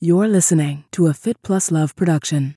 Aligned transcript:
You're 0.00 0.28
listening 0.28 0.84
to 0.92 1.08
a 1.08 1.12
Fit 1.12 1.42
Plus 1.42 1.72
Love 1.72 1.96
production. 1.96 2.56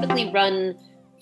Typically 0.00 0.30
run 0.32 0.78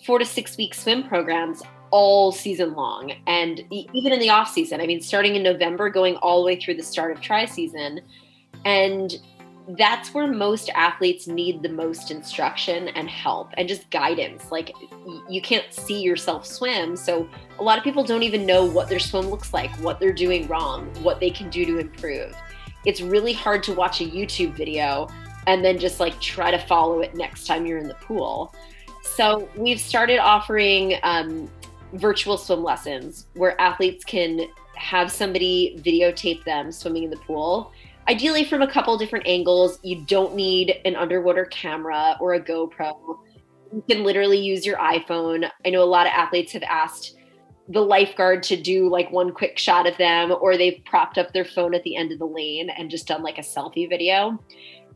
four 0.06 0.21
to 0.21 0.25
six 0.25 0.56
week 0.56 0.72
swim 0.72 1.08
programs 1.08 1.65
all 1.91 2.30
season 2.30 2.75
long, 2.75 3.10
and 3.26 3.65
even 3.73 4.12
in 4.12 4.20
the 4.20 4.30
off 4.30 4.52
season. 4.52 4.80
I 4.80 4.86
mean, 4.86 5.00
starting 5.00 5.34
in 5.34 5.42
November, 5.42 5.91
going 5.91 6.15
all 6.18 6.42
the 6.42 6.46
way 6.46 6.54
through 6.54 6.75
the 6.75 6.84
start 6.84 7.10
of 7.10 7.20
tri 7.20 7.44
season, 7.44 8.02
and 8.64 9.19
that's 9.77 10.14
where 10.14 10.29
most 10.29 10.71
athletes 10.73 11.27
need 11.27 11.61
the 11.64 11.71
most 11.71 12.12
instruction 12.12 12.87
and 12.87 13.11
help 13.11 13.50
and 13.55 13.66
just 13.66 13.91
guidance. 13.91 14.53
Like 14.53 14.77
you 15.29 15.43
can't 15.43 15.75
see 15.75 16.00
yourself 16.00 16.46
swim, 16.46 16.95
so 16.95 17.29
a 17.59 17.64
lot 17.64 17.79
of 17.79 17.82
people 17.82 18.05
don't 18.05 18.23
even 18.23 18.46
know 18.46 18.64
what 18.64 18.89
their 18.89 19.00
swim 19.00 19.27
looks 19.27 19.53
like, 19.53 19.75
what 19.80 19.98
they're 19.98 20.12
doing 20.12 20.46
wrong, 20.46 20.87
what 21.03 21.19
they 21.19 21.30
can 21.30 21.50
do 21.50 21.66
to 21.66 21.79
improve. 21.79 22.32
It's 22.85 23.01
really 23.01 23.33
hard 23.33 23.62
to 23.64 23.73
watch 23.73 24.01
a 24.01 24.05
YouTube 24.05 24.55
video 24.55 25.09
and 25.47 25.65
then 25.65 25.79
just 25.79 26.01
like 26.01 26.20
try 26.20 26.51
to 26.51 26.59
follow 26.59 27.01
it 27.01 27.15
next 27.15 27.47
time 27.47 27.66
you're 27.66 27.79
in 27.79 27.89
the 27.89 27.95
pool. 27.95 28.55
So 29.02 29.48
we've 29.56 29.80
started 29.80 30.19
offering 30.19 30.95
um, 31.03 31.51
virtual 31.95 32.39
swim 32.39 32.62
lessons 32.62 33.27
where 33.34 33.61
athletes 33.61 34.05
can 34.05 34.47
have 34.77 35.12
somebody 35.12 35.79
videotape 35.80 36.45
them 36.45 36.73
swimming 36.73 37.05
in 37.05 37.11
the 37.11 37.16
pool 37.19 37.73
ideally 38.09 38.45
from 38.45 38.62
a 38.62 38.70
couple 38.70 38.97
different 38.97 39.27
angles. 39.27 39.78
You 39.83 40.05
don't 40.05 40.34
need 40.34 40.80
an 40.84 40.97
underwater 40.97 41.45
camera 41.47 42.17
or 42.20 42.34
a 42.34 42.41
GoPro. 42.41 43.19
You 43.73 43.83
can 43.89 44.05
literally 44.05 44.39
use 44.39 44.67
your 44.67 44.77
iPhone. 44.78 45.48
I 45.64 45.70
know 45.70 45.83
a 45.83 45.84
lot 45.84 46.06
of 46.06 46.12
athletes 46.12 46.53
have 46.53 46.62
asked 46.64 47.17
the 47.73 47.81
lifeguard 47.81 48.43
to 48.45 48.57
do 48.57 48.89
like 48.89 49.11
one 49.11 49.33
quick 49.33 49.59
shot 49.59 49.87
of 49.87 49.97
them, 49.97 50.35
or 50.41 50.57
they've 50.57 50.81
propped 50.85 51.19
up 51.19 51.33
their 51.33 51.45
phone 51.45 51.75
at 51.75 51.83
the 51.83 51.97
end 51.97 52.12
of 52.12 52.19
the 52.19 52.27
lane 52.27 52.71
and 52.71 52.91
just 52.91 53.07
done 53.07 53.23
like 53.23 53.39
a 53.39 53.43
selfie 53.43 53.89
video. 53.89 54.39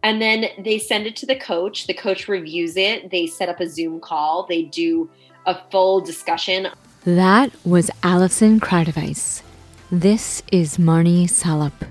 And 0.03 0.21
then 0.21 0.47
they 0.63 0.79
send 0.79 1.07
it 1.07 1.17
to 1.17 1.27
the 1.27 1.37
coach. 1.37 1.87
The 1.87 1.95
coach 1.95 2.29
reviews 2.29 2.77
it. 2.77 3.11
They 3.11 3.27
set 3.27 3.49
up 3.49 3.61
a 3.61 3.69
Zoom 3.69 3.99
call. 4.01 4.47
They 4.47 4.63
do 4.63 5.11
a 5.47 5.59
full 5.71 6.01
discussion. 6.01 6.69
That 7.05 7.51
was 7.65 7.91
Alison 8.03 8.61
Kreideweis. 8.61 9.43
This 9.91 10.43
is 10.53 10.77
Marnie 10.77 11.31
Salup. 11.31 11.85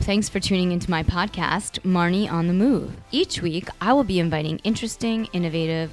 Thanks 0.00 0.28
for 0.28 0.40
tuning 0.40 0.72
into 0.72 0.90
my 0.90 1.04
podcast, 1.04 1.78
Marnie 1.80 2.30
on 2.30 2.48
the 2.48 2.52
Move. 2.52 2.96
Each 3.12 3.40
week, 3.40 3.68
I 3.80 3.92
will 3.92 4.02
be 4.02 4.18
inviting 4.18 4.58
interesting, 4.64 5.26
innovative, 5.26 5.92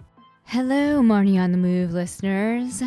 Hello, 0.45 1.01
Marnie 1.01 1.39
on 1.39 1.51
the 1.51 1.57
Move 1.57 1.91
listeners. 1.93 2.83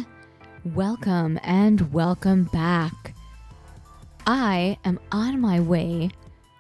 Welcome 0.65 1.41
and 1.43 1.93
welcome 1.93 2.45
back. 2.45 3.15
I 4.27 4.79
am 4.85 5.01
on 5.13 5.41
my 5.41 5.61
way 5.61 6.11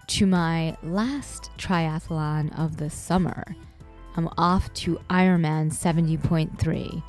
to 0.09 0.27
my 0.27 0.77
last 0.83 1.51
triathlon 1.59 2.59
of 2.59 2.79
the 2.79 2.89
summer. 2.89 3.45
I'm 4.17 4.29
off 4.39 4.73
to 4.75 4.99
Ironman 5.11 5.73
70.3 5.73 7.03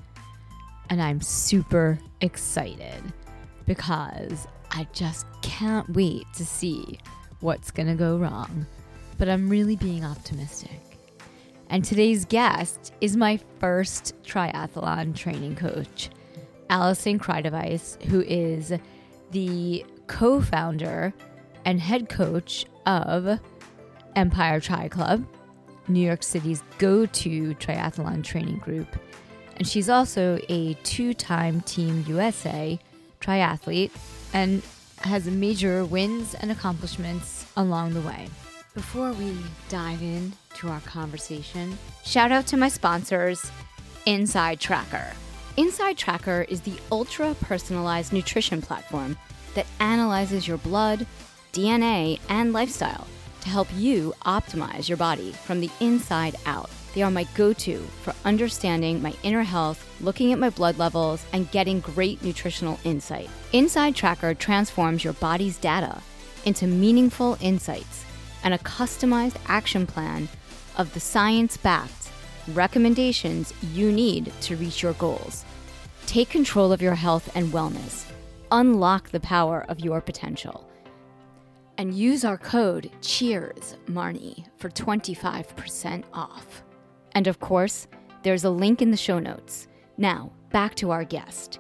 and 0.90 1.02
I'm 1.02 1.22
super 1.22 1.98
excited 2.22 3.02
because 3.66 4.48
I 4.72 4.88
just 4.92 5.26
can't 5.42 5.90
wait 5.92 6.26
to 6.36 6.46
see 6.46 7.00
what's 7.40 7.72
going 7.72 7.88
to 7.88 7.96
go 7.96 8.18
wrong. 8.18 8.66
But 9.18 9.30
I'm 9.30 9.48
really 9.50 9.78
being 9.78 10.04
optimistic. 10.04 10.95
And 11.70 11.84
today's 11.84 12.26
guest 12.26 12.94
is 13.02 13.18
my 13.18 13.40
first 13.60 14.14
triathlon 14.24 15.16
training 15.16 15.56
coach, 15.56 16.10
Alison 16.70 17.20
Kreideweis, 17.20 18.02
who 18.04 18.22
is 18.22 18.74
the 19.32 19.86
co 20.08 20.42
founder 20.42 21.14
and 21.66 21.80
head 21.80 22.08
coach 22.10 22.66
of 22.86 23.40
Empire 24.16 24.60
Tri 24.60 24.88
Club, 24.88 25.26
New 25.88 26.06
York 26.06 26.24
City's 26.24 26.64
go 26.78 27.06
to 27.06 27.56
triathlon 27.56 28.24
training 28.24 28.58
group. 28.58 28.88
And 29.58 29.68
she's 29.68 29.90
also 29.90 30.40
a 30.50 30.76
two 30.84 31.14
time 31.14 31.62
Team 31.62 32.06
USA 32.08 32.80
triathlete 33.22 33.92
and 34.34 34.62
has 35.00 35.26
major 35.28 35.86
wins 35.86 36.36
and 36.36 36.52
accomplishments 36.52 37.46
along 37.58 37.94
the 37.94 38.02
way. 38.02 38.28
Before 38.76 39.14
we 39.14 39.34
dive 39.70 40.02
in 40.02 40.34
to 40.56 40.68
our 40.68 40.82
conversation, 40.82 41.78
shout 42.04 42.34
out 42.34 42.46
to 42.48 42.58
my 42.58 42.68
sponsors, 42.68 43.50
Inside 44.06 44.60
Tracker. 44.60 45.14
Inside 45.56 45.98
Tracker 45.98 46.46
is 46.50 46.60
the 46.60 46.78
ultra 46.92 47.36
personalized 47.36 48.12
nutrition 48.12 48.62
platform 48.62 49.18
that 49.54 49.66
analyzes 49.80 50.46
your 50.46 50.58
blood, 50.58 51.08
DNA, 51.54 52.20
and 52.28 52.52
lifestyle 52.52 53.08
to 53.40 53.48
help 53.48 53.70
you 53.78 54.14
optimize 54.26 54.90
your 54.90 54.98
body 54.98 55.32
from 55.32 55.62
the 55.62 55.72
inside 55.80 56.36
out. 56.46 56.70
They 56.94 57.02
are 57.02 57.10
my 57.10 57.24
go 57.34 57.54
to 57.54 57.78
for 58.04 58.14
understanding 58.26 59.02
my 59.02 59.14
inner 59.24 59.44
health, 59.44 59.90
looking 60.02 60.34
at 60.34 60.40
my 60.40 60.50
blood 60.50 60.78
levels, 60.78 61.26
and 61.32 61.50
getting 61.52 61.80
great 61.80 62.22
nutritional 62.22 62.78
insight. 62.84 63.30
Inside 63.54 63.96
Tracker 63.96 64.34
transforms 64.34 65.02
your 65.02 65.14
body's 65.14 65.58
data 65.58 66.02
into 66.44 66.68
meaningful 66.68 67.38
insights 67.40 68.05
and 68.46 68.54
a 68.54 68.60
customized 68.60 69.36
action 69.48 69.86
plan 69.86 70.30
of 70.78 70.94
the 70.94 71.00
science 71.02 71.58
backed 71.58 72.10
recommendations 72.54 73.54
you 73.74 73.92
need 73.92 74.32
to 74.40 74.56
reach 74.56 74.82
your 74.82 74.94
goals. 74.94 75.44
Take 76.06 76.30
control 76.30 76.72
of 76.72 76.82
your 76.82 76.96
health 76.96 77.36
and 77.36 77.52
wellness. 77.52 78.06
Unlock 78.52 79.10
the 79.10 79.20
power 79.20 79.66
of 79.68 79.80
your 79.80 80.00
potential 80.00 80.70
and 81.78 81.94
use 81.94 82.24
our 82.24 82.38
code 82.38 82.90
CHEERS 83.02 83.76
Marnie 83.88 84.46
for 84.58 84.70
25% 84.70 86.04
off. 86.14 86.64
And 87.14 87.28
of 87.28 87.40
course, 87.40 87.88
there's 88.24 88.46
a 88.46 88.50
link 88.50 88.82
in 88.82 88.92
the 88.92 88.98
show 88.98 89.20
notes. 89.20 89.68
Now, 89.98 90.32
back 90.52 90.76
to 90.76 90.92
our 90.92 91.04
guest. 91.04 91.60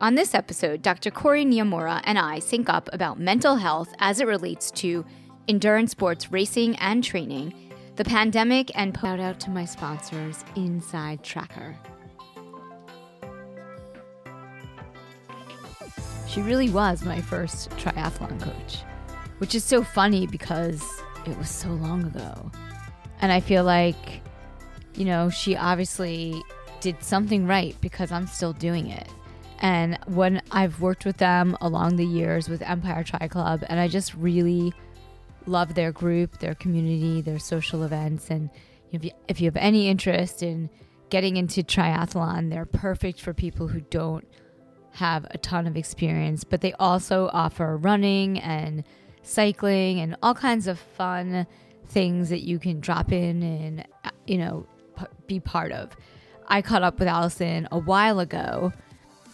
On 0.00 0.14
this 0.14 0.34
episode, 0.34 0.82
Dr. 0.82 1.10
Corey 1.10 1.44
Niamura 1.44 2.00
and 2.04 2.18
I 2.18 2.38
sync 2.38 2.68
up 2.68 2.88
about 2.92 3.18
mental 3.18 3.56
health 3.56 3.92
as 3.98 4.20
it 4.20 4.26
relates 4.26 4.70
to 4.72 5.04
endurance 5.48 5.90
sports 5.90 6.30
racing 6.30 6.76
and 6.76 7.02
training, 7.02 7.54
the 7.96 8.04
pandemic, 8.04 8.70
and 8.74 8.96
shout 8.98 9.20
out 9.20 9.40
to 9.40 9.50
my 9.50 9.64
sponsors, 9.64 10.44
Inside 10.56 11.22
Tracker. 11.22 11.76
She 16.28 16.40
really 16.42 16.70
was 16.70 17.04
my 17.04 17.20
first 17.20 17.70
triathlon 17.70 18.40
coach 18.40 18.78
which 19.42 19.56
is 19.56 19.64
so 19.64 19.82
funny 19.82 20.24
because 20.24 20.80
it 21.26 21.36
was 21.36 21.50
so 21.50 21.66
long 21.70 22.04
ago. 22.04 22.48
And 23.20 23.32
I 23.32 23.40
feel 23.40 23.64
like, 23.64 24.20
you 24.94 25.04
know, 25.04 25.30
she 25.30 25.56
obviously 25.56 26.40
did 26.80 27.02
something 27.02 27.44
right 27.44 27.76
because 27.80 28.12
I'm 28.12 28.28
still 28.28 28.52
doing 28.52 28.88
it. 28.88 29.08
And 29.58 29.98
when 30.06 30.42
I've 30.52 30.80
worked 30.80 31.04
with 31.04 31.16
them 31.16 31.56
along 31.60 31.96
the 31.96 32.06
years 32.06 32.48
with 32.48 32.62
Empire 32.62 33.02
Tri 33.02 33.26
Club, 33.26 33.64
and 33.68 33.80
I 33.80 33.88
just 33.88 34.14
really 34.14 34.72
love 35.46 35.74
their 35.74 35.92
group, 35.92 36.38
their 36.38 36.54
community, 36.54 37.20
their 37.20 37.38
social 37.38 37.82
events. 37.82 38.30
And 38.30 38.50
if 38.90 39.04
you, 39.04 39.10
if 39.28 39.40
you 39.40 39.46
have 39.46 39.56
any 39.56 39.88
interest 39.88 40.42
in 40.42 40.70
getting 41.10 41.36
into 41.36 41.62
triathlon, 41.62 42.50
they're 42.50 42.64
perfect 42.66 43.20
for 43.20 43.34
people 43.34 43.68
who 43.68 43.80
don't 43.80 44.26
have 44.92 45.26
a 45.30 45.38
ton 45.38 45.66
of 45.66 45.76
experience, 45.76 46.44
but 46.44 46.60
they 46.60 46.72
also 46.74 47.30
offer 47.32 47.76
running 47.76 48.38
and 48.38 48.84
cycling 49.22 50.00
and 50.00 50.16
all 50.22 50.34
kinds 50.34 50.66
of 50.66 50.78
fun 50.78 51.46
things 51.86 52.28
that 52.28 52.42
you 52.42 52.58
can 52.58 52.80
drop 52.80 53.12
in 53.12 53.42
and, 53.42 53.86
you 54.26 54.38
know, 54.38 54.66
be 55.26 55.40
part 55.40 55.72
of. 55.72 55.90
I 56.48 56.60
caught 56.62 56.82
up 56.82 56.98
with 56.98 57.08
Allison 57.08 57.68
a 57.70 57.78
while 57.78 58.20
ago, 58.20 58.72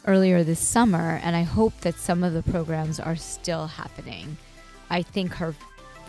earlier 0.07 0.43
this 0.43 0.61
summer, 0.61 1.21
and 1.23 1.37
I 1.37 1.43
hope 1.43 1.79
that 1.81 1.97
some 1.97 2.23
of 2.25 2.33
the 2.33 2.43
programs 2.43 2.99
are 2.99 3.17
still 3.17 3.67
happening. 3.67 4.37
I 4.91 5.03
think 5.03 5.35
her 5.35 5.55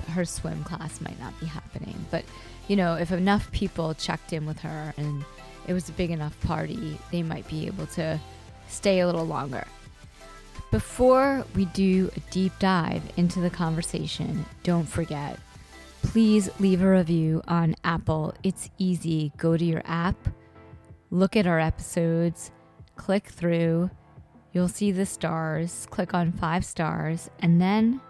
her 0.09 0.25
swim 0.25 0.63
class 0.63 1.01
might 1.01 1.19
not 1.19 1.38
be 1.39 1.45
happening, 1.45 2.06
but 2.11 2.23
you 2.67 2.75
know, 2.75 2.95
if 2.95 3.11
enough 3.11 3.51
people 3.51 3.94
checked 3.94 4.33
in 4.33 4.45
with 4.45 4.59
her 4.59 4.94
and 4.97 5.23
it 5.67 5.73
was 5.73 5.89
a 5.89 5.94
big 5.94 6.11
enough 6.11 6.39
party, 6.41 6.97
they 7.11 7.23
might 7.23 7.47
be 7.47 7.67
able 7.67 7.88
to 7.88 8.19
stay 8.67 9.00
a 9.00 9.06
little 9.06 9.25
longer. 9.25 9.65
Before 10.71 11.45
we 11.56 11.65
do 11.65 12.11
a 12.15 12.19
deep 12.31 12.53
dive 12.59 13.01
into 13.17 13.39
the 13.39 13.50
conversation, 13.50 14.45
don't 14.63 14.88
forget 14.88 15.39
please 16.01 16.50
leave 16.59 16.81
a 16.81 16.89
review 16.89 17.41
on 17.47 17.75
Apple. 17.83 18.33
It's 18.44 18.69
easy. 18.77 19.31
Go 19.38 19.57
to 19.57 19.65
your 19.65 19.81
app, 19.85 20.15
look 21.12 21.35
at 21.35 21.47
our 21.47 21.59
episodes, 21.59 22.51
click 22.95 23.27
through. 23.27 23.89
You'll 24.51 24.67
see 24.67 24.91
the 24.91 25.05
stars. 25.05 25.88
Click 25.91 26.13
on 26.13 26.31
five 26.31 26.65
stars, 26.65 27.29
and 27.39 27.62
then 27.62 28.01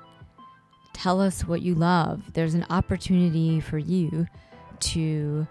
tell 0.99 1.21
us 1.21 1.47
what 1.47 1.61
you 1.61 1.75
love. 1.75 2.33
There's 2.33 2.55
an 2.55 2.65
opportunity 2.69 3.61
for 3.61 3.77
you 3.77 4.27
to 4.81 5.47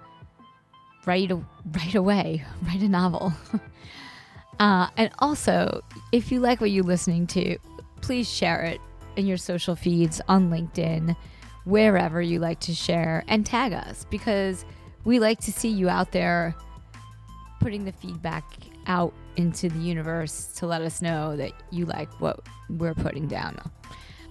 write 1.07 1.31
a, 1.31 1.43
right 1.73 1.95
away, 1.95 2.45
write 2.63 2.83
a 2.83 2.89
novel. 2.89 3.33
uh, 4.61 4.89
and 4.97 5.11
also, 5.21 5.83
if 6.13 6.31
you 6.31 6.41
like 6.41 6.61
what 6.61 6.71
you're 6.71 6.85
listening 6.85 7.27
to, 7.29 7.57
please 8.03 8.31
share 8.31 8.63
it 8.63 8.81
in 9.17 9.27
your 9.27 9.39
social 9.39 9.75
feeds 9.75 10.21
on 10.29 10.51
LinkedIn, 10.51 11.17
wherever 11.65 12.21
you 12.21 12.39
like 12.41 12.61
to 12.61 12.75
share, 12.75 13.25
and 13.27 13.47
tag 13.47 13.73
us 13.73 14.05
because 14.11 14.67
we 15.05 15.19
like 15.19 15.41
to 15.41 15.53
see 15.53 15.71
you 15.71 15.89
out 15.89 16.13
there 16.13 16.55
putting 17.59 17.87
the 17.87 17.93
feedback 17.93 18.45
out 18.87 19.15
into 19.37 19.71
the 19.71 19.79
universe 19.79 20.49
to 20.57 20.67
let 20.67 20.83
us 20.83 21.01
know 21.01 21.37
that 21.37 21.53
you 21.71 21.87
like 21.87 22.09
what 22.21 22.41
we're 22.69 22.95
putting 22.95 23.27
down. 23.27 23.59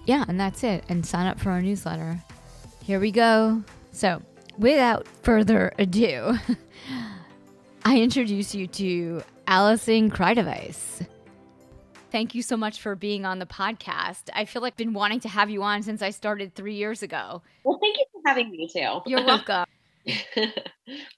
Yeah, 0.08 0.24
and 0.26 0.40
that's 0.40 0.64
it. 0.64 0.84
And 0.88 1.04
sign 1.04 1.26
up 1.26 1.38
for 1.38 1.50
our 1.50 1.60
newsletter. 1.60 2.18
Here 2.82 2.98
we 2.98 3.12
go. 3.12 3.62
So, 3.92 4.22
without 4.56 5.06
further 5.22 5.70
ado, 5.78 6.38
I 7.84 8.00
introduce 8.00 8.54
you 8.54 8.68
to 8.68 9.20
Allison 9.46 10.10
Kreideweis. 10.10 11.06
Thank 12.10 12.34
you 12.34 12.40
so 12.40 12.56
much 12.56 12.80
for 12.80 12.96
being 12.96 13.26
on 13.26 13.38
the 13.38 13.44
podcast. 13.44 14.30
I 14.32 14.46
feel 14.46 14.62
like 14.62 14.72
I've 14.72 14.76
been 14.78 14.94
wanting 14.94 15.20
to 15.20 15.28
have 15.28 15.50
you 15.50 15.62
on 15.62 15.82
since 15.82 16.00
I 16.00 16.08
started 16.08 16.54
three 16.54 16.76
years 16.76 17.02
ago. 17.02 17.42
Well, 17.64 17.78
thank 17.78 17.98
you 17.98 18.06
for 18.10 18.22
having 18.24 18.50
me 18.50 18.66
too. 18.66 19.02
You're 19.06 19.26
welcome. 19.26 19.66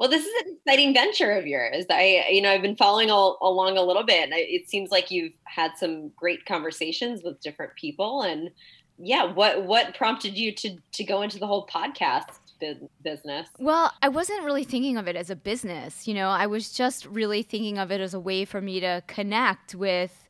well, 0.01 0.09
this 0.09 0.25
is 0.25 0.43
an 0.43 0.57
exciting 0.57 0.93
venture 0.93 1.31
of 1.31 1.47
yours. 1.47 1.85
I, 1.91 2.27
you 2.29 2.43
know, 2.43 2.51
I've 2.51 2.63
been 2.63 2.75
following 2.75 3.09
all, 3.09 3.39
along 3.41 3.79
a 3.79 3.83
little 3.83 4.03
bit, 4.03 4.25
and 4.25 4.33
it 4.35 4.69
seems 4.69 4.91
like 4.91 5.13
you've 5.13 5.33
had 5.45 5.77
some 5.77 6.09
great 6.17 6.45
conversations 6.45 7.23
with 7.23 7.41
different 7.41 7.77
people. 7.77 8.23
And 8.23 8.51
yeah, 9.03 9.25
what 9.25 9.65
what 9.65 9.95
prompted 9.95 10.37
you 10.37 10.53
to 10.53 10.77
to 10.93 11.05
go 11.05 11.23
into 11.23 11.39
the 11.39 11.47
whole 11.47 11.67
podcast 11.67 12.27
business? 13.03 13.49
Well, 13.59 13.93
I 14.03 14.09
wasn't 14.09 14.45
really 14.45 14.65
thinking 14.65 14.97
of 14.97 15.09
it 15.09 15.17
as 15.17 15.31
a 15.31 15.37
business. 15.37 16.07
You 16.07 16.15
know, 16.15 16.29
I 16.29 16.47
was 16.47 16.73
just 16.73 17.07
really 17.07 17.43
thinking 17.43 17.79
of 17.79 17.91
it 17.91 18.01
as 18.01 18.13
a 18.13 18.21
way 18.21 18.45
for 18.45 18.61
me 18.61 18.81
to 18.81 19.03
connect 19.07 19.75
with 19.75 20.29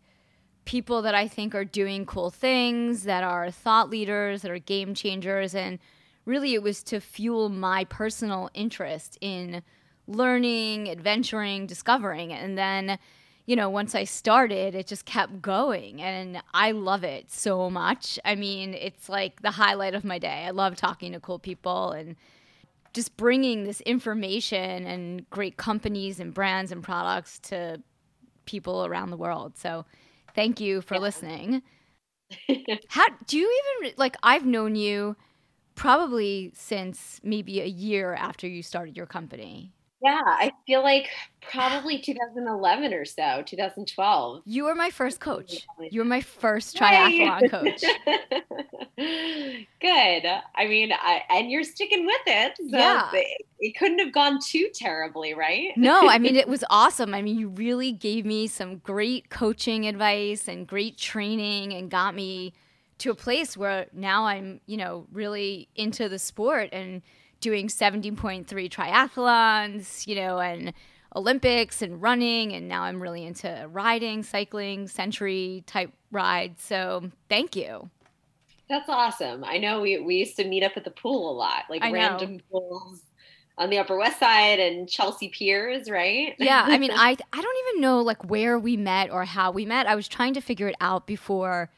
people 0.65 1.03
that 1.03 1.15
I 1.15 1.27
think 1.27 1.55
are 1.55 1.65
doing 1.65 2.07
cool 2.07 2.31
things, 2.31 3.03
that 3.03 3.25
are 3.25 3.51
thought 3.51 3.91
leaders, 3.91 4.43
that 4.43 4.51
are 4.53 4.59
game 4.59 4.95
changers. 4.95 5.55
And 5.55 5.81
really, 6.25 6.55
it 6.55 6.63
was 6.63 6.83
to 6.85 7.01
fuel 7.01 7.49
my 7.49 7.85
personal 7.85 8.51
interest 8.55 9.19
in 9.21 9.63
learning, 10.07 10.89
adventuring, 10.89 11.67
discovering. 11.67 12.33
And 12.33 12.57
then, 12.57 12.99
you 13.51 13.57
know, 13.57 13.69
once 13.69 13.97
I 13.97 14.05
started, 14.05 14.77
it 14.77 14.87
just 14.87 15.07
kept 15.07 15.43
going. 15.43 16.01
And 16.01 16.41
I 16.55 16.71
love 16.71 17.03
it 17.03 17.33
so 17.33 17.69
much. 17.69 18.17
I 18.25 18.37
mean, 18.37 18.75
it's 18.75 19.09
like 19.09 19.43
the 19.43 19.51
highlight 19.51 19.95
of 19.95 20.05
my 20.05 20.21
day. 20.21 20.45
I 20.47 20.51
love 20.51 20.77
talking 20.77 21.13
to 21.13 21.21
cool 21.21 21.41
people 21.41 21.91
and 21.91 22.15
just 22.93 23.17
bringing 23.17 23.65
this 23.65 23.81
information 23.81 24.87
and 24.87 25.29
great 25.31 25.57
companies 25.57 26.21
and 26.21 26.33
brands 26.33 26.71
and 26.71 26.83
products 26.83 27.41
to 27.41 27.83
people 28.47 28.87
around 28.87 29.11
the 29.11 29.17
world. 29.17 29.57
So, 29.57 29.85
Thank 30.35 30.61
you 30.61 30.81
for 30.81 30.95
yeah. 30.95 31.01
listening. 31.01 31.63
How 32.89 33.07
do 33.27 33.39
you 33.39 33.61
even 33.81 33.95
like? 33.97 34.17
I've 34.23 34.47
known 34.47 34.77
you 34.77 35.17
probably 35.75 36.53
since 36.55 37.21
maybe 37.25 37.61
a 37.61 37.67
year 37.67 38.15
after 38.15 38.47
you 38.47 38.63
started 38.63 38.97
your 38.97 39.07
company. 39.07 39.73
Yeah, 40.03 40.23
I 40.25 40.53
feel 40.67 40.83
like 40.83 41.09
probably 41.51 42.01
2011 42.01 42.95
or 42.95 43.05
so, 43.05 43.43
2012. 43.45 44.43
You 44.45 44.65
were 44.65 44.75
my 44.75 44.91
first 44.91 45.21
coach. 45.21 45.67
You 45.91 46.01
were 46.01 46.07
my 46.07 46.21
first 46.21 46.77
triathlon 46.77 47.51
coach. 47.51 47.83
Good. 49.81 50.27
I 50.55 50.67
mean, 50.67 50.93
I, 50.93 51.23
and 51.31 51.51
you're 51.51 51.65
sticking 51.65 52.07
with 52.07 52.21
it. 52.27 52.57
So 52.57 52.77
yeah. 52.79 53.11
It, 53.13 53.47
it 53.59 53.79
couldn't 53.79 53.99
have 53.99 54.13
gone 54.13 54.39
too 54.45 54.69
terribly, 54.75 55.35
right? 55.35 55.71
no, 55.77 56.09
I 56.09 56.19
mean, 56.19 56.37
it 56.37 56.49
was 56.49 56.65
awesome. 56.71 57.15
I 57.15 57.23
mean, 57.23 57.39
you 57.39 57.49
really 57.49 57.93
gave 57.93 58.25
me 58.25 58.47
some 58.47 58.79
great 58.79 59.31
coaching 59.31 59.87
advice 59.87 60.49
and 60.49 60.67
great 60.67 60.97
training 60.97 61.73
and 61.75 61.91
got 61.91 62.15
me 62.15 62.53
to 62.99 63.11
a 63.11 63.15
place 63.15 63.57
where 63.57 63.87
now 63.95 64.27
I'm, 64.27 64.61
you 64.67 64.77
know, 64.77 65.07
really 65.11 65.69
into 65.75 66.09
the 66.09 66.19
sport 66.19 66.71
and– 66.73 67.03
doing 67.41 67.69
70.3 67.69 68.47
triathlons, 68.47 70.07
you 70.07 70.15
know, 70.15 70.39
and 70.39 70.73
Olympics 71.17 71.83
and 71.83 72.01
running. 72.01 72.53
And 72.53 72.69
now 72.69 72.83
I'm 72.83 73.03
really 73.03 73.25
into 73.25 73.69
riding, 73.71 74.23
cycling, 74.23 74.89
century 74.89 75.65
type 75.67 75.93
rides. 76.11 76.63
So 76.63 77.11
thank 77.29 77.57
you. 77.57 77.91
That's 78.69 78.89
awesome. 78.89 79.43
I 79.45 79.59
know 79.59 79.81
we, 79.81 79.99
we 79.99 80.17
used 80.17 80.37
to 80.37 80.45
meet 80.47 80.63
up 80.63 80.73
at 80.77 80.85
the 80.85 80.93
pool 80.93 81.31
a 81.31 81.35
lot, 81.35 81.65
like 81.69 81.83
random 81.83 82.41
pools 82.51 83.03
on 83.59 83.69
the 83.69 83.79
Upper 83.79 83.99
West 83.99 84.21
Side 84.21 84.61
and 84.61 84.89
Chelsea 84.89 85.29
Piers, 85.29 85.91
right? 85.91 86.35
Yeah, 86.39 86.65
I 86.67 86.79
mean, 86.79 86.91
I 86.95 87.17
I 87.33 87.43
don't 87.43 87.57
even 87.69 87.83
know 87.83 88.01
like 88.01 88.31
where 88.31 88.59
we 88.59 88.77
met 88.77 89.11
or 89.11 89.25
how 89.25 89.51
we 89.51 89.67
met. 89.67 89.89
I 89.89 89.97
was 89.97 90.07
trying 90.07 90.35
to 90.35 90.41
figure 90.41 90.69
it 90.69 90.77
out 90.81 91.07
before 91.07 91.69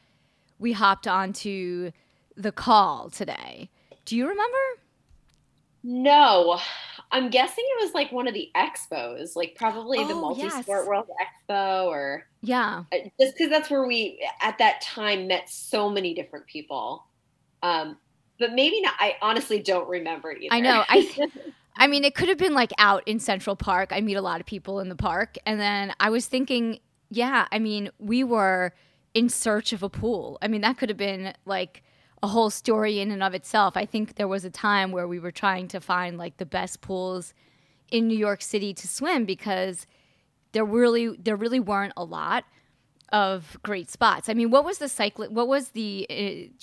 we 0.59 0.71
hopped 0.71 1.07
onto 1.07 1.91
the 2.37 2.51
call 2.51 3.09
today. 3.09 3.69
Do 4.05 4.15
you 4.15 4.27
remember? 4.27 4.57
No, 5.83 6.59
I'm 7.11 7.29
guessing 7.29 7.63
it 7.67 7.83
was 7.83 7.93
like 7.93 8.11
one 8.11 8.27
of 8.27 8.33
the 8.33 8.49
expos, 8.55 9.35
like 9.35 9.55
probably 9.55 9.99
oh, 9.99 10.07
the 10.07 10.15
Multi 10.15 10.49
Sport 10.49 10.65
yes. 10.67 10.87
World 10.87 11.07
Expo, 11.49 11.85
or 11.85 12.25
yeah, 12.41 12.83
uh, 12.91 12.97
just 13.19 13.37
because 13.37 13.49
that's 13.49 13.69
where 13.69 13.85
we 13.85 14.25
at 14.41 14.57
that 14.59 14.81
time 14.81 15.27
met 15.27 15.49
so 15.49 15.89
many 15.89 16.13
different 16.13 16.47
people. 16.47 17.05
Um, 17.61 17.97
but 18.39 18.53
maybe 18.53 18.81
not. 18.81 18.93
I 18.97 19.15
honestly 19.21 19.59
don't 19.59 19.87
remember 19.87 20.31
either. 20.31 20.53
I 20.53 20.59
know. 20.59 20.83
I. 20.87 21.29
I 21.75 21.87
mean, 21.87 22.03
it 22.03 22.13
could 22.13 22.29
have 22.29 22.37
been 22.37 22.53
like 22.53 22.71
out 22.77 23.01
in 23.07 23.19
Central 23.19 23.55
Park. 23.55 23.91
I 23.91 23.99
meet 24.01 24.13
a 24.13 24.21
lot 24.21 24.39
of 24.39 24.45
people 24.45 24.79
in 24.79 24.89
the 24.89 24.95
park. 24.95 25.37
And 25.45 25.59
then 25.59 25.91
I 25.99 26.11
was 26.11 26.27
thinking, 26.27 26.79
yeah, 27.09 27.47
I 27.51 27.57
mean, 27.57 27.89
we 27.97 28.23
were 28.23 28.73
in 29.13 29.27
search 29.27 29.73
of 29.73 29.81
a 29.81 29.89
pool. 29.89 30.37
I 30.41 30.47
mean, 30.47 30.61
that 30.61 30.77
could 30.77 30.89
have 30.89 30.97
been 30.97 31.33
like 31.45 31.83
a 32.23 32.27
whole 32.27 32.49
story 32.49 33.01
in 33.01 33.11
and 33.11 33.21
of 33.21 33.35
itself. 33.35 33.75
I 33.75 33.85
think 33.85 34.15
there 34.15 34.29
was 34.29 34.45
a 34.45 34.49
time 34.49 34.93
where 34.93 35.07
we 35.07 35.19
were 35.19 35.29
trying 35.29 35.67
to 35.67 35.81
find 35.81 36.17
like 36.17 36.37
the 36.37 36.45
best 36.45 36.79
pools 36.79 37.33
in 37.91 38.07
New 38.07 38.17
York 38.17 38.41
City 38.41 38.73
to 38.73 38.87
swim 38.87 39.25
because 39.25 39.85
there 40.53 40.63
really 40.63 41.15
there 41.17 41.35
really 41.35 41.59
weren't 41.59 41.93
a 41.97 42.03
lot 42.05 42.45
of 43.09 43.59
great 43.61 43.91
spots. 43.91 44.29
I 44.29 44.33
mean, 44.33 44.51
what 44.51 44.63
was 44.63 44.77
the 44.77 44.87
cycle? 44.87 45.25
What 45.25 45.49
was 45.49 45.69
the 45.69 46.07
uh, 46.09 46.13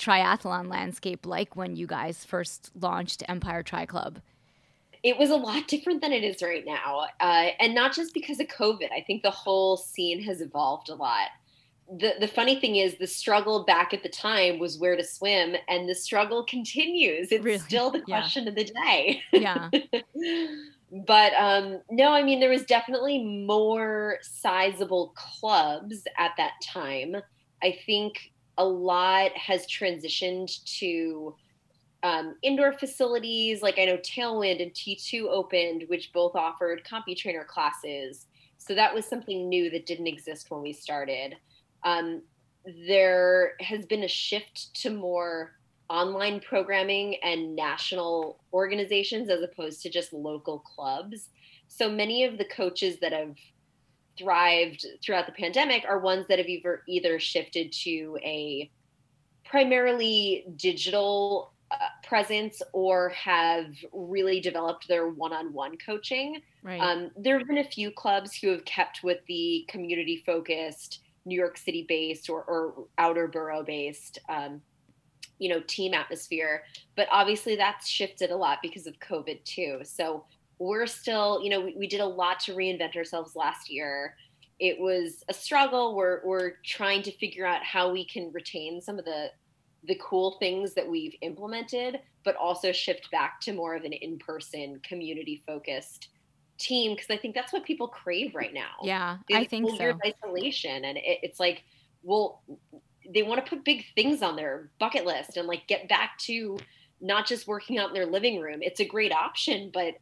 triathlon 0.03 0.69
landscape 0.69 1.27
like 1.27 1.55
when 1.55 1.77
you 1.77 1.87
guys 1.87 2.25
first 2.25 2.71
launched 2.75 3.23
Empire 3.29 3.63
Tri 3.63 3.85
Club? 3.85 4.21
It 5.03 5.19
was 5.19 5.29
a 5.29 5.37
lot 5.37 5.69
different 5.69 6.01
than 6.01 6.13
it 6.13 6.25
is 6.25 6.43
right 6.43 6.65
now, 6.65 7.07
uh, 7.21 7.49
and 7.61 7.75
not 7.75 7.95
just 7.95 8.15
because 8.15 8.41
of 8.41 8.49
COVID. 8.49 8.91
I 8.93 9.03
think 9.07 9.23
the 9.23 9.31
whole 9.31 9.77
scene 9.77 10.23
has 10.23 10.41
evolved 10.41 10.89
a 10.89 10.95
lot 10.95 11.29
the 11.99 12.15
the 12.21 12.29
funny 12.29 12.61
thing 12.61 12.77
is 12.77 12.97
the 12.97 13.07
struggle 13.07 13.65
back 13.65 13.93
at 13.93 14.03
the 14.03 14.09
time 14.09 14.59
was 14.59 14.79
where 14.79 14.97
to 14.97 15.05
swim 15.05 15.57
and 15.69 15.89
the 15.89 15.95
struggle 15.95 16.45
continues. 16.45 17.33
It's 17.33 17.45
really? 17.45 17.59
still 17.59 17.91
the 17.91 18.03
question 18.03 18.45
yeah. 18.45 18.49
of 18.49 18.55
the 18.55 18.65
day. 18.65 19.23
Yeah. 19.33 19.71
But 21.07 21.35
um 21.35 21.83
no 21.89 22.11
i 22.11 22.25
mean 22.25 22.41
there 22.41 22.51
was 22.51 22.65
definitely 22.65 23.23
more 23.23 24.19
sizable 24.23 25.15
clubs 25.15 26.03
at 26.19 26.33
that 26.37 26.55
time. 26.65 27.15
I 27.63 27.79
think 27.87 28.33
a 28.59 28.65
lot 28.65 29.31
has 29.37 29.69
transitioned 29.69 30.65
to 30.79 31.37
um, 32.03 32.35
indoor 32.43 32.73
facilities. 32.73 33.63
Like 33.63 33.79
i 33.79 33.85
know 33.85 33.99
tailwind 33.99 34.61
and 34.61 34.73
t2 34.73 35.29
opened 35.29 35.85
which 35.87 36.13
both 36.13 36.35
offered 36.35 36.83
CompuTrainer 36.85 37.47
classes. 37.47 38.27
So 38.59 38.75
that 38.75 38.93
was 38.93 39.05
something 39.07 39.49
new 39.49 39.71
that 39.71 39.87
didn't 39.87 40.09
exist 40.09 40.51
when 40.51 40.61
we 40.61 40.73
started 40.73 41.37
um, 41.85 42.23
there 42.87 43.55
has 43.61 43.87
been 43.87 44.05
a 44.05 44.09
shift 44.09 44.75
to 44.83 44.91
more 44.91 45.53
online 45.89 46.41
programming 46.41 47.17
and 47.23 47.57
national 47.57 48.39
organizations 48.53 49.29
as 49.29 49.43
opposed 49.43 49.83
to 49.83 49.91
just 49.91 50.13
local 50.13 50.61
clubs. 50.61 51.31
So 51.69 51.91
many 51.91 52.25
of 52.25 52.39
the 52.39 52.45
coaches 52.45 52.99
that 53.01 53.13
have 53.13 53.35
thrived 54.19 54.87
throughout 55.03 55.27
the 55.27 55.33
pandemic 55.33 55.85
are 55.89 55.99
ones 55.99 56.27
that 56.29 56.39
have 56.39 56.49
either 56.49 56.83
either 56.87 57.19
shifted 57.19 57.73
to 57.73 58.19
a 58.23 58.71
primarily 59.45 60.45
digital 60.57 61.53
uh, 61.71 61.77
presence 62.07 62.63
or 62.73 63.09
have 63.11 63.67
really 63.93 64.41
developed 64.41 64.87
their 64.89 65.09
one-on-one 65.09 65.77
coaching. 65.85 66.41
Right. 66.63 66.81
Um, 66.81 67.11
there 67.17 67.39
have 67.39 67.49
been 67.49 67.59
a 67.59 67.65
few 67.65 67.91
clubs 67.91 68.37
who 68.37 68.49
have 68.49 68.65
kept 68.65 69.03
with 69.03 69.19
the 69.27 69.65
community-focused 69.69 71.01
New 71.25 71.39
York 71.39 71.57
City 71.59 71.85
based 71.89 72.31
or, 72.31 72.43
or 72.45 72.87
outer 72.99 73.29
borough 73.29 73.63
based 73.63 74.19
um, 74.29 74.61
you 75.41 75.49
know, 75.49 75.61
team 75.67 75.95
atmosphere. 75.95 76.63
But 76.97 77.09
obviously 77.11 77.57
that's 77.57 77.89
shifted 77.89 78.31
a 78.31 78.37
lot 78.37 78.59
because 78.63 78.87
of 78.87 78.99
COVID 79.01 79.43
too. 79.45 79.81
So 79.83 80.25
we're 80.59 80.87
still, 80.87 81.41
you 81.43 81.51
know, 81.51 81.61
we, 81.61 81.75
we 81.77 81.87
did 81.89 82.01
a 82.01 82.07
lot 82.07 82.39
to 82.41 82.55
reinvent 82.55 82.95
ourselves 82.95 83.35
last 83.35 83.71
year. 83.71 84.15
It 84.61 84.79
was 84.79 85.25
a 85.29 85.33
struggle. 85.33 85.97
We're 85.97 86.21
we're 86.25 86.53
trying 86.65 87.03
to 87.05 87.13
figure 87.13 87.47
out 87.47 87.65
how 87.65 87.91
we 87.91 88.05
can 88.05 88.31
retain 88.33 88.81
some 88.81 88.99
of 88.99 89.07
the 89.07 89.31
the 89.85 89.99
cool 90.03 90.37
things 90.39 90.75
that 90.75 90.87
we've 90.87 91.15
implemented, 91.23 92.01
but 92.23 92.37
also 92.37 92.71
shift 92.71 93.11
back 93.11 93.41
to 93.41 93.55
more 93.55 93.75
of 93.75 93.85
an 93.85 93.95
in-person 93.95 94.79
community 94.87 95.43
focused 95.47 96.09
team 96.61 96.95
because 96.95 97.11
I 97.11 97.17
think 97.17 97.35
that's 97.35 97.53
what 97.53 97.65
people 97.65 97.89
crave 97.89 98.35
right 98.35 98.55
now. 98.55 98.71
Yeah, 98.83 99.19
I 99.33 99.45
think 99.45 99.69
so. 99.77 99.99
Isolation, 100.05 100.85
and 100.85 100.97
it, 100.99 101.19
it's 101.23 101.41
like, 101.41 101.65
well, 102.03 102.43
they 103.09 103.23
want 103.23 103.45
to 103.45 103.49
put 103.49 103.65
big 103.65 103.85
things 103.95 104.23
on 104.23 104.37
their 104.37 104.71
bucket 104.79 105.05
list 105.05 105.37
and 105.37 105.49
like 105.49 105.67
get 105.67 105.89
back 105.89 106.19
to 106.19 106.59
not 107.01 107.27
just 107.27 107.49
working 107.49 107.79
out 107.79 107.89
in 107.89 107.95
their 107.95 108.07
living 108.07 108.41
room. 108.41 108.61
It's 108.63 108.81
a 108.81 108.85
great 108.85 109.13
option, 109.13 109.71
but 109.73 109.95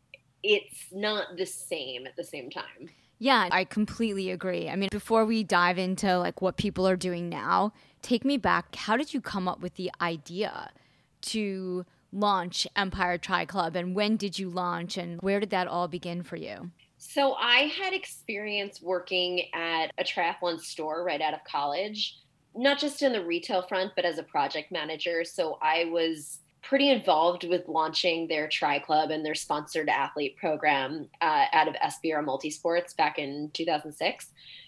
it's 0.43 0.87
not 0.93 1.37
the 1.37 1.47
same 1.47 2.07
at 2.07 2.17
the 2.17 2.25
same 2.25 2.51
time. 2.51 2.91
Yeah, 3.19 3.49
I 3.51 3.65
completely 3.65 4.31
agree. 4.31 4.69
I 4.69 4.77
mean, 4.77 4.91
before 4.93 5.25
we 5.25 5.43
dive 5.43 5.79
into 5.79 6.19
like 6.19 6.41
what 6.41 6.57
people 6.57 6.87
are 6.87 6.97
doing 6.97 7.29
now, 7.29 7.73
take 8.03 8.25
me 8.25 8.37
back. 8.37 8.75
How 8.77 8.97
did 8.97 9.13
you 9.13 9.21
come 9.21 9.49
up 9.49 9.61
with 9.61 9.75
the 9.75 9.91
idea 10.01 10.71
to 11.23 11.85
launch 12.13 12.67
Empire 12.77 13.19
Tri 13.19 13.45
Club 13.45 13.77
and 13.77 13.95
when 13.95 14.17
did 14.17 14.39
you 14.39 14.49
launch 14.49 14.97
and 14.97 15.21
where 15.21 15.41
did 15.41 15.51
that 15.51 15.69
all 15.69 15.89
begin 15.89 16.23
for 16.23 16.37
you? 16.37 16.71
So, 16.99 17.35
I 17.35 17.73
had 17.81 17.93
experience 17.93 18.83
working 18.83 19.55
at 19.55 19.93
a 19.99 20.05
triathlon 20.05 20.61
store 20.61 21.05
right 21.05 21.21
out 21.21 21.33
of 21.33 21.45
college, 21.45 22.19
not 22.57 22.79
just 22.79 23.03
in 23.03 23.13
the 23.13 23.25
retail 23.25 23.63
front, 23.63 23.93
but 23.95 24.05
as 24.05 24.19
a 24.19 24.25
project 24.25 24.73
manager. 24.73 25.23
So, 25.25 25.59
I 25.63 25.85
was 25.87 26.41
pretty 26.63 26.91
involved 26.91 27.45
with 27.45 27.69
launching 27.69 28.29
their 28.29 28.49
Tri 28.49 28.79
Club 28.79 29.11
and 29.11 29.25
their 29.25 29.35
sponsored 29.35 29.89
athlete 29.89 30.37
program 30.37 31.09
uh, 31.21 31.47
out 31.53 31.69
of 31.69 31.75
SBR 31.75 32.25
Multisports 32.25 32.97
back 32.97 33.19
in 33.19 33.51
2006. 33.55 34.27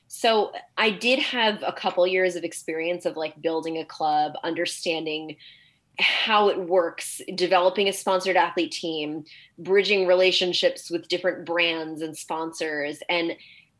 So 0.09 0.52
I 0.76 0.90
did 0.90 1.18
have 1.20 1.62
a 1.64 1.73
couple 1.73 2.06
years 2.06 2.37
of 2.37 2.42
experience 2.42 3.06
of 3.06 3.16
like 3.16 3.40
building 3.42 3.78
a 3.78 3.85
club, 3.85 4.32
understanding 4.42 5.37
how 6.00 6.49
it 6.49 6.59
works, 6.59 7.21
developing 7.35 7.88
a 7.88 7.92
sponsored 7.92 8.37
athlete 8.37 8.73
team, 8.73 9.25
bridging 9.59 10.07
relationships 10.07 10.90
with 10.90 11.09
different 11.09 11.45
brands 11.45 12.02
and 12.02 12.16
sponsors. 12.16 12.99
And 13.09 13.37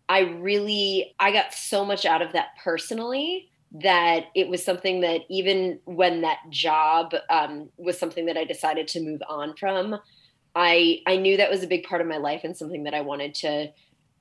I 0.09 0.21
really 0.21 1.15
I 1.21 1.33
got 1.33 1.55
so 1.55 1.85
much 1.85 2.05
out 2.05 2.23
of 2.23 2.33
that 2.33 2.49
personally 2.62 3.49
that 3.73 4.25
it 4.35 4.49
was 4.49 4.65
something 4.65 5.00
that 5.03 5.21
even 5.31 5.79
when 5.85 6.23
that 6.23 6.39
job 6.50 7.15
um, 7.29 7.71
was 7.77 7.99
something 7.99 8.27
that 8.27 8.37
I 8.37 8.45
decided 8.45 8.89
to 8.89 9.00
move 9.00 9.23
on 9.29 9.55
from, 9.57 9.97
I 10.55 11.00
I 11.07 11.17
knew 11.17 11.37
that 11.37 11.50
was 11.50 11.62
a 11.62 11.69
big 11.69 11.85
part 11.85 12.00
of 12.00 12.07
my 12.07 12.17
life 12.17 12.41
and 12.45 12.57
something 12.57 12.85
that 12.85 12.95
I 12.95 13.03
wanted 13.03 13.35
to 13.37 13.69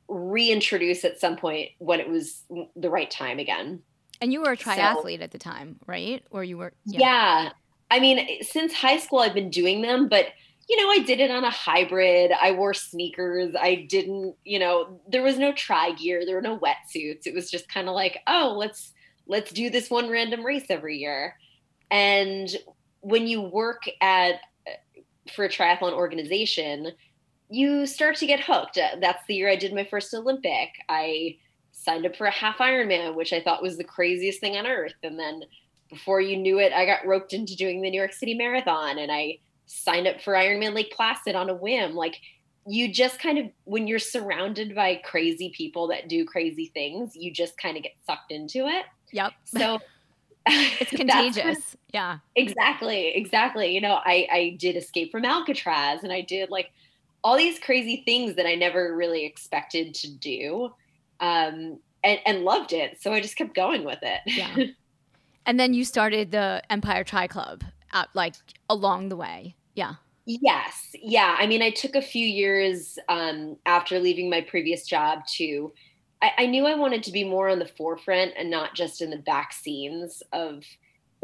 reintroduce 0.07 1.05
at 1.05 1.19
some 1.19 1.37
point 1.37 1.69
when 1.79 1.99
it 1.99 2.09
was 2.09 2.43
the 2.75 2.89
right 2.89 3.09
time 3.09 3.39
again. 3.39 3.81
And 4.21 4.33
you 4.33 4.41
were 4.41 4.51
a 4.51 4.57
triathlete 4.57 5.19
so, 5.19 5.23
at 5.23 5.31
the 5.31 5.37
time, 5.37 5.77
right? 5.87 6.23
Or 6.29 6.43
you 6.43 6.57
were 6.57 6.73
yeah. 6.85 6.99
yeah. 6.99 7.49
I 7.91 7.99
mean, 7.99 8.43
since 8.43 8.73
high 8.73 8.97
school 8.97 9.19
I've 9.19 9.33
been 9.33 9.49
doing 9.49 9.81
them, 9.81 10.07
but 10.07 10.27
you 10.69 10.77
know, 10.77 10.91
I 10.91 10.99
did 10.99 11.19
it 11.19 11.31
on 11.31 11.43
a 11.43 11.49
hybrid. 11.49 12.31
I 12.39 12.51
wore 12.51 12.75
sneakers. 12.75 13.55
I 13.59 13.87
didn't, 13.89 14.35
you 14.45 14.59
know, 14.59 15.01
there 15.07 15.23
was 15.23 15.39
no 15.39 15.51
tri 15.51 15.93
gear, 15.93 16.23
there 16.25 16.35
were 16.35 16.41
no 16.41 16.59
wetsuits. 16.59 17.25
It 17.25 17.33
was 17.33 17.49
just 17.49 17.67
kind 17.67 17.89
of 17.89 17.95
like, 17.95 18.19
oh, 18.27 18.55
let's 18.55 18.93
let's 19.25 19.51
do 19.51 19.69
this 19.69 19.89
one 19.89 20.09
random 20.09 20.45
race 20.45 20.65
every 20.69 20.97
year. 20.97 21.35
And 21.89 22.49
when 23.01 23.25
you 23.25 23.41
work 23.41 23.83
at 23.99 24.35
uh, 24.67 25.01
for 25.33 25.45
a 25.45 25.49
triathlon 25.49 25.93
organization, 25.93 26.91
you 27.49 27.87
start 27.87 28.17
to 28.17 28.27
get 28.27 28.39
hooked. 28.39 28.77
Uh, 28.77 28.97
that's 29.01 29.25
the 29.27 29.35
year 29.35 29.49
I 29.49 29.55
did 29.55 29.73
my 29.73 29.85
first 29.85 30.13
Olympic. 30.13 30.69
I 30.87 31.37
signed 31.71 32.05
up 32.05 32.15
for 32.15 32.27
a 32.27 32.31
half 32.31 32.57
Ironman, 32.57 33.15
which 33.15 33.33
I 33.33 33.41
thought 33.41 33.63
was 33.63 33.77
the 33.77 33.83
craziest 33.83 34.39
thing 34.39 34.55
on 34.55 34.67
earth. 34.67 34.93
And 35.01 35.17
then 35.17 35.43
before 35.89 36.21
you 36.21 36.37
knew 36.37 36.59
it, 36.59 36.71
I 36.71 36.85
got 36.85 37.05
roped 37.05 37.33
into 37.33 37.55
doing 37.55 37.81
the 37.81 37.89
New 37.89 37.97
York 37.97 38.13
City 38.13 38.33
Marathon 38.33 38.97
and 38.97 39.11
I 39.11 39.39
signed 39.65 40.07
up 40.07 40.21
for 40.21 40.33
Ironman 40.33 40.73
Lake 40.73 40.91
Placid 40.95 41.35
on 41.35 41.49
a 41.49 41.53
whim. 41.53 41.95
Like 41.95 42.19
you 42.67 42.91
just 42.91 43.19
kind 43.19 43.37
of 43.37 43.45
when 43.65 43.87
you're 43.87 43.99
surrounded 43.99 44.75
by 44.75 44.95
crazy 45.03 45.51
people 45.55 45.87
that 45.87 46.07
do 46.07 46.25
crazy 46.25 46.71
things, 46.73 47.15
you 47.15 47.31
just 47.31 47.57
kind 47.57 47.77
of 47.77 47.83
get 47.83 47.93
sucked 48.05 48.31
into 48.31 48.67
it. 48.67 48.85
Yep. 49.11 49.33
So 49.45 49.79
it's 50.47 50.91
contagious. 50.95 51.75
yeah. 51.93 52.19
Exactly. 52.35 53.09
Exactly. 53.15 53.73
You 53.73 53.81
know, 53.81 53.99
I 54.03 54.27
I 54.31 54.57
did 54.59 54.75
escape 54.75 55.11
from 55.11 55.25
Alcatraz 55.25 56.03
and 56.03 56.13
I 56.13 56.21
did 56.21 56.49
like 56.49 56.71
all 57.23 57.37
these 57.37 57.59
crazy 57.59 58.03
things 58.05 58.35
that 58.35 58.45
I 58.45 58.55
never 58.55 58.95
really 58.95 59.25
expected 59.25 59.93
to 59.95 60.11
do. 60.11 60.73
Um 61.19 61.79
and, 62.03 62.19
and 62.25 62.43
loved 62.43 62.71
it. 62.71 63.01
So 63.01 63.11
I 63.11 63.19
just 63.19 63.35
kept 63.35 63.53
going 63.53 63.83
with 63.83 63.99
it. 64.01 64.21
Yeah. 64.25 64.55
And 65.45 65.59
then 65.59 65.73
you 65.73 65.83
started 65.83 66.31
the 66.31 66.61
Empire 66.69 67.03
Tri 67.03 67.27
Club 67.27 67.63
like 68.13 68.35
along 68.69 69.09
the 69.09 69.15
way. 69.15 69.55
Yeah. 69.75 69.95
Yes. 70.25 70.95
Yeah. 71.01 71.35
I 71.39 71.47
mean, 71.47 71.61
I 71.61 71.71
took 71.71 71.95
a 71.95 72.01
few 72.01 72.25
years 72.25 72.99
um, 73.09 73.57
after 73.65 73.99
leaving 73.99 74.29
my 74.29 74.41
previous 74.41 74.85
job 74.85 75.25
to, 75.37 75.73
I, 76.21 76.31
I 76.39 76.45
knew 76.45 76.67
I 76.67 76.75
wanted 76.75 77.01
to 77.03 77.11
be 77.11 77.23
more 77.23 77.49
on 77.49 77.57
the 77.57 77.65
forefront 77.65 78.33
and 78.37 78.49
not 78.49 78.75
just 78.75 79.01
in 79.01 79.09
the 79.09 79.17
back 79.17 79.53
scenes 79.53 80.21
of 80.31 80.63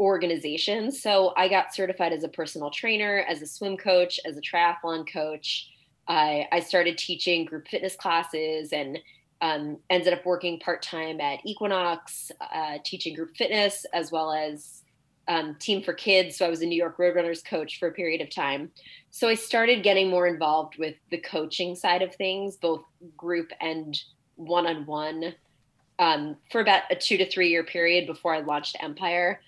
organizations. 0.00 1.00
So 1.00 1.32
I 1.36 1.48
got 1.48 1.74
certified 1.74 2.12
as 2.12 2.24
a 2.24 2.28
personal 2.28 2.70
trainer, 2.70 3.24
as 3.28 3.42
a 3.42 3.46
swim 3.46 3.76
coach, 3.76 4.18
as 4.26 4.36
a 4.36 4.40
triathlon 4.40 5.10
coach. 5.10 5.70
I, 6.08 6.48
I 6.50 6.60
started 6.60 6.98
teaching 6.98 7.44
group 7.44 7.68
fitness 7.68 7.96
classes 7.96 8.72
and 8.72 8.98
um, 9.40 9.78
ended 9.90 10.12
up 10.12 10.24
working 10.24 10.58
part 10.58 10.82
time 10.82 11.20
at 11.20 11.40
Equinox, 11.44 12.30
uh, 12.40 12.78
teaching 12.84 13.14
group 13.14 13.36
fitness 13.36 13.84
as 13.92 14.10
well 14.10 14.32
as 14.32 14.82
um, 15.28 15.56
Team 15.56 15.82
for 15.82 15.92
Kids. 15.92 16.36
So 16.36 16.46
I 16.46 16.48
was 16.48 16.62
a 16.62 16.66
New 16.66 16.76
York 16.76 16.98
Roadrunners 16.98 17.44
coach 17.44 17.78
for 17.78 17.88
a 17.88 17.92
period 17.92 18.20
of 18.20 18.30
time. 18.30 18.70
So 19.10 19.28
I 19.28 19.34
started 19.34 19.82
getting 19.82 20.08
more 20.08 20.26
involved 20.26 20.78
with 20.78 20.94
the 21.10 21.18
coaching 21.18 21.74
side 21.74 22.02
of 22.02 22.14
things, 22.14 22.56
both 22.56 22.82
group 23.16 23.50
and 23.60 23.98
one 24.36 24.66
on 24.66 24.86
one, 24.86 25.34
for 25.98 26.60
about 26.60 26.82
a 26.90 26.96
two 26.96 27.16
to 27.16 27.28
three 27.28 27.48
year 27.50 27.64
period 27.64 28.06
before 28.06 28.34
I 28.34 28.40
launched 28.40 28.76
Empire. 28.80 29.40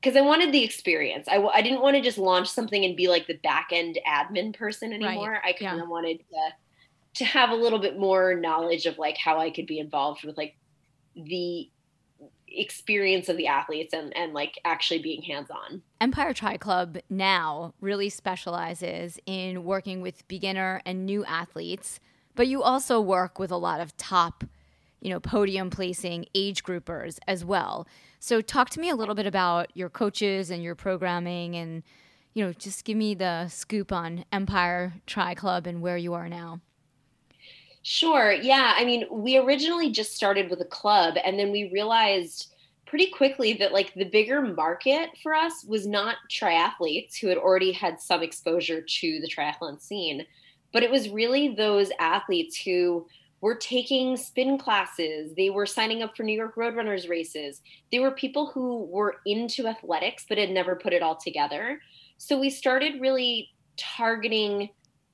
Because 0.00 0.16
I 0.16 0.20
wanted 0.20 0.52
the 0.52 0.62
experience. 0.62 1.26
I 1.26 1.34
w- 1.34 1.50
I 1.52 1.60
didn't 1.60 1.82
want 1.82 1.96
to 1.96 2.00
just 2.00 2.18
launch 2.18 2.48
something 2.48 2.84
and 2.84 2.96
be 2.96 3.08
like 3.08 3.26
the 3.26 3.34
back 3.34 3.70
end 3.72 3.98
admin 4.06 4.56
person 4.56 4.92
anymore. 4.92 5.32
Right. 5.32 5.40
I 5.44 5.52
kind 5.52 5.80
of 5.80 5.86
yeah. 5.86 5.90
wanted 5.90 6.18
to 6.18 6.54
to 7.18 7.24
have 7.24 7.50
a 7.50 7.54
little 7.54 7.78
bit 7.78 7.98
more 7.98 8.34
knowledge 8.34 8.86
of 8.86 8.98
like 8.98 9.16
how 9.16 9.38
I 9.38 9.50
could 9.50 9.66
be 9.66 9.78
involved 9.78 10.24
with 10.24 10.36
like 10.36 10.56
the 11.14 11.68
experience 12.50 13.28
of 13.28 13.36
the 13.36 13.46
athletes 13.46 13.92
and 13.92 14.16
and 14.16 14.32
like 14.32 14.58
actually 14.64 15.00
being 15.00 15.22
hands 15.22 15.50
on. 15.50 15.82
Empire 16.00 16.32
Tri 16.32 16.56
Club 16.56 16.98
now 17.10 17.74
really 17.80 18.08
specializes 18.08 19.18
in 19.26 19.64
working 19.64 20.00
with 20.00 20.26
beginner 20.28 20.80
and 20.86 21.04
new 21.04 21.24
athletes, 21.24 22.00
but 22.34 22.48
you 22.48 22.62
also 22.62 23.00
work 23.00 23.38
with 23.38 23.50
a 23.50 23.56
lot 23.56 23.80
of 23.80 23.96
top, 23.96 24.44
you 25.00 25.10
know, 25.10 25.20
podium 25.20 25.70
placing 25.70 26.26
age 26.34 26.62
groupers 26.62 27.18
as 27.26 27.44
well. 27.44 27.86
So 28.20 28.40
talk 28.40 28.70
to 28.70 28.80
me 28.80 28.88
a 28.88 28.96
little 28.96 29.14
bit 29.14 29.26
about 29.26 29.76
your 29.76 29.90
coaches 29.90 30.50
and 30.50 30.62
your 30.62 30.74
programming 30.74 31.54
and 31.56 31.82
you 32.34 32.44
know, 32.44 32.52
just 32.52 32.84
give 32.84 32.96
me 32.96 33.14
the 33.14 33.48
scoop 33.48 33.90
on 33.90 34.24
Empire 34.30 34.94
Tri 35.06 35.34
Club 35.34 35.66
and 35.66 35.82
where 35.82 35.96
you 35.96 36.14
are 36.14 36.28
now. 36.28 36.60
Sure. 37.90 38.32
Yeah. 38.32 38.74
I 38.76 38.84
mean, 38.84 39.06
we 39.10 39.38
originally 39.38 39.90
just 39.90 40.14
started 40.14 40.50
with 40.50 40.60
a 40.60 40.66
club 40.66 41.14
and 41.24 41.38
then 41.38 41.50
we 41.50 41.70
realized 41.72 42.52
pretty 42.84 43.06
quickly 43.06 43.54
that 43.54 43.72
like 43.72 43.94
the 43.94 44.04
bigger 44.04 44.42
market 44.42 45.08
for 45.22 45.32
us 45.32 45.64
was 45.66 45.86
not 45.86 46.16
triathletes 46.30 47.16
who 47.18 47.28
had 47.28 47.38
already 47.38 47.72
had 47.72 47.98
some 47.98 48.22
exposure 48.22 48.82
to 48.82 49.20
the 49.20 49.26
triathlon 49.26 49.80
scene, 49.80 50.26
but 50.70 50.82
it 50.82 50.90
was 50.90 51.08
really 51.08 51.54
those 51.54 51.90
athletes 51.98 52.60
who 52.60 53.06
were 53.40 53.54
taking 53.54 54.18
spin 54.18 54.58
classes. 54.58 55.32
They 55.34 55.48
were 55.48 55.64
signing 55.64 56.02
up 56.02 56.14
for 56.14 56.24
New 56.24 56.36
York 56.36 56.56
Roadrunners 56.56 57.08
races. 57.08 57.62
They 57.90 58.00
were 58.00 58.10
people 58.10 58.50
who 58.50 58.84
were 58.84 59.16
into 59.24 59.66
athletics 59.66 60.26
but 60.28 60.36
had 60.36 60.50
never 60.50 60.76
put 60.76 60.92
it 60.92 61.02
all 61.02 61.16
together. 61.16 61.80
So 62.18 62.38
we 62.38 62.50
started 62.50 63.00
really 63.00 63.48
targeting 63.78 64.68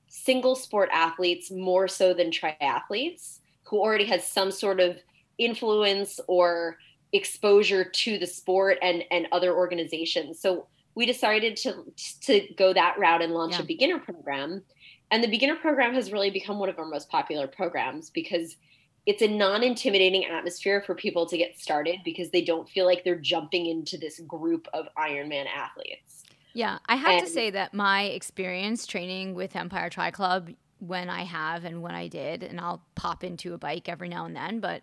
single 0.07 0.55
sport 0.55 0.89
athletes 0.91 1.51
more 1.51 1.87
so 1.87 2.13
than 2.13 2.31
triathletes 2.31 3.39
who 3.63 3.79
already 3.79 4.05
had 4.05 4.21
some 4.21 4.51
sort 4.51 4.79
of 4.79 4.97
influence 5.37 6.19
or 6.27 6.77
exposure 7.13 7.83
to 7.83 8.17
the 8.17 8.27
sport 8.27 8.77
and 8.81 9.03
and 9.11 9.27
other 9.31 9.55
organizations. 9.55 10.39
So 10.39 10.67
we 10.95 11.05
decided 11.05 11.57
to 11.57 11.85
to 12.21 12.47
go 12.57 12.73
that 12.73 12.97
route 12.97 13.21
and 13.21 13.33
launch 13.33 13.53
yeah. 13.53 13.61
a 13.61 13.65
beginner 13.65 13.99
program. 13.99 14.63
And 15.11 15.23
the 15.23 15.27
beginner 15.27 15.55
program 15.55 15.93
has 15.93 16.11
really 16.11 16.31
become 16.31 16.57
one 16.57 16.69
of 16.69 16.79
our 16.79 16.85
most 16.85 17.09
popular 17.09 17.47
programs 17.47 18.09
because 18.09 18.57
it's 19.05 19.21
a 19.21 19.27
non-intimidating 19.27 20.25
atmosphere 20.25 20.81
for 20.81 20.95
people 20.95 21.27
to 21.27 21.37
get 21.37 21.59
started 21.59 21.99
because 22.03 22.31
they 22.31 22.43
don't 22.43 22.67
feel 22.67 22.85
like 22.85 23.03
they're 23.03 23.19
jumping 23.19 23.67
into 23.67 23.99
this 23.99 24.19
group 24.21 24.67
of 24.73 24.87
Ironman 24.97 25.45
athletes. 25.45 26.24
Yeah, 26.55 26.79
I 26.87 26.95
have 26.95 27.17
and, 27.17 27.27
to 27.27 27.31
say 27.31 27.49
that 27.51 27.73
my 27.73 28.03
experience 28.03 28.87
training 28.87 29.35
with 29.35 29.57
Empire 29.57 29.89
Tri 29.89 30.09
Club 30.11 30.51
when 30.79 31.09
I 31.09 31.23
have 31.23 31.65
and 31.65 31.81
when 31.81 31.93
I 31.93 32.07
did, 32.07 32.43
and 32.43 32.61
I'll 32.61 32.81
pop 32.95 33.25
into 33.25 33.53
a 33.53 33.57
bike 33.57 33.89
every 33.89 34.07
now 34.07 34.23
and 34.23 34.33
then, 34.33 34.61
but 34.61 34.81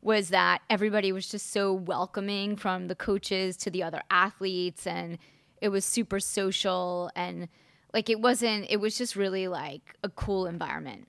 was 0.00 0.30
that 0.30 0.62
everybody 0.68 1.12
was 1.12 1.28
just 1.28 1.52
so 1.52 1.72
welcoming 1.72 2.56
from 2.56 2.88
the 2.88 2.96
coaches 2.96 3.56
to 3.58 3.70
the 3.70 3.84
other 3.84 4.02
athletes 4.10 4.84
and 4.84 5.16
it 5.60 5.68
was 5.68 5.84
super 5.84 6.18
social 6.18 7.08
and 7.14 7.46
like 7.94 8.10
it 8.10 8.20
wasn't 8.20 8.66
it 8.68 8.78
was 8.78 8.98
just 8.98 9.14
really 9.14 9.46
like 9.46 9.96
a 10.02 10.08
cool 10.08 10.46
environment. 10.46 11.06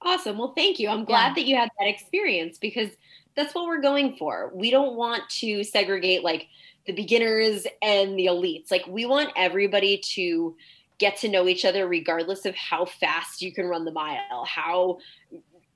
Awesome. 0.00 0.38
Well 0.38 0.52
thank 0.56 0.78
you. 0.78 0.88
I'm 0.88 1.04
glad 1.04 1.30
yeah. 1.30 1.34
that 1.34 1.44
you 1.44 1.56
had 1.56 1.70
that 1.80 1.88
experience 1.88 2.56
because 2.56 2.90
that's 3.34 3.52
what 3.52 3.66
we're 3.66 3.80
going 3.80 4.14
for. 4.16 4.52
We 4.54 4.70
don't 4.70 4.94
want 4.94 5.28
to 5.40 5.64
segregate 5.64 6.22
like 6.22 6.46
the 6.88 6.92
beginners 6.92 7.66
and 7.80 8.18
the 8.18 8.26
elites 8.26 8.70
like 8.72 8.84
we 8.88 9.06
want 9.06 9.30
everybody 9.36 9.98
to 9.98 10.56
get 10.98 11.16
to 11.16 11.28
know 11.28 11.46
each 11.46 11.64
other 11.64 11.86
regardless 11.86 12.44
of 12.44 12.56
how 12.56 12.84
fast 12.84 13.40
you 13.40 13.52
can 13.52 13.66
run 13.66 13.84
the 13.84 13.92
mile 13.92 14.44
how 14.44 14.98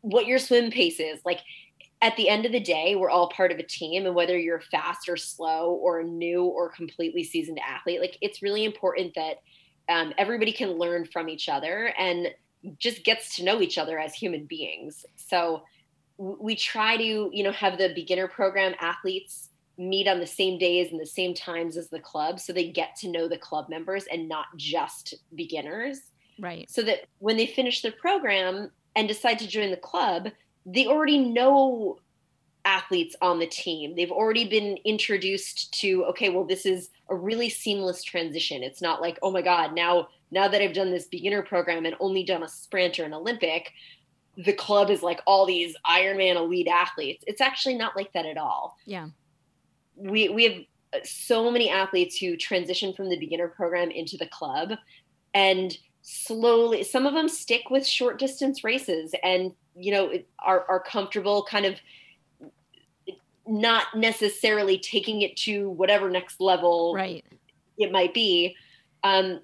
what 0.00 0.26
your 0.26 0.38
swim 0.38 0.70
pace 0.70 0.98
is 0.98 1.20
like 1.24 1.38
at 2.02 2.16
the 2.16 2.28
end 2.28 2.44
of 2.44 2.52
the 2.52 2.60
day, 2.60 2.96
we're 2.96 3.08
all 3.08 3.28
part 3.28 3.52
of 3.52 3.58
a 3.58 3.62
team. 3.62 4.06
And 4.06 4.14
whether 4.14 4.36
you're 4.36 4.60
fast 4.60 5.08
or 5.08 5.16
slow 5.16 5.70
or 5.70 6.00
a 6.00 6.04
new 6.04 6.44
or 6.44 6.68
completely 6.68 7.22
seasoned 7.22 7.60
athlete, 7.60 8.00
like 8.00 8.18
it's 8.20 8.42
really 8.42 8.64
important 8.64 9.14
that 9.14 9.36
um, 9.88 10.12
everybody 10.18 10.52
can 10.52 10.72
learn 10.78 11.06
from 11.06 11.28
each 11.28 11.48
other 11.48 11.94
and 11.96 12.28
just 12.78 13.04
gets 13.04 13.36
to 13.36 13.44
know 13.44 13.60
each 13.60 13.78
other 13.78 13.98
as 13.98 14.14
human 14.14 14.46
beings. 14.46 15.06
So 15.16 15.62
we 16.18 16.56
try 16.56 16.96
to, 16.96 17.30
you 17.32 17.44
know, 17.44 17.52
have 17.52 17.78
the 17.78 17.92
beginner 17.94 18.26
program 18.26 18.74
athletes 18.80 19.50
meet 19.78 20.06
on 20.06 20.20
the 20.20 20.26
same 20.26 20.58
days 20.58 20.90
and 20.90 21.00
the 21.00 21.06
same 21.06 21.34
times 21.34 21.76
as 21.76 21.88
the 21.88 22.00
club 22.00 22.38
so 22.38 22.52
they 22.52 22.68
get 22.68 22.94
to 22.96 23.08
know 23.08 23.28
the 23.28 23.38
club 23.38 23.68
members 23.68 24.04
and 24.12 24.28
not 24.28 24.46
just 24.56 25.14
beginners. 25.34 25.98
Right. 26.38 26.70
So 26.70 26.82
that 26.82 27.06
when 27.18 27.36
they 27.36 27.46
finish 27.46 27.82
their 27.82 27.92
program 27.92 28.70
and 28.94 29.08
decide 29.08 29.38
to 29.40 29.48
join 29.48 29.70
the 29.70 29.76
club, 29.76 30.28
they 30.66 30.86
already 30.86 31.18
know 31.18 31.98
athletes 32.64 33.16
on 33.20 33.38
the 33.38 33.46
team. 33.46 33.96
They've 33.96 34.10
already 34.10 34.48
been 34.48 34.78
introduced 34.84 35.72
to 35.80 36.04
okay, 36.06 36.28
well 36.28 36.44
this 36.44 36.64
is 36.66 36.90
a 37.08 37.14
really 37.14 37.48
seamless 37.48 38.02
transition. 38.02 38.62
It's 38.62 38.82
not 38.82 39.00
like, 39.00 39.18
"Oh 39.22 39.30
my 39.30 39.42
god, 39.42 39.74
now 39.74 40.08
now 40.30 40.48
that 40.48 40.62
I've 40.62 40.74
done 40.74 40.90
this 40.90 41.06
beginner 41.06 41.42
program 41.42 41.84
and 41.84 41.96
only 42.00 42.22
done 42.22 42.42
a 42.42 42.48
sprint 42.48 42.98
or 42.98 43.04
an 43.04 43.14
Olympic, 43.14 43.72
the 44.36 44.52
club 44.52 44.90
is 44.90 45.02
like 45.02 45.20
all 45.26 45.44
these 45.46 45.74
Ironman 45.86 46.36
elite 46.36 46.68
athletes." 46.68 47.24
It's 47.26 47.40
actually 47.40 47.74
not 47.74 47.96
like 47.96 48.12
that 48.12 48.26
at 48.26 48.38
all. 48.38 48.76
Yeah. 48.86 49.08
We 49.96 50.28
we 50.28 50.44
have 50.44 51.04
so 51.04 51.50
many 51.50 51.70
athletes 51.70 52.18
who 52.18 52.36
transition 52.36 52.92
from 52.92 53.08
the 53.08 53.18
beginner 53.18 53.48
program 53.48 53.90
into 53.90 54.16
the 54.16 54.26
club 54.26 54.72
and 55.32 55.76
slowly 56.02 56.82
some 56.82 57.06
of 57.06 57.14
them 57.14 57.28
stick 57.28 57.70
with 57.70 57.86
short 57.86 58.18
distance 58.18 58.64
races 58.64 59.14
and 59.22 59.52
you 59.74 59.92
know 59.92 60.12
are 60.40 60.66
are 60.68 60.80
comfortable 60.80 61.44
kind 61.44 61.64
of 61.64 61.76
not 63.46 63.86
necessarily 63.94 64.78
taking 64.78 65.22
it 65.22 65.36
to 65.36 65.70
whatever 65.70 66.08
next 66.08 66.40
level 66.40 66.94
right. 66.94 67.24
it 67.76 67.90
might 67.90 68.14
be. 68.14 68.56
Um, 69.02 69.40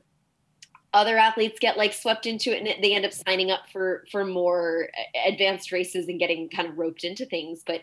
other 0.94 1.18
athletes 1.18 1.58
get 1.58 1.76
like 1.76 1.92
swept 1.92 2.24
into 2.24 2.50
it 2.50 2.66
and 2.66 2.82
they 2.82 2.94
end 2.94 3.04
up 3.04 3.12
signing 3.12 3.50
up 3.50 3.68
for 3.70 4.04
for 4.10 4.24
more 4.24 4.88
advanced 5.26 5.70
races 5.70 6.08
and 6.08 6.18
getting 6.18 6.48
kind 6.48 6.66
of 6.66 6.78
roped 6.78 7.04
into 7.04 7.26
things 7.26 7.62
but 7.66 7.82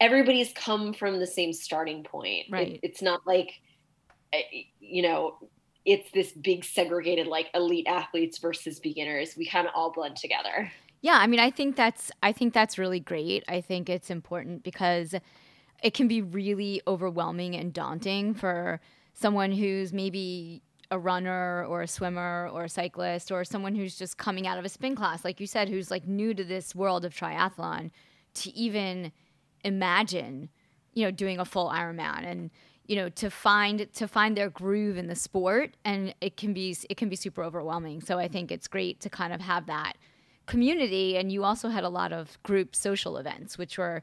everybody's 0.00 0.52
come 0.52 0.92
from 0.92 1.18
the 1.18 1.26
same 1.26 1.52
starting 1.52 2.04
point. 2.04 2.46
Right. 2.50 2.72
it, 2.72 2.80
it's 2.82 3.02
not 3.02 3.26
like 3.26 3.60
eh, 4.32 4.42
you 4.80 5.02
know 5.02 5.36
it's 5.84 6.10
this 6.10 6.32
big 6.32 6.64
segregated 6.64 7.28
like 7.28 7.48
elite 7.54 7.86
athletes 7.86 8.38
versus 8.38 8.80
beginners. 8.80 9.36
We 9.36 9.46
kind 9.46 9.66
of 9.66 9.72
all 9.74 9.92
blend 9.92 10.16
together. 10.16 10.70
Yeah, 11.00 11.18
I 11.20 11.26
mean, 11.26 11.40
I 11.40 11.50
think 11.50 11.76
that's 11.76 12.10
I 12.22 12.32
think 12.32 12.52
that's 12.52 12.78
really 12.78 13.00
great. 13.00 13.44
I 13.48 13.60
think 13.60 13.88
it's 13.88 14.10
important 14.10 14.64
because 14.64 15.14
it 15.82 15.94
can 15.94 16.08
be 16.08 16.22
really 16.22 16.82
overwhelming 16.86 17.54
and 17.54 17.72
daunting 17.72 18.34
for 18.34 18.80
someone 19.14 19.52
who's 19.52 19.92
maybe 19.92 20.62
a 20.90 20.98
runner 20.98 21.64
or 21.66 21.82
a 21.82 21.88
swimmer 21.88 22.48
or 22.52 22.64
a 22.64 22.68
cyclist 22.68 23.30
or 23.30 23.44
someone 23.44 23.74
who's 23.74 23.96
just 23.96 24.18
coming 24.18 24.46
out 24.46 24.58
of 24.58 24.64
a 24.64 24.68
spin 24.68 24.94
class 24.94 25.24
like 25.24 25.40
you 25.40 25.46
said 25.46 25.68
who's 25.68 25.90
like 25.90 26.06
new 26.06 26.32
to 26.32 26.44
this 26.44 26.76
world 26.76 27.04
of 27.04 27.12
triathlon 27.12 27.90
to 28.34 28.54
even 28.54 29.10
imagine 29.64 30.48
you 30.94 31.04
know 31.04 31.10
doing 31.10 31.38
a 31.38 31.44
full 31.44 31.68
ironman 31.68 32.24
and 32.24 32.50
you 32.86 32.96
know 32.96 33.08
to 33.10 33.30
find 33.30 33.92
to 33.92 34.08
find 34.08 34.36
their 34.36 34.50
groove 34.50 34.96
in 34.96 35.06
the 35.06 35.14
sport 35.14 35.76
and 35.84 36.14
it 36.20 36.36
can 36.36 36.52
be 36.52 36.76
it 36.88 36.96
can 36.96 37.08
be 37.08 37.16
super 37.16 37.42
overwhelming. 37.42 38.00
So 38.00 38.18
i 38.18 38.28
think 38.28 38.50
it's 38.50 38.68
great 38.68 39.00
to 39.00 39.10
kind 39.10 39.32
of 39.32 39.40
have 39.40 39.66
that 39.66 39.94
community. 40.46 41.16
And 41.16 41.32
you 41.32 41.42
also 41.42 41.68
had 41.68 41.82
a 41.82 41.88
lot 41.88 42.12
of 42.12 42.40
group 42.42 42.74
social 42.74 43.16
events 43.16 43.58
which 43.58 43.78
were 43.78 44.02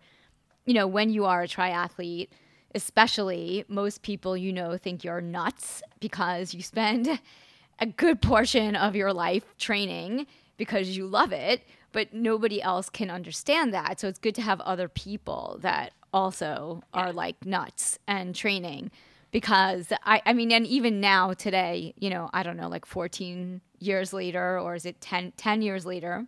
you 0.66 0.74
know 0.74 0.88
when 0.88 1.10
you 1.10 1.26
are 1.26 1.44
a 1.44 1.48
triathlete 1.48 2.30
especially 2.76 3.64
most 3.68 4.02
people 4.02 4.36
you 4.36 4.52
know 4.52 4.78
think 4.78 5.04
you're 5.04 5.22
nuts 5.22 5.82
because 6.00 6.54
you 6.54 6.62
spend 6.62 7.20
a 7.80 7.86
good 7.86 8.22
portion 8.22 8.76
of 8.76 8.96
your 8.96 9.14
life 9.14 9.44
training 9.58 10.28
because 10.58 10.96
you 10.96 11.08
love 11.08 11.32
it 11.32 11.64
but 11.94 12.14
nobody 12.14 12.62
else 12.62 12.90
can 12.90 13.10
understand 13.10 13.74
that 13.74 14.00
so 14.00 14.08
it's 14.08 14.20
good 14.20 14.36
to 14.36 14.42
have 14.42 14.60
other 14.62 14.90
people 14.90 15.58
that 15.62 15.94
also 16.14 16.84
yeah. 16.94 17.02
are 17.02 17.14
like 17.14 17.46
nuts 17.46 17.98
and 18.08 18.36
training 18.36 18.92
because 19.32 19.94
I, 20.04 20.22
I 20.26 20.34
mean 20.34 20.52
and 20.52 20.68
even 20.68 21.00
now 21.00 21.34
today 21.34 21.94
you 21.98 22.10
know 22.10 22.30
i 22.34 22.44
don't 22.44 22.58
know 22.58 22.68
like 22.68 22.86
14 22.86 23.62
years 23.80 24.12
later 24.14 24.60
or 24.60 24.76
is 24.76 24.86
it 24.86 25.00
10, 25.00 25.34
10 25.38 25.62
years 25.62 25.86
later 25.86 26.28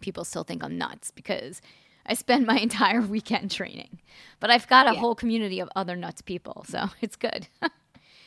people 0.00 0.24
still 0.24 0.44
think 0.44 0.64
I'm 0.64 0.78
nuts 0.78 1.10
because 1.10 1.60
I 2.06 2.14
spend 2.14 2.46
my 2.46 2.58
entire 2.60 3.02
weekend 3.02 3.50
training. 3.50 4.00
But 4.40 4.50
I've 4.50 4.68
got 4.68 4.88
a 4.88 4.94
yeah. 4.94 5.00
whole 5.00 5.14
community 5.14 5.60
of 5.60 5.68
other 5.76 5.96
nuts 5.96 6.22
people, 6.22 6.64
so 6.68 6.86
it's 7.00 7.16
good. 7.16 7.48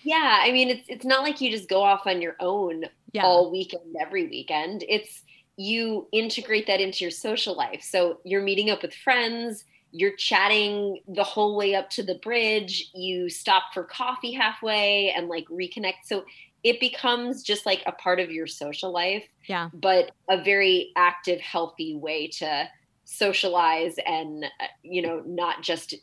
yeah, 0.03 0.39
I 0.41 0.51
mean 0.51 0.69
it's 0.69 0.87
it's 0.87 1.05
not 1.05 1.23
like 1.23 1.41
you 1.41 1.51
just 1.51 1.69
go 1.69 1.81
off 1.81 2.05
on 2.05 2.21
your 2.21 2.35
own 2.39 2.85
yeah. 3.11 3.23
all 3.23 3.51
weekend 3.51 3.95
every 3.99 4.27
weekend. 4.27 4.83
It's 4.87 5.23
you 5.61 6.07
integrate 6.11 6.65
that 6.67 6.81
into 6.81 7.03
your 7.03 7.11
social 7.11 7.55
life. 7.55 7.83
So 7.83 8.19
you're 8.23 8.41
meeting 8.41 8.71
up 8.71 8.81
with 8.81 8.93
friends, 8.93 9.63
you're 9.91 10.15
chatting 10.15 10.99
the 11.07 11.23
whole 11.23 11.55
way 11.55 11.75
up 11.75 11.89
to 11.91 12.03
the 12.03 12.15
bridge, 12.15 12.89
you 12.95 13.29
stop 13.29 13.63
for 13.73 13.83
coffee 13.83 14.31
halfway 14.31 15.13
and 15.15 15.27
like 15.27 15.45
reconnect. 15.49 16.05
So 16.05 16.23
it 16.63 16.79
becomes 16.79 17.43
just 17.43 17.65
like 17.65 17.83
a 17.85 17.91
part 17.91 18.19
of 18.19 18.31
your 18.31 18.47
social 18.47 18.91
life. 18.91 19.25
Yeah. 19.47 19.69
But 19.73 20.11
a 20.29 20.43
very 20.43 20.91
active, 20.95 21.39
healthy 21.41 21.95
way 21.95 22.27
to 22.39 22.67
socialize 23.03 23.95
and, 24.05 24.45
uh, 24.45 24.65
you 24.81 25.01
know, 25.01 25.21
not 25.25 25.61
just, 25.61 25.93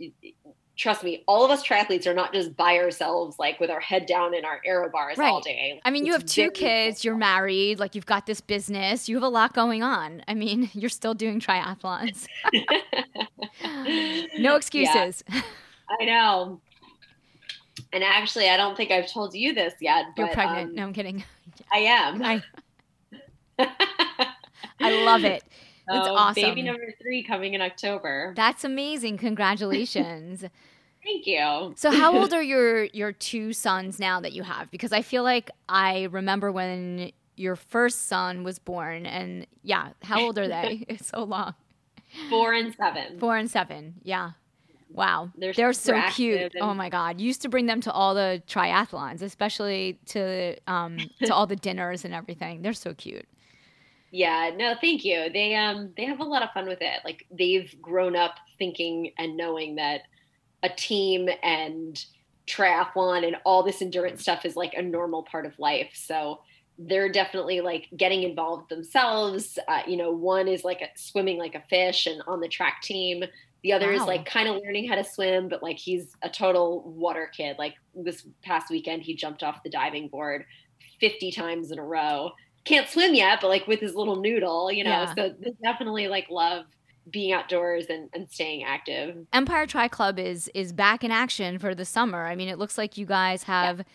trust 0.79 1.03
me, 1.03 1.25
all 1.27 1.45
of 1.45 1.51
us 1.51 1.67
triathletes 1.67 2.07
are 2.07 2.15
not 2.15 2.33
just 2.33 2.57
by 2.57 2.79
ourselves, 2.79 3.39
like 3.39 3.59
with 3.59 3.69
our 3.69 3.81
head 3.81 4.07
down 4.07 4.33
in 4.33 4.45
our 4.45 4.61
aero 4.65 4.89
bars 4.89 5.19
right. 5.19 5.29
all 5.29 5.41
day. 5.41 5.81
I 5.85 5.91
mean, 5.91 6.05
it's 6.05 6.07
you 6.07 6.13
have 6.13 6.25
two 6.25 6.51
kids, 6.53 7.05
you're 7.05 7.17
married, 7.17 7.81
like 7.81 7.97
you've 7.97 8.07
got 8.07 8.27
this 8.27 8.41
business, 8.41 9.09
you 9.09 9.17
have 9.17 9.25
a 9.25 9.29
lot 9.29 9.53
going 9.53 9.83
on. 9.83 10.23
I 10.29 10.35
mean, 10.35 10.71
you're 10.75 10.89
still 10.89 11.15
doing 11.15 11.41
triathlons. 11.41 12.27
no 14.39 14.55
excuses. 14.57 15.25
Yeah. 15.29 15.43
I 16.01 16.05
know. 16.05 16.61
And 17.93 18.05
actually, 18.05 18.49
I 18.49 18.57
don't 18.57 18.77
think 18.77 18.91
I've 18.91 19.11
told 19.11 19.35
you 19.35 19.55
this 19.55 19.75
yet. 19.81 20.07
But, 20.15 20.23
You're 20.23 20.33
pregnant. 20.33 20.71
Um, 20.71 20.75
no, 20.77 20.83
I'm 20.85 20.93
kidding. 20.93 21.25
I 21.73 21.79
am. 21.79 22.23
I, 22.23 22.43
I 24.81 25.05
love 25.05 25.25
it. 25.25 25.43
That's 25.89 26.09
oh, 26.09 26.15
awesome. 26.15 26.43
Baby 26.43 26.63
number 26.63 26.93
three 27.01 27.23
coming 27.23 27.55
in 27.55 27.61
October. 27.61 28.35
That's 28.37 28.65
amazing. 28.65 29.19
Congratulations. 29.19 30.45
Thank 31.05 31.27
you. 31.27 31.73
So 31.77 31.91
how 31.91 32.17
old 32.17 32.33
are 32.35 32.43
your 32.43 32.85
your 32.85 33.13
two 33.13 33.53
sons 33.53 33.99
now 33.99 34.21
that 34.21 34.33
you 34.33 34.43
have? 34.43 34.71
Because 34.71 34.93
I 34.93 35.03
feel 35.03 35.23
like 35.23 35.51
I 35.69 36.05
remember 36.11 36.53
when 36.53 37.13
your 37.37 37.57
first 37.57 38.07
son 38.07 38.45
was 38.45 38.59
born 38.59 39.07
and 39.07 39.47
yeah, 39.63 39.91
how 40.03 40.21
old 40.21 40.39
are 40.39 40.49
they? 40.49 40.85
it's 40.89 41.09
so 41.09 41.23
long. 41.23 41.55
Four 42.29 42.53
and 42.53 42.75
seven. 42.75 43.19
Four 43.19 43.37
and 43.37 43.51
seven. 43.51 43.95
Yeah. 44.03 44.33
Wow, 44.91 45.31
they're, 45.37 45.53
they're 45.53 45.75
so 45.75 46.01
cute. 46.13 46.55
oh 46.63 46.73
my 46.73 46.89
god, 46.89 47.21
used 47.21 47.43
to 47.43 47.51
bring 47.51 47.67
them 47.67 47.83
to 47.83 47.93
all 47.93 48.15
the 48.15 48.43
triathlons, 48.49 49.21
especially 49.21 49.99
to 50.07 50.57
um, 50.67 50.99
to 51.23 51.35
all 51.35 51.47
the 51.47 51.57
dinners 51.57 52.07
and 52.07 52.15
everything. 52.15 52.63
They're 52.63 52.73
so 52.73 52.95
cute. 52.95 53.29
Yeah, 54.11 54.51
no, 54.57 54.75
thank 54.81 55.05
you. 55.05 55.29
They 55.33 55.55
um 55.55 55.93
they 55.97 56.05
have 56.05 56.21
a 56.21 56.25
lot 56.25 56.43
of 56.43 56.51
fun 56.53 56.67
with 56.67 56.81
it. 56.81 57.01
Like 57.05 57.27
they've 57.31 57.75
grown 57.81 58.17
up 58.17 58.35
thinking 58.59 59.13
and 59.19 59.37
knowing 59.37 59.77
that 59.77 60.03
a 60.63 60.69
team 60.69 61.29
and 61.43 62.03
triathlon 62.47 63.27
and 63.27 63.37
all 63.45 63.63
this 63.63 63.83
endurance 63.83 64.23
stuff 64.23 64.45
is 64.45 64.57
like 64.57 64.75
a 64.75 64.83
normal 64.83 65.23
part 65.25 65.47
of 65.47 65.59
life. 65.59 65.91
So 65.95 66.41
they're 66.79 67.11
definitely 67.11 67.61
like 67.61 67.89
getting 67.97 68.23
involved 68.23 68.71
themselves. 68.71 69.59
Uh, 69.69 69.83
you 69.87 69.97
know, 69.97 70.11
one 70.11 70.49
is 70.49 70.65
like 70.65 70.81
a, 70.81 70.89
swimming 70.97 71.39
like 71.39 71.55
a 71.55 71.63
fish 71.69 72.07
and 72.07 72.23
on 72.27 72.41
the 72.41 72.49
track 72.49 72.83
team. 72.83 73.25
The 73.65 73.73
other 73.73 73.91
is 73.91 74.03
like 74.03 74.25
kind 74.25 74.49
of 74.49 74.57
learning 74.63 74.89
how 74.89 74.95
to 74.95 75.05
swim, 75.05 75.49
but 75.49 75.63
like 75.63 75.79
he's 75.79 76.15
a 76.23 76.31
total 76.31 76.83
water 76.93 77.29
kid. 77.37 77.57
Like 77.59 77.75
this 77.95 78.25
past 78.43 78.71
weekend, 78.71 79.03
he 79.03 79.17
jumped 79.17 79.43
off 79.43 79.63
the 79.65 79.71
diving 79.71 80.09
board 80.09 80.45
50 81.01 81.33
times 81.33 81.73
in 81.73 81.81
a 81.81 81.85
row. 81.85 82.31
Can't 82.69 82.87
swim 82.87 83.15
yet, 83.15 83.39
but 83.41 83.49
like 83.49 83.67
with 83.67 83.81
his 83.81 83.95
little 83.95 84.17
noodle, 84.17 84.71
you 84.71 84.85
know. 84.85 84.91
Yeah. 84.91 85.15
So 85.15 85.35
definitely 85.63 86.09
like 86.09 86.29
love 86.29 86.67
being 87.11 87.33
outdoors 87.33 87.87
and, 87.89 88.11
and 88.13 88.31
staying 88.31 88.63
active. 88.63 89.27
Empire 89.33 89.67
Tri 89.67 89.89
Club 89.89 90.19
is 90.19 90.51
is 90.55 90.75
back 90.75 91.03
in 91.03 91.11
action 91.11 91.59
for 91.59 91.75
the 91.75 91.87
summer. 91.87 92.27
I 92.27 92.37
mean, 92.37 92.49
it 92.49 92.59
looks 92.59 92.77
like 92.77 92.99
you 92.99 93.07
guys 93.07 93.45
have 93.45 93.87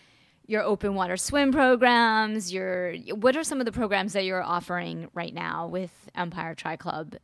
your 0.46 0.64
open 0.64 0.96
water 0.96 1.16
swim 1.16 1.52
programs. 1.52 2.52
Your 2.52 2.96
what 3.14 3.36
are 3.36 3.44
some 3.44 3.60
of 3.60 3.66
the 3.66 3.70
programs 3.70 4.12
that 4.14 4.24
you're 4.24 4.42
offering 4.42 5.08
right 5.14 5.32
now 5.32 5.68
with 5.68 6.10
Empire 6.16 6.56
Tri 6.56 6.74
Club 6.74 7.14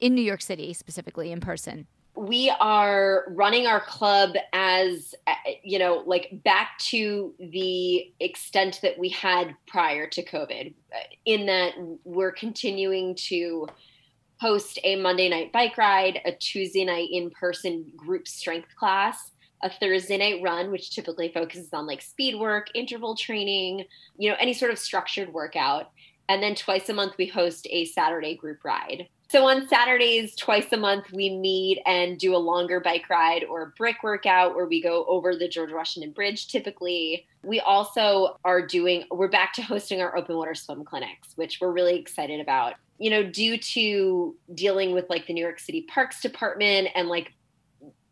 in 0.00 0.14
New 0.14 0.22
York 0.22 0.40
City 0.40 0.72
specifically 0.72 1.30
in 1.30 1.40
person? 1.40 1.86
We 2.16 2.52
are 2.60 3.24
running 3.28 3.66
our 3.66 3.80
club 3.80 4.34
as 4.52 5.14
uh, 5.26 5.34
you 5.62 5.78
know 5.78 6.02
like 6.06 6.30
back 6.44 6.78
to 6.78 7.34
the 7.38 8.12
extent 8.20 8.78
that 8.82 8.98
we 8.98 9.08
had 9.08 9.54
prior 9.66 10.06
to 10.06 10.24
covid 10.24 10.74
uh, 10.94 10.98
in 11.24 11.46
that 11.46 11.72
we're 12.04 12.32
continuing 12.32 13.14
to 13.16 13.66
host 14.40 14.78
a 14.84 14.96
monday 14.96 15.28
night 15.28 15.52
bike 15.52 15.76
ride 15.76 16.20
a 16.24 16.32
tuesday 16.32 16.84
night 16.84 17.08
in-person 17.10 17.84
group 17.96 18.28
strength 18.28 18.74
class 18.76 19.32
a 19.62 19.70
thursday 19.70 20.18
night 20.18 20.40
run 20.42 20.70
which 20.70 20.94
typically 20.94 21.30
focuses 21.32 21.70
on 21.72 21.86
like 21.86 22.02
speed 22.02 22.38
work 22.38 22.68
interval 22.74 23.16
training 23.16 23.84
you 24.16 24.30
know 24.30 24.36
any 24.38 24.52
sort 24.52 24.70
of 24.70 24.78
structured 24.78 25.32
workout. 25.32 25.90
And 26.26 26.42
then 26.42 26.54
twice 26.54 26.88
a 26.88 26.94
month 26.94 27.16
we 27.18 27.26
host 27.26 27.66
a 27.68 27.84
saturday 27.84 28.34
group 28.34 28.64
ride 28.64 29.08
so 29.34 29.48
on 29.48 29.66
Saturdays, 29.66 30.36
twice 30.36 30.66
a 30.70 30.76
month, 30.76 31.10
we 31.12 31.28
meet 31.28 31.82
and 31.86 32.16
do 32.20 32.36
a 32.36 32.38
longer 32.38 32.78
bike 32.78 33.10
ride 33.10 33.42
or 33.42 33.74
brick 33.76 34.04
workout 34.04 34.54
where 34.54 34.66
we 34.66 34.80
go 34.80 35.04
over 35.06 35.34
the 35.34 35.48
George 35.48 35.72
Washington 35.72 36.12
Bridge 36.12 36.46
typically. 36.46 37.26
We 37.42 37.58
also 37.58 38.38
are 38.44 38.64
doing, 38.64 39.06
we're 39.10 39.26
back 39.26 39.52
to 39.54 39.62
hosting 39.62 40.00
our 40.00 40.16
open 40.16 40.36
water 40.36 40.54
swim 40.54 40.84
clinics, 40.84 41.32
which 41.34 41.58
we're 41.60 41.72
really 41.72 41.98
excited 41.98 42.38
about. 42.38 42.74
You 42.98 43.10
know, 43.10 43.24
due 43.24 43.58
to 43.58 44.36
dealing 44.54 44.94
with 44.94 45.10
like 45.10 45.26
the 45.26 45.32
New 45.32 45.42
York 45.42 45.58
City 45.58 45.82
Parks 45.82 46.20
Department 46.20 46.90
and 46.94 47.08
like 47.08 47.32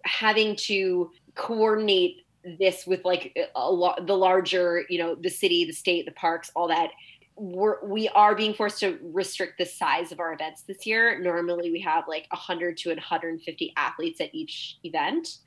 having 0.05 0.57
to 0.57 1.13
coordinate 1.37 2.27
this 2.59 2.85
with 2.85 3.05
like 3.05 3.39
a 3.55 3.71
lot 3.71 4.05
the 4.09 4.17
larger 4.17 4.85
you 4.89 4.99
know 4.99 5.15
the 5.15 5.31
city 5.31 5.65
the 5.65 5.73
state 5.73 6.05
the 6.07 6.13
parks 6.13 6.51
all 6.57 6.67
that 6.67 6.91
we're 7.37 7.85
we 7.85 8.09
are 8.11 8.35
being 8.35 8.55
forced 8.55 8.81
to 8.81 8.99
restrict 9.03 9.59
the 9.59 9.65
size 9.65 10.13
of 10.13 10.21
our 10.21 10.33
events 10.33 10.63
this 10.63 10.87
year 10.87 11.19
normally 11.19 11.71
we 11.71 11.81
have 11.81 12.05
like 12.09 12.27
100 12.31 12.77
to 12.77 12.91
150 12.91 13.73
athletes 13.77 14.21
at 14.21 14.35
each 14.35 14.79
event 14.85 15.39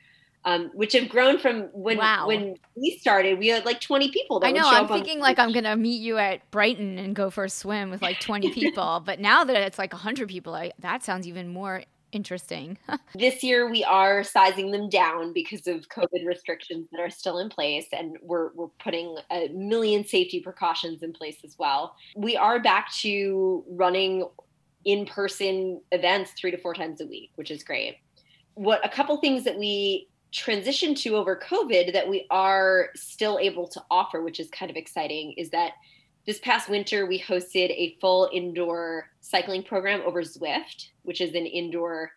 um, 0.45 0.69
which 0.75 0.93
have 0.93 1.09
grown 1.09 1.39
from 1.39 1.63
when 1.73 1.97
Wow. 1.97 2.27
when 2.27 2.55
we 2.75 2.97
started 2.99 3.39
we 3.39 3.47
had 3.47 3.65
like 3.65 3.81
20 3.81 4.11
people 4.11 4.39
I 4.43 4.51
know. 4.51 4.61
I'm 4.63 4.87
thinking 4.87 5.19
like 5.19 5.39
I'm 5.39 5.51
gonna 5.51 5.75
meet 5.75 6.01
you 6.01 6.19
at 6.19 6.49
Brighton 6.51 6.99
and 6.99 7.15
go 7.15 7.31
for 7.31 7.45
a 7.45 7.49
swim 7.49 7.89
with 7.89 8.03
like 8.03 8.19
20 8.19 8.51
people, 8.53 9.01
but 9.03 9.19
now 9.19 9.43
that 9.43 9.55
it's 9.55 9.79
like 9.79 9.91
100 9.91 10.29
people, 10.29 10.53
I, 10.53 10.71
that 10.79 11.03
sounds 11.03 11.27
even 11.27 11.47
more 11.47 11.83
interesting. 12.15 12.77
this 13.15 13.43
year 13.43 13.69
we 13.69 13.83
are 13.83 14.23
sizing 14.23 14.71
them 14.71 14.89
down 14.89 15.33
because 15.33 15.67
of 15.67 15.87
covid 15.89 16.25
restrictions 16.25 16.87
that 16.91 16.99
are 16.99 17.09
still 17.09 17.39
in 17.39 17.49
place 17.49 17.87
and 17.91 18.17
we're, 18.21 18.51
we're 18.53 18.69
putting 18.79 19.17
a 19.31 19.49
million 19.49 20.05
safety 20.05 20.39
precautions 20.39 21.03
in 21.03 21.11
place 21.11 21.37
as 21.43 21.55
well 21.59 21.95
we 22.15 22.37
are 22.37 22.59
back 22.59 22.91
to 22.93 23.63
running 23.67 24.27
in-person 24.85 25.81
events 25.91 26.31
three 26.31 26.51
to 26.51 26.57
four 26.57 26.73
times 26.73 27.01
a 27.01 27.05
week 27.05 27.31
which 27.35 27.51
is 27.51 27.63
great 27.63 27.97
what 28.53 28.85
a 28.85 28.89
couple 28.89 29.17
things 29.17 29.43
that 29.43 29.57
we 29.57 30.07
transitioned 30.31 30.97
to 30.97 31.15
over 31.15 31.35
covid 31.35 31.93
that 31.93 32.07
we 32.07 32.25
are 32.29 32.89
still 32.95 33.37
able 33.39 33.67
to 33.67 33.81
offer 33.91 34.21
which 34.21 34.39
is 34.39 34.49
kind 34.49 34.69
of 34.69 34.77
exciting 34.77 35.33
is 35.37 35.49
that 35.49 35.73
this 36.25 36.39
past 36.39 36.69
winter 36.69 37.05
we 37.05 37.21
hosted 37.21 37.69
a 37.69 37.97
full 38.01 38.29
indoor 38.33 39.05
cycling 39.21 39.63
program 39.63 40.01
over 40.05 40.21
zwift 40.21 40.89
which 41.03 41.21
is 41.21 41.33
an 41.33 41.45
indoor 41.45 42.11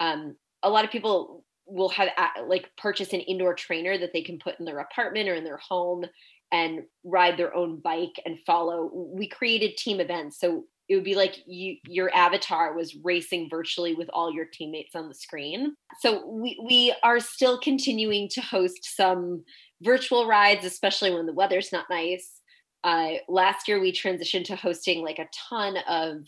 um, 0.00 0.34
a 0.62 0.70
lot 0.70 0.84
of 0.84 0.90
people 0.90 1.44
will 1.70 1.88
have 1.88 2.08
like 2.46 2.70
purchase 2.76 3.12
an 3.12 3.20
indoor 3.20 3.54
trainer 3.54 3.96
that 3.96 4.12
they 4.12 4.22
can 4.22 4.38
put 4.38 4.58
in 4.58 4.64
their 4.64 4.80
apartment 4.80 5.28
or 5.28 5.34
in 5.34 5.44
their 5.44 5.58
home 5.58 6.04
and 6.52 6.80
ride 7.04 7.36
their 7.36 7.54
own 7.54 7.78
bike 7.80 8.20
and 8.26 8.38
follow. 8.44 8.90
We 8.92 9.28
created 9.28 9.76
team 9.76 10.00
events 10.00 10.38
so 10.38 10.64
it 10.88 10.96
would 10.96 11.04
be 11.04 11.14
like 11.14 11.36
you 11.46 11.76
your 11.86 12.12
avatar 12.12 12.74
was 12.74 12.96
racing 13.04 13.48
virtually 13.48 13.94
with 13.94 14.10
all 14.12 14.32
your 14.32 14.46
teammates 14.52 14.96
on 14.96 15.08
the 15.08 15.14
screen. 15.14 15.76
So 16.00 16.26
we 16.26 16.60
we 16.64 16.94
are 17.04 17.20
still 17.20 17.60
continuing 17.60 18.28
to 18.30 18.40
host 18.40 18.96
some 18.96 19.44
virtual 19.82 20.26
rides 20.26 20.64
especially 20.64 21.14
when 21.14 21.26
the 21.26 21.32
weather's 21.32 21.72
not 21.72 21.86
nice 21.88 22.39
uh, 22.84 23.10
last 23.28 23.68
year 23.68 23.80
we 23.80 23.92
transitioned 23.92 24.44
to 24.44 24.56
hosting 24.56 25.02
like 25.02 25.18
a 25.18 25.28
ton 25.48 25.76
of 25.88 26.26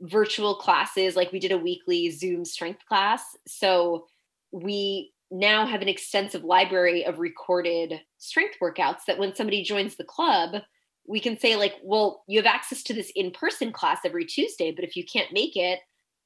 virtual 0.00 0.56
classes. 0.56 1.16
Like 1.16 1.32
we 1.32 1.38
did 1.38 1.52
a 1.52 1.58
weekly 1.58 2.10
zoom 2.10 2.44
strength 2.44 2.84
class. 2.88 3.22
So 3.46 4.06
we 4.52 5.12
now 5.30 5.66
have 5.66 5.82
an 5.82 5.88
extensive 5.88 6.44
library 6.44 7.04
of 7.04 7.18
recorded 7.18 8.00
strength 8.18 8.56
workouts 8.62 9.00
that 9.06 9.18
when 9.18 9.34
somebody 9.34 9.62
joins 9.62 9.96
the 9.96 10.04
club 10.04 10.62
we 11.06 11.20
can 11.20 11.38
say 11.38 11.54
like 11.54 11.74
well 11.82 12.24
you 12.26 12.38
have 12.38 12.46
access 12.46 12.82
to 12.82 12.94
this 12.94 13.12
in-person 13.14 13.70
class 13.70 13.98
every 14.06 14.24
tuesday 14.24 14.72
but 14.72 14.84
if 14.84 14.96
you 14.96 15.04
can't 15.04 15.30
make 15.30 15.54
it 15.54 15.80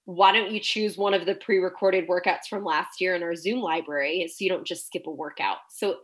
why 0.05 0.33
don't 0.33 0.51
you 0.51 0.61
choose 0.61 0.97
one 0.97 1.15
of 1.15 1.27
the 1.27 1.35
pre-recorded 1.37 2.09
workouts 2.09 2.47
from 2.49 2.65
last 2.65 3.01
year 3.01 3.15
in 3.15 3.23
our 3.23 3.37
zoom 3.37 3.61
library 3.61 4.29
so 4.29 4.45
you 4.45 4.51
don't 4.51 4.67
just 4.67 4.87
skip 4.87 5.07
a 5.07 5.11
workout? 5.11 5.59
So 5.71 5.99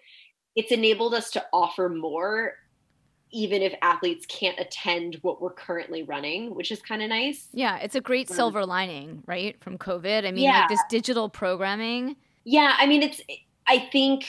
it's 0.54 0.72
enabled 0.72 1.14
us 1.14 1.30
to 1.32 1.44
offer 1.52 1.88
more 1.88 2.54
even 3.30 3.62
if 3.62 3.74
athletes 3.82 4.26
can't 4.26 4.58
attend 4.58 5.16
what 5.22 5.40
we're 5.40 5.52
currently 5.52 6.02
running 6.02 6.54
which 6.54 6.70
is 6.70 6.80
kind 6.82 7.02
of 7.02 7.08
nice 7.08 7.48
yeah, 7.52 7.78
it's 7.78 7.94
a 7.94 8.00
great 8.00 8.30
Um, 8.30 8.36
silver 8.36 8.64
lining, 8.66 9.22
right, 9.26 9.58
from 9.62 9.78
COVID. 9.78 10.26
I 10.26 10.30
mean, 10.30 10.44
Yeah. 10.44 10.60
like 10.60 10.68
this 10.68 10.80
digital 10.88 11.28
programming. 11.28 12.16
Yeah, 12.44 12.74
I 12.78 12.86
mean, 12.86 13.02
it's. 13.02 13.20
I 13.66 13.78
think 13.78 14.24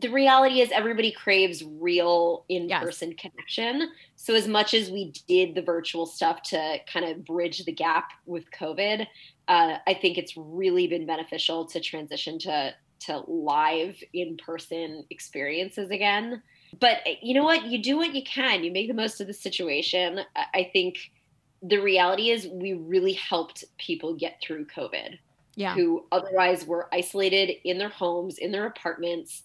the 0.00 0.08
reality 0.08 0.60
is 0.60 0.70
everybody 0.72 1.12
craves 1.12 1.62
real 1.64 2.44
in-person 2.48 3.14
connection. 3.14 3.90
So 4.16 4.34
as 4.34 4.48
much 4.48 4.74
as 4.74 4.90
we 4.90 5.12
did 5.28 5.54
the 5.54 5.62
virtual 5.62 6.06
stuff 6.06 6.42
to 6.44 6.78
kind 6.92 7.04
of 7.06 7.24
bridge 7.24 7.64
the 7.64 7.72
gap 7.72 8.10
with 8.26 8.44
COVID, 8.50 9.06
uh, 9.48 9.76
I 9.86 9.94
think 9.94 10.18
it's 10.18 10.34
really 10.36 10.86
been 10.86 11.06
beneficial 11.06 11.66
to 11.66 11.80
transition 11.80 12.38
to 12.40 12.74
to 13.00 13.22
live 13.28 13.96
in-person 14.14 15.04
experiences 15.10 15.90
again. 15.90 16.42
But 16.80 16.98
eh, 17.06 17.16
you 17.22 17.34
know 17.34 17.44
what? 17.44 17.66
You 17.66 17.82
do 17.82 17.96
what 17.96 18.14
you 18.14 18.22
can. 18.22 18.64
You 18.64 18.72
make 18.72 18.88
the 18.88 18.94
most 18.94 19.20
of 19.20 19.26
the 19.26 19.34
situation. 19.34 20.20
I 20.36 20.44
I 20.54 20.70
think 20.72 21.10
the 21.62 21.78
reality 21.78 22.30
is 22.30 22.48
we 22.48 22.72
really 22.74 23.12
helped 23.12 23.64
people 23.78 24.14
get 24.14 24.40
through 24.42 24.66
COVID 24.66 25.18
Yeah. 25.54 25.74
who 25.74 26.06
otherwise 26.10 26.66
were 26.66 26.88
isolated 26.92 27.54
in 27.64 27.78
their 27.78 27.88
homes, 27.88 28.38
in 28.38 28.50
their 28.50 28.66
apartments, 28.66 29.44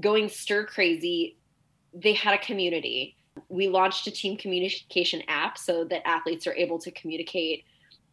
going 0.00 0.28
stir 0.30 0.64
crazy. 0.64 1.36
They 1.92 2.14
had 2.14 2.32
a 2.34 2.38
community. 2.38 3.16
We 3.48 3.68
launched 3.68 4.06
a 4.06 4.10
team 4.10 4.36
communication 4.38 5.22
app 5.28 5.58
so 5.58 5.84
that 5.84 6.06
athletes 6.06 6.46
are 6.46 6.54
able 6.54 6.78
to 6.78 6.90
communicate 6.92 7.64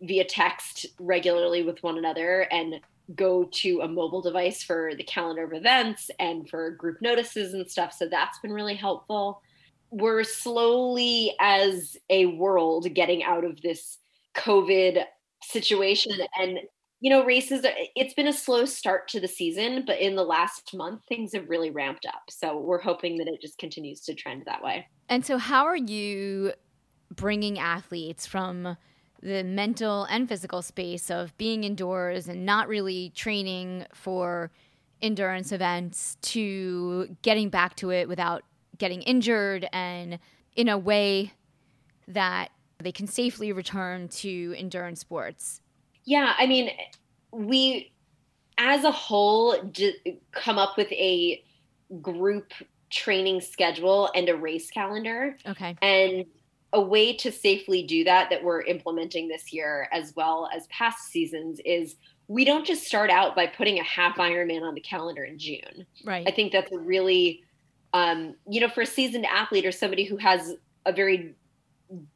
via 0.01 0.25
text 0.25 0.85
regularly 0.99 1.63
with 1.63 1.81
one 1.83 1.97
another 1.97 2.41
and 2.51 2.79
go 3.15 3.45
to 3.45 3.81
a 3.81 3.87
mobile 3.87 4.21
device 4.21 4.63
for 4.63 4.91
the 4.95 5.03
calendar 5.03 5.45
of 5.45 5.53
events 5.53 6.09
and 6.19 6.49
for 6.49 6.71
group 6.71 6.97
notices 7.01 7.53
and 7.53 7.69
stuff. 7.69 7.93
So 7.93 8.07
that's 8.07 8.39
been 8.39 8.51
really 8.51 8.75
helpful. 8.75 9.41
We're 9.89 10.23
slowly, 10.23 11.33
as 11.39 11.95
a 12.09 12.25
world, 12.25 12.93
getting 12.93 13.23
out 13.23 13.45
of 13.45 13.61
this 13.61 13.97
COVID 14.35 15.03
situation 15.43 16.11
and 16.39 16.59
you 16.99 17.11
know 17.11 17.23
races 17.23 17.63
it's 17.95 18.15
been 18.15 18.27
a 18.27 18.33
slow 18.33 18.65
start 18.65 19.07
to 19.07 19.19
the 19.19 19.27
season 19.27 19.83
but 19.85 19.99
in 19.99 20.15
the 20.15 20.23
last 20.23 20.73
month 20.73 20.99
things 21.07 21.31
have 21.31 21.47
really 21.47 21.69
ramped 21.69 22.07
up 22.07 22.23
so 22.27 22.57
we're 22.59 22.81
hoping 22.81 23.17
that 23.17 23.27
it 23.27 23.39
just 23.39 23.59
continues 23.59 24.01
to 24.01 24.15
trend 24.15 24.41
that 24.47 24.63
way 24.63 24.85
And 25.09 25.25
so, 25.25 25.37
how 25.37 25.65
are 25.65 25.77
you 25.77 26.53
bringing 27.15 27.59
athletes 27.59 28.25
from 28.25 28.77
the 29.21 29.43
mental 29.43 30.03
and 30.05 30.27
physical 30.29 30.61
space 30.61 31.09
of 31.09 31.35
being 31.37 31.63
indoors 31.63 32.27
and 32.27 32.45
not 32.45 32.67
really 32.67 33.11
training 33.15 33.85
for 33.93 34.51
endurance 35.01 35.51
events 35.51 36.17
to 36.21 37.15
getting 37.21 37.49
back 37.49 37.75
to 37.75 37.91
it 37.91 38.07
without 38.07 38.43
getting 38.77 39.01
injured 39.03 39.67
and 39.73 40.19
in 40.55 40.67
a 40.69 40.77
way 40.77 41.33
that 42.07 42.49
they 42.79 42.91
can 42.91 43.07
safely 43.07 43.51
return 43.51 44.07
to 44.07 44.53
endurance 44.57 44.99
sports? 44.99 45.61
yeah 46.05 46.33
i 46.37 46.47
mean 46.47 46.71
we 47.31 47.91
as 48.57 48.83
a 48.85 48.91
whole 48.91 49.61
d- 49.63 50.19
come 50.31 50.57
up 50.57 50.77
with 50.77 50.91
a 50.93 51.43
group 52.01 52.53
training 52.89 53.41
schedule 53.41 54.09
and 54.15 54.29
a 54.29 54.35
race 54.35 54.71
calendar 54.71 55.37
Okay. 55.45 55.75
And 55.81 56.25
a 56.73 56.81
way 56.81 57.15
to 57.15 57.31
safely 57.31 57.83
do 57.83 58.03
that 58.03 58.29
that 58.29 58.43
we're 58.43 58.61
implementing 58.61 59.27
this 59.27 59.53
year 59.53 59.87
as 59.93 60.13
well 60.15 60.49
as 60.53 60.67
past 60.67 61.09
seasons 61.09 61.59
is 61.65 61.95
we 62.27 62.43
don't 62.43 62.65
just 62.65 62.83
start 62.83 63.09
out 63.09 63.35
by 63.35 63.47
putting 63.47 63.79
a 63.79 63.83
half 63.83 64.17
Ironman 64.17 64.63
on 64.63 64.73
the 64.73 64.81
calendar 64.81 65.23
in 65.23 65.39
June. 65.39 65.85
Right. 66.03 66.27
I 66.27 66.31
think 66.31 66.51
that's 66.51 66.71
a 66.71 66.77
really, 66.77 67.43
um, 67.93 68.35
you 68.49 68.59
know, 68.59 68.67
for 68.67 68.81
a 68.81 68.85
seasoned 68.85 69.25
athlete 69.25 69.65
or 69.65 69.71
somebody 69.71 70.03
who 70.03 70.17
has 70.17 70.55
a 70.85 70.91
very 70.91 71.35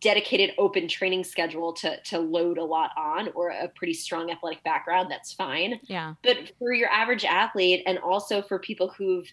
dedicated 0.01 0.51
open 0.57 0.87
training 0.87 1.23
schedule 1.23 1.71
to 1.71 1.97
to 2.01 2.19
load 2.19 2.57
a 2.57 2.63
lot 2.63 2.91
on 2.97 3.29
or 3.35 3.49
a 3.49 3.69
pretty 3.69 3.93
strong 3.93 4.29
athletic 4.29 4.61
background 4.65 5.09
that's 5.09 5.31
fine 5.31 5.79
yeah 5.83 6.13
but 6.23 6.51
for 6.59 6.73
your 6.73 6.89
average 6.89 7.23
athlete 7.23 7.81
and 7.85 7.97
also 7.99 8.41
for 8.41 8.59
people 8.59 8.89
who've 8.97 9.31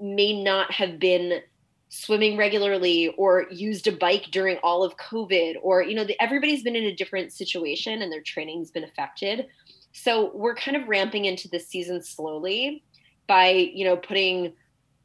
may 0.00 0.42
not 0.42 0.70
have 0.72 0.98
been 0.98 1.42
swimming 1.88 2.36
regularly 2.36 3.08
or 3.16 3.46
used 3.50 3.86
a 3.86 3.92
bike 3.92 4.26
during 4.30 4.58
all 4.58 4.82
of 4.82 4.96
covid 4.98 5.54
or 5.62 5.82
you 5.82 5.94
know 5.94 6.04
the, 6.04 6.20
everybody's 6.22 6.62
been 6.62 6.76
in 6.76 6.84
a 6.84 6.94
different 6.94 7.32
situation 7.32 8.02
and 8.02 8.12
their 8.12 8.22
training's 8.22 8.70
been 8.70 8.84
affected. 8.84 9.46
So 9.92 10.30
we're 10.34 10.54
kind 10.54 10.76
of 10.76 10.86
ramping 10.86 11.24
into 11.24 11.48
this 11.48 11.66
season 11.68 12.02
slowly 12.02 12.84
by 13.26 13.48
you 13.48 13.84
know 13.84 13.96
putting 13.96 14.52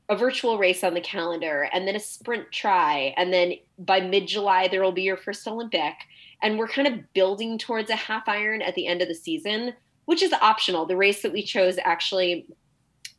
a 0.09 0.17
virtual 0.17 0.57
race 0.57 0.83
on 0.83 0.93
the 0.93 1.01
calendar 1.01 1.69
and 1.71 1.87
then 1.87 1.95
a 1.95 1.99
sprint 1.99 2.51
tri. 2.51 3.13
And 3.15 3.31
then 3.31 3.53
by 3.79 4.01
mid-july 4.01 4.67
there 4.67 4.83
will 4.83 4.91
be 4.91 5.03
your 5.03 5.17
first 5.17 5.47
olympic. 5.47 5.93
And 6.41 6.59
we're 6.59 6.67
kind 6.67 6.87
of 6.89 7.13
building 7.13 7.57
towards 7.57 7.89
a 7.89 7.95
half 7.95 8.27
iron 8.27 8.61
at 8.61 8.75
the 8.75 8.85
end 8.85 9.01
of 9.01 9.07
the 9.07 9.15
season 9.15 9.73
which 10.05 10.21
is 10.21 10.33
optional. 10.33 10.85
The 10.85 10.97
race 10.97 11.21
that 11.21 11.33
we 11.33 11.43
chose 11.43 11.77
actually 11.83 12.45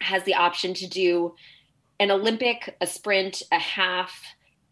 has 0.00 0.22
the 0.24 0.34
option 0.34 0.74
to 0.74 0.86
do 0.86 1.34
an 2.00 2.10
olympic 2.10 2.76
a 2.80 2.86
sprint 2.86 3.42
a 3.52 3.58
half 3.58 4.22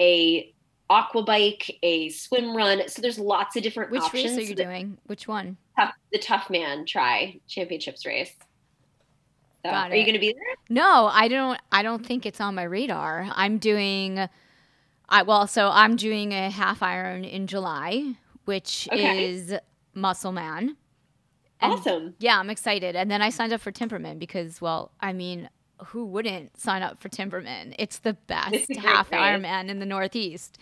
a 0.00 0.52
aqua 0.90 1.22
bike 1.22 1.78
a 1.82 2.08
swim 2.10 2.54
run 2.56 2.82
so 2.88 3.00
there's 3.00 3.18
lots 3.18 3.56
of 3.56 3.62
different 3.62 3.90
which 3.90 4.02
options 4.02 4.36
race 4.36 4.38
are 4.38 4.42
you 4.50 4.54
doing 4.54 4.98
which 5.06 5.26
one 5.28 5.56
tough, 5.78 5.94
the 6.12 6.18
Toughman 6.18 6.86
Tri 6.86 7.40
championships 7.48 8.04
race 8.04 8.34
so, 9.64 9.70
are 9.70 9.94
you 9.94 10.02
going 10.02 10.14
to 10.14 10.18
be 10.18 10.32
there 10.32 10.54
No, 10.68 11.06
I 11.06 11.28
don't. 11.28 11.56
I 11.70 11.84
don't 11.84 12.04
think 12.04 12.26
it's 12.26 12.40
on 12.40 12.56
my 12.56 12.64
radar. 12.64 13.28
I'm 13.32 13.58
doing. 13.58 14.28
I 15.08 15.22
well, 15.22 15.46
so 15.46 15.70
I'm 15.72 15.94
doing 15.94 16.32
a 16.32 16.50
half 16.50 16.82
iron 16.82 17.24
in 17.24 17.46
July, 17.46 18.16
which 18.44 18.88
Okay. 18.92 19.24
is 19.30 19.54
Musselman. 19.94 20.76
And- 21.60 21.72
awesome 21.74 22.14
Yeah, 22.18 22.40
I'm 22.40 22.50
excited. 22.50 22.96
And 22.96 23.08
then 23.08 23.22
I 23.22 23.30
signed 23.30 23.52
up 23.52 23.60
for 23.60 23.70
Timberman 23.70 24.18
because, 24.18 24.60
well, 24.60 24.90
I 25.00 25.12
mean, 25.12 25.48
who 25.84 26.04
wouldn't 26.06 26.58
sign 26.60 26.82
up 26.82 27.00
for 27.00 27.08
Timberman? 27.08 27.74
It's 27.78 27.98
the 27.98 28.14
best 28.14 28.54
It's 28.54 28.78
half 28.84 29.10
race. 29.10 29.20
Ironman 29.20 29.68
in 29.68 29.78
the 29.78 29.86
Northeast. 29.86 30.58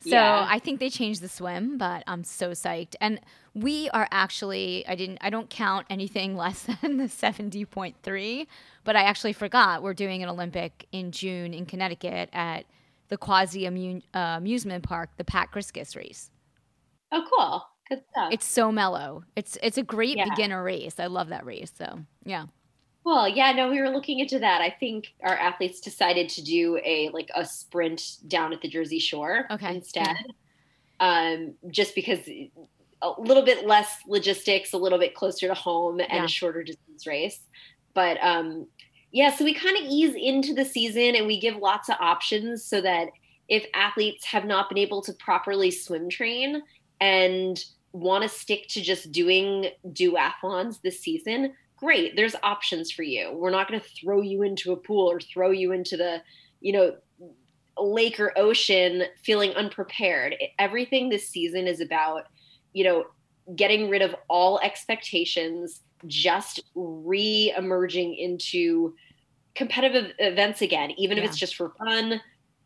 So 0.00 0.10
Yeah. 0.10 0.46
I 0.48 0.58
think 0.58 0.78
they 0.80 0.90
changed 0.90 1.20
the 1.22 1.28
swim, 1.28 1.78
but 1.78 2.04
I'm 2.06 2.22
so 2.22 2.50
psyched. 2.50 2.94
And 3.00 3.18
we 3.54 3.88
are 3.90 4.06
actually 4.10 4.84
I 4.86 4.94
didn't 4.94 5.18
I 5.20 5.30
don't 5.30 5.48
count 5.50 5.86
anything 5.90 6.36
less 6.44 6.66
than 6.82 6.98
the 6.98 7.04
70.3, 7.04 8.46
but 8.84 8.96
I 8.96 9.02
actually 9.02 9.32
forgot 9.32 9.82
we're 9.82 9.94
doing 9.94 10.22
an 10.22 10.28
Olympic 10.28 10.86
in 10.92 11.12
June 11.12 11.54
in 11.54 11.66
Connecticut 11.66 12.28
at 12.32 12.66
the 13.08 13.16
Quassy 13.16 13.66
uh, 14.14 14.18
amusement 14.18 14.84
Park, 14.84 15.10
the 15.16 15.24
Pat 15.24 15.50
Griskus 15.52 15.96
race. 15.96 16.30
oh 17.12 17.24
cool 17.34 17.62
good 17.88 18.02
stuff 18.10 18.32
It's 18.32 18.44
so 18.46 18.72
mellow. 18.72 19.22
It's 19.36 19.56
it's 19.62 19.78
a 19.78 19.82
great 19.82 20.16
Yeah. 20.16 20.28
beginner 20.30 20.62
race. 20.62 20.98
I 20.98 21.06
love 21.06 21.28
that 21.28 21.46
race. 21.46 21.72
So 21.76 22.00
yeah. 22.24 22.46
Well, 23.06 23.28
yeah, 23.28 23.52
no, 23.52 23.70
we 23.70 23.80
were 23.80 23.88
looking 23.88 24.18
into 24.18 24.40
that. 24.40 24.60
I 24.60 24.68
think 24.68 25.14
our 25.22 25.36
athletes 25.36 25.80
decided 25.80 26.28
to 26.30 26.42
do 26.42 26.80
a 26.84 27.08
like 27.10 27.30
a 27.36 27.44
sprint 27.46 28.02
down 28.26 28.52
at 28.52 28.60
the 28.62 28.68
Jersey 28.68 28.98
Shore 28.98 29.46
Okay. 29.48 29.76
instead. 29.76 30.16
Um, 30.98 31.54
just 31.70 31.94
because 31.94 32.26
a 32.26 33.10
little 33.16 33.44
bit 33.44 33.64
less 33.64 33.96
logistics, 34.08 34.72
a 34.72 34.76
little 34.76 34.98
bit 34.98 35.14
closer 35.14 35.46
to 35.46 35.54
home, 35.54 36.00
and 36.00 36.10
Yeah. 36.10 36.24
a 36.24 36.28
shorter 36.28 36.64
distance 36.64 37.06
race. 37.06 37.38
But 37.94 38.18
um, 38.24 38.66
yeah, 39.12 39.30
so 39.30 39.44
we 39.44 39.54
kind 39.54 39.76
of 39.76 39.84
ease 39.84 40.16
into 40.16 40.52
the 40.52 40.64
season 40.64 41.14
and 41.14 41.28
we 41.28 41.38
give 41.38 41.54
lots 41.58 41.88
of 41.88 41.94
options 42.00 42.64
so 42.64 42.80
that 42.80 43.10
if 43.48 43.64
athletes 43.72 44.24
have 44.24 44.46
not 44.46 44.68
been 44.68 44.78
able 44.78 45.00
to 45.02 45.12
properly 45.12 45.70
swim 45.70 46.08
train 46.10 46.60
and 47.00 47.64
want 47.92 48.24
to 48.24 48.28
stick 48.28 48.66
to 48.70 48.82
just 48.82 49.12
doing 49.12 49.68
duathlons 49.92 50.80
this 50.82 50.98
season, 50.98 51.54
great. 51.76 52.16
There's 52.16 52.34
options 52.42 52.90
for 52.90 53.02
you. 53.02 53.32
We're 53.32 53.50
not 53.50 53.68
going 53.68 53.80
to 53.80 53.86
throw 54.00 54.20
you 54.20 54.42
into 54.42 54.72
a 54.72 54.76
pool 54.76 55.10
or 55.10 55.20
throw 55.20 55.50
you 55.50 55.72
into 55.72 55.96
the, 55.96 56.22
you 56.60 56.72
know, 56.72 56.96
lake 57.78 58.18
or 58.18 58.36
ocean 58.38 59.04
feeling 59.22 59.52
unprepared. 59.52 60.34
Everything 60.58 61.08
this 61.08 61.28
season 61.28 61.66
is 61.66 61.80
about, 61.80 62.24
you 62.72 62.84
know, 62.84 63.04
getting 63.54 63.90
rid 63.90 64.02
of 64.02 64.14
all 64.28 64.58
expectations, 64.60 65.82
just 66.06 66.60
re-emerging 66.74 68.14
into 68.14 68.94
competitive 69.54 70.12
events 70.18 70.62
again, 70.62 70.90
even 70.92 71.18
if 71.18 71.24
it's 71.24 71.38
just 71.38 71.56
for 71.56 71.70
fun. 71.78 72.20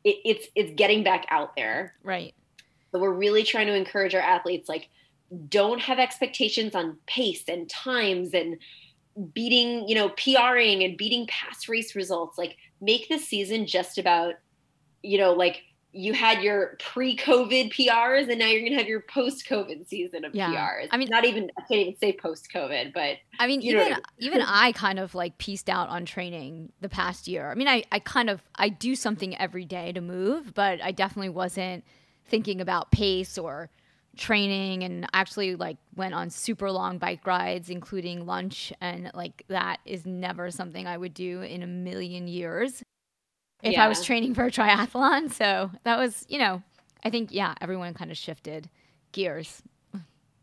It, 0.05 0.16
it's 0.25 0.49
it's 0.55 0.73
getting 0.77 1.05
back 1.05 1.27
out 1.31 1.55
there. 1.57 1.94
Right. 2.03 2.35
So 2.92 2.99
we're 2.99 3.12
really 3.12 3.42
trying 3.42 3.66
to 3.66 3.75
encourage 3.75 4.14
our 4.14 4.20
athletes 4.20 4.68
like 4.68 4.88
don't 5.49 5.81
have 5.81 5.99
expectations 5.99 6.75
on 6.75 6.96
pace 7.07 7.44
and 7.49 7.68
times 7.68 8.35
and 8.35 8.57
beating, 9.35 9.88
you 9.88 9.94
know, 9.94 10.09
PRing 10.11 10.83
and 10.83 10.96
beating 10.96 11.27
past 11.27 11.68
race 11.68 11.94
results. 11.94 12.38
Like 12.38 12.57
make 12.81 13.09
this 13.09 13.27
season 13.27 13.66
just 13.66 13.99
about, 13.99 14.35
you 15.03 15.18
know, 15.18 15.33
like 15.33 15.62
you 15.92 16.12
had 16.12 16.40
your 16.40 16.77
pre-COVID 16.79 17.73
PRs 17.73 18.29
and 18.29 18.38
now 18.38 18.46
you're 18.46 18.62
gonna 18.62 18.77
have 18.79 18.87
your 18.87 19.01
post-COVID 19.01 19.88
season 19.88 20.25
of 20.25 20.33
Yeah. 20.35 20.51
PRs. 20.51 20.88
I 20.92 20.96
mean- 20.96 21.09
not 21.11 21.25
even 21.25 21.51
I 21.59 21.62
can't 21.62 21.81
even 21.81 21.96
say 21.96 22.12
post-COVID, 22.12 22.92
but 22.92 23.16
I 23.40 23.46
mean, 23.49 23.61
You 23.61 23.75
know 23.75 23.87
even 23.87 23.99
even 24.18 24.40
I 24.42 24.70
kind 24.73 25.01
of 25.01 25.16
like 25.16 25.38
pieced 25.38 25.68
out 25.68 25.88
on 25.88 26.05
training 26.05 26.73
the 26.81 26.88
past 26.88 27.27
year. 27.27 27.51
I 27.51 27.55
mean, 27.57 27.66
I, 27.66 27.83
I 27.90 27.99
kind 27.99 28.31
of 28.31 28.40
I 28.55 28.68
do 28.68 28.94
something 28.94 29.37
every 29.37 29.64
day 29.64 29.90
to 29.92 30.01
move, 30.01 30.55
but 30.55 30.81
I 30.81 30.92
definitely 30.92 31.31
wasn't 31.31 31.85
thinking 32.25 32.61
about 32.61 32.92
pace 32.92 33.37
or 33.37 33.68
training 34.16 34.83
and 34.83 35.07
actually 35.12 35.55
like 35.55 35.77
went 35.94 36.14
on 36.14 36.29
super 36.31 36.70
long 36.70 36.99
bike 36.99 37.27
rides 37.27 37.70
including 37.70 38.27
lunch 38.27 38.73
and 38.81 39.11
like 39.14 39.44
that 39.49 39.79
is 39.85 40.05
never 40.05 40.51
something 40.51 40.87
I 40.87 40.99
would 40.99 41.14
do 41.14 41.42
in 41.42 41.62
a 41.62 41.66
million 41.66 42.27
years 42.27 42.83
if 43.62 43.79
I 43.79 43.88
was 43.88 44.05
training 44.05 44.35
for 44.35 44.44
a 44.44 44.51
triathlon. 44.51 45.33
So 45.33 45.70
that 45.85 45.99
was, 45.99 46.25
you 46.29 46.38
know, 46.38 46.62
I 47.05 47.11
think 47.11 47.31
yeah, 47.33 47.55
everyone 47.61 47.94
kind 47.94 48.11
of 48.11 48.16
shifted 48.16 48.68
gears. 49.12 49.62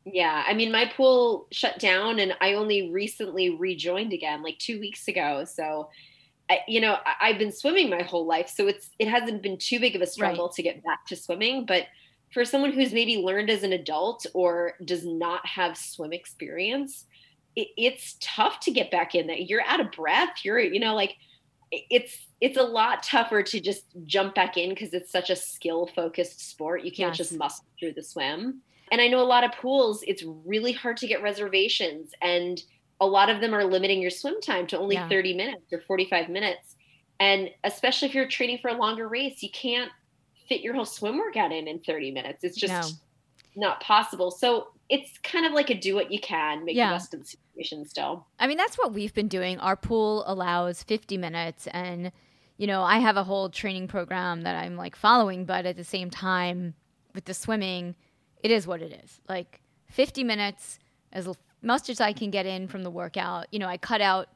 Yeah, 0.06 0.44
I 0.48 0.54
mean, 0.54 0.72
my 0.72 0.86
pool 0.86 1.48
shut 1.52 1.80
down, 1.80 2.20
and 2.20 2.34
I 2.40 2.54
only 2.54 2.92
recently 2.92 3.50
rejoined 3.50 4.14
again, 4.14 4.42
like 4.42 4.58
two 4.58 4.80
weeks 4.80 5.10
ago. 5.10 5.44
So, 5.44 5.90
I, 6.50 6.60
you 6.66 6.80
know, 6.80 6.94
I, 7.06 7.30
I've 7.30 7.38
been 7.38 7.52
swimming 7.52 7.90
my 7.90 8.04
whole 8.04 8.26
life, 8.26 8.48
so 8.48 8.68
it's 8.68 8.90
it 9.00 9.10
hasn't 9.10 9.42
been 9.42 9.58
too 9.58 9.82
big 9.82 9.98
of 9.98 10.02
a 10.02 10.08
struggle 10.08 10.48
to 10.50 10.64
get 10.64 10.82
back 10.82 11.06
to 11.08 11.18
swimming. 11.18 11.66
But 11.66 11.88
for 12.38 12.46
someone 12.46 12.72
who's 12.72 12.94
maybe 12.94 13.18
learned 13.18 13.50
as 13.50 13.64
an 13.64 13.74
adult 13.74 14.28
or 14.36 14.76
does 14.86 15.04
not 15.04 15.44
have 15.44 15.76
swim 15.76 16.14
experience, 16.14 17.08
it, 17.56 17.70
it's 17.76 18.16
tough 18.22 18.60
to 18.60 18.70
get 18.70 18.92
back 18.92 19.16
in 19.16 19.26
there. 19.26 19.36
You're 19.36 19.64
out 19.64 19.80
of 19.80 19.92
breath. 19.92 20.44
You're, 20.44 20.60
you 20.60 20.80
know, 20.80 20.94
like 20.94 21.16
it's 21.72 22.16
it's 22.40 22.56
a 22.56 22.62
lot 22.62 23.02
tougher 23.02 23.42
to 23.42 23.60
just 23.60 23.86
jump 24.06 24.36
back 24.36 24.56
in 24.56 24.70
because 24.70 24.94
it's 24.94 25.12
such 25.12 25.32
a 25.32 25.36
skill 25.36 25.88
focused 25.96 26.48
sport. 26.48 26.84
You 26.84 26.92
can't 26.92 27.10
Yes. 27.10 27.30
just 27.30 27.40
muscle 27.40 27.66
through 27.80 27.94
the 27.94 28.04
swim. 28.04 28.62
And 28.92 29.02
I 29.02 29.08
know 29.08 29.20
a 29.20 29.26
lot 29.26 29.44
of 29.44 29.52
pools, 29.54 30.04
it's 30.06 30.24
really 30.46 30.74
hard 30.74 30.98
to 30.98 31.08
get 31.08 31.24
reservations. 31.24 32.12
And 32.22 32.62
a 33.02 33.08
lot 33.08 33.32
of 33.32 33.42
them 33.42 33.56
are 33.56 33.66
limiting 33.66 34.00
your 34.00 34.12
swim 34.12 34.40
time 34.42 34.68
to 34.68 34.78
only 34.78 34.94
Yeah. 34.94 35.10
30 35.10 35.34
minutes 35.34 35.74
or 35.74 35.82
45 35.88 36.30
minutes. 36.30 36.76
And 37.20 37.50
especially 37.64 38.10
if 38.10 38.14
you're 38.14 38.28
training 38.28 38.60
for 38.62 38.68
a 38.68 38.78
longer 38.78 39.08
race, 39.08 39.42
you 39.42 39.50
can't 39.50 39.92
fit 40.48 40.62
your 40.62 40.74
whole 40.74 40.86
swim 40.86 41.18
workout 41.18 41.52
in 41.52 41.68
in 41.68 41.80
30 41.80 42.12
minutes. 42.12 42.44
It's 42.44 42.58
just 42.58 43.02
not 43.56 43.82
possible. 43.82 44.32
So 44.32 44.68
it's 44.90 45.18
kind 45.20 45.46
of 45.46 45.52
like 45.52 45.70
a 45.70 45.76
do 45.76 45.96
what 45.96 46.12
you 46.12 46.20
can, 46.20 46.64
make 46.64 46.76
Yeah. 46.76 46.90
the 46.90 46.96
best 46.96 47.14
of 47.14 47.20
the 47.22 47.26
situation 47.26 47.86
still. 47.86 48.26
I 48.40 48.48
mean, 48.48 48.58
that's 48.58 48.78
what 48.78 48.94
we've 48.94 49.14
been 49.14 49.28
doing. 49.28 49.60
Our 49.60 49.76
pool 49.76 50.24
allows 50.28 50.84
50 50.84 51.18
minutes, 51.18 51.68
and, 51.68 52.12
you 52.58 52.68
know, 52.68 52.84
I 52.84 53.00
have 53.00 53.18
a 53.18 53.24
whole 53.24 53.50
training 53.50 53.88
program 53.88 54.44
that 54.44 54.56
I'm 54.56 54.78
like 54.78 54.96
following, 54.96 55.44
but 55.46 55.66
at 55.66 55.76
the 55.76 55.84
same 55.84 56.10
time, 56.10 56.76
with 57.14 57.26
the 57.26 57.34
swimming, 57.34 57.96
it 58.44 58.52
is 58.52 58.68
what 58.68 58.82
it 58.82 59.02
is. 59.04 59.20
Like 59.28 59.60
50 59.90 60.24
minutes, 60.24 60.80
as 61.12 61.28
much 61.62 61.90
as 61.90 62.00
I 62.00 62.14
can 62.14 62.30
get 62.30 62.46
in 62.46 62.68
from 62.68 62.84
the 62.84 62.92
workout. 62.92 63.48
You 63.52 63.60
know, 63.60 63.68
I 63.68 63.78
cut 63.78 64.00
out 64.02 64.30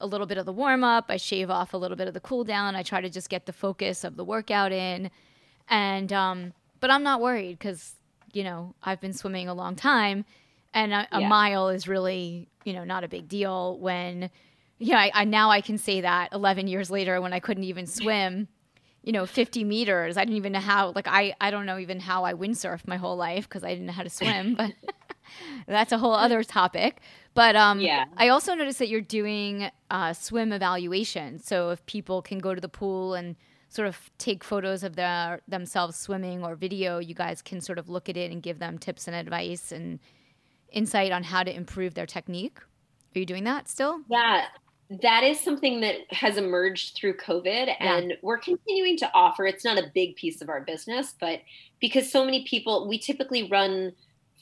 a 0.00 0.06
little 0.06 0.26
bit 0.26 0.38
of 0.38 0.46
the 0.46 0.52
warm 0.52 0.84
up, 0.84 1.06
I 1.08 1.16
shave 1.16 1.50
off 1.50 1.72
a 1.74 1.76
little 1.76 1.96
bit 1.96 2.06
of 2.06 2.14
the 2.14 2.20
cool 2.20 2.44
down, 2.44 2.76
I 2.76 2.82
try 2.82 3.00
to 3.00 3.08
just 3.10 3.30
get 3.30 3.46
the 3.46 3.52
focus 3.52 4.04
of 4.04 4.16
the 4.16 4.24
workout 4.24 4.70
in. 4.70 5.10
And, 5.70 6.12
um, 6.12 6.52
but 6.80 6.90
I'm 6.90 7.02
not 7.02 7.20
worried 7.20 7.58
because, 7.58 7.94
you 8.32 8.44
know, 8.44 8.74
I've 8.82 9.00
been 9.00 9.12
swimming 9.12 9.48
a 9.48 9.54
long 9.54 9.76
time 9.76 10.24
and 10.74 10.92
a, 10.92 11.08
a 11.12 11.20
Yeah. 11.20 11.28
mile 11.28 11.68
is 11.70 11.88
really 11.88 12.48
you 12.64 12.72
know 12.72 12.84
not 12.84 13.04
a 13.04 13.08
big 13.08 13.28
deal 13.28 13.78
when 13.78 14.30
yeah 14.78 14.98
I, 14.98 15.10
I 15.14 15.24
now 15.24 15.50
i 15.50 15.60
can 15.62 15.78
say 15.78 16.02
that 16.02 16.28
11 16.32 16.68
years 16.68 16.90
later 16.90 17.20
when 17.20 17.32
i 17.32 17.40
couldn't 17.40 17.64
even 17.64 17.86
swim 17.86 18.48
you 19.02 19.12
know 19.12 19.24
50 19.24 19.64
meters 19.64 20.16
i 20.18 20.24
didn't 20.24 20.36
even 20.36 20.52
know 20.52 20.60
how 20.60 20.92
like 20.94 21.08
i 21.08 21.34
i 21.40 21.50
don't 21.50 21.64
know 21.64 21.78
even 21.78 22.00
how 22.00 22.24
i 22.24 22.34
windsurfed 22.34 22.86
my 22.86 22.96
whole 22.96 23.16
life 23.16 23.48
because 23.48 23.64
i 23.64 23.70
didn't 23.70 23.86
know 23.86 23.92
how 23.92 24.02
to 24.02 24.10
swim 24.10 24.54
but 24.58 24.72
That's 25.66 25.92
a 25.92 25.98
whole 25.98 26.14
other 26.14 26.42
topic. 26.42 27.00
But 27.34 27.54
um, 27.54 27.80
Yeah. 27.80 28.06
I 28.16 28.28
also 28.28 28.54
noticed 28.54 28.78
that 28.78 28.88
you're 28.88 29.02
doing 29.02 29.70
uh, 29.90 30.14
swim 30.14 30.52
evaluation. 30.52 31.38
So 31.38 31.68
if 31.70 31.84
people 31.84 32.22
can 32.22 32.38
go 32.38 32.54
to 32.54 32.60
the 32.60 32.68
pool 32.68 33.14
and 33.14 33.36
sort 33.68 33.88
of 33.88 34.10
take 34.18 34.42
photos 34.42 34.82
of 34.82 34.96
their 34.96 35.40
themselves 35.46 35.96
swimming 35.96 36.42
or 36.44 36.54
video, 36.56 36.98
you 36.98 37.14
guys 37.14 37.42
can 37.42 37.60
sort 37.60 37.78
of 37.78 37.88
look 37.88 38.08
at 38.08 38.16
it 38.16 38.30
and 38.32 38.42
give 38.42 38.58
them 38.58 38.78
tips 38.78 39.06
and 39.06 39.14
advice 39.14 39.72
and 39.72 39.98
insight 40.70 41.12
on 41.12 41.22
how 41.24 41.42
to 41.42 41.54
improve 41.54 41.94
their 41.94 42.06
technique. 42.06 42.58
Are 43.14 43.18
you 43.18 43.26
doing 43.26 43.44
that 43.44 43.68
still? 43.68 44.00
Yeah, 44.08 44.44
that 45.02 45.22
is 45.22 45.38
something 45.40 45.80
that 45.80 45.96
has 46.10 46.36
emerged 46.38 46.96
through 46.96 47.16
COVID, 47.18 47.74
and 47.80 48.14
we're 48.22 48.38
continuing 48.38 48.96
to 48.98 49.10
offer. 49.14 49.44
It's 49.46 49.64
not 49.64 49.78
a 49.78 49.90
big 49.94 50.16
piece 50.16 50.40
of 50.40 50.48
our 50.48 50.60
business, 50.62 51.14
but 51.20 51.40
because 51.80 52.10
so 52.10 52.24
many 52.24 52.44
people, 52.44 52.88
we 52.88 52.98
typically 52.98 53.48
run 53.50 53.92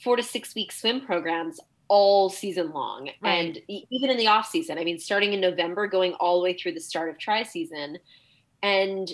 four 0.04 0.16
to 0.16 0.22
six 0.22 0.54
week 0.54 0.70
swim 0.72 1.00
programs 1.00 1.58
all 1.88 2.28
season 2.28 2.70
long, 2.72 3.10
Right. 3.20 3.38
and 3.38 3.58
even 3.68 4.10
in 4.10 4.16
the 4.16 4.26
off 4.26 4.48
season. 4.48 4.78
I 4.78 4.84
mean, 4.84 4.98
starting 4.98 5.32
in 5.32 5.40
November, 5.40 5.86
going 5.86 6.14
all 6.14 6.38
the 6.38 6.44
way 6.44 6.54
through 6.54 6.72
the 6.72 6.80
start 6.80 7.08
of 7.08 7.18
tri 7.18 7.42
season, 7.44 7.98
and 8.62 9.10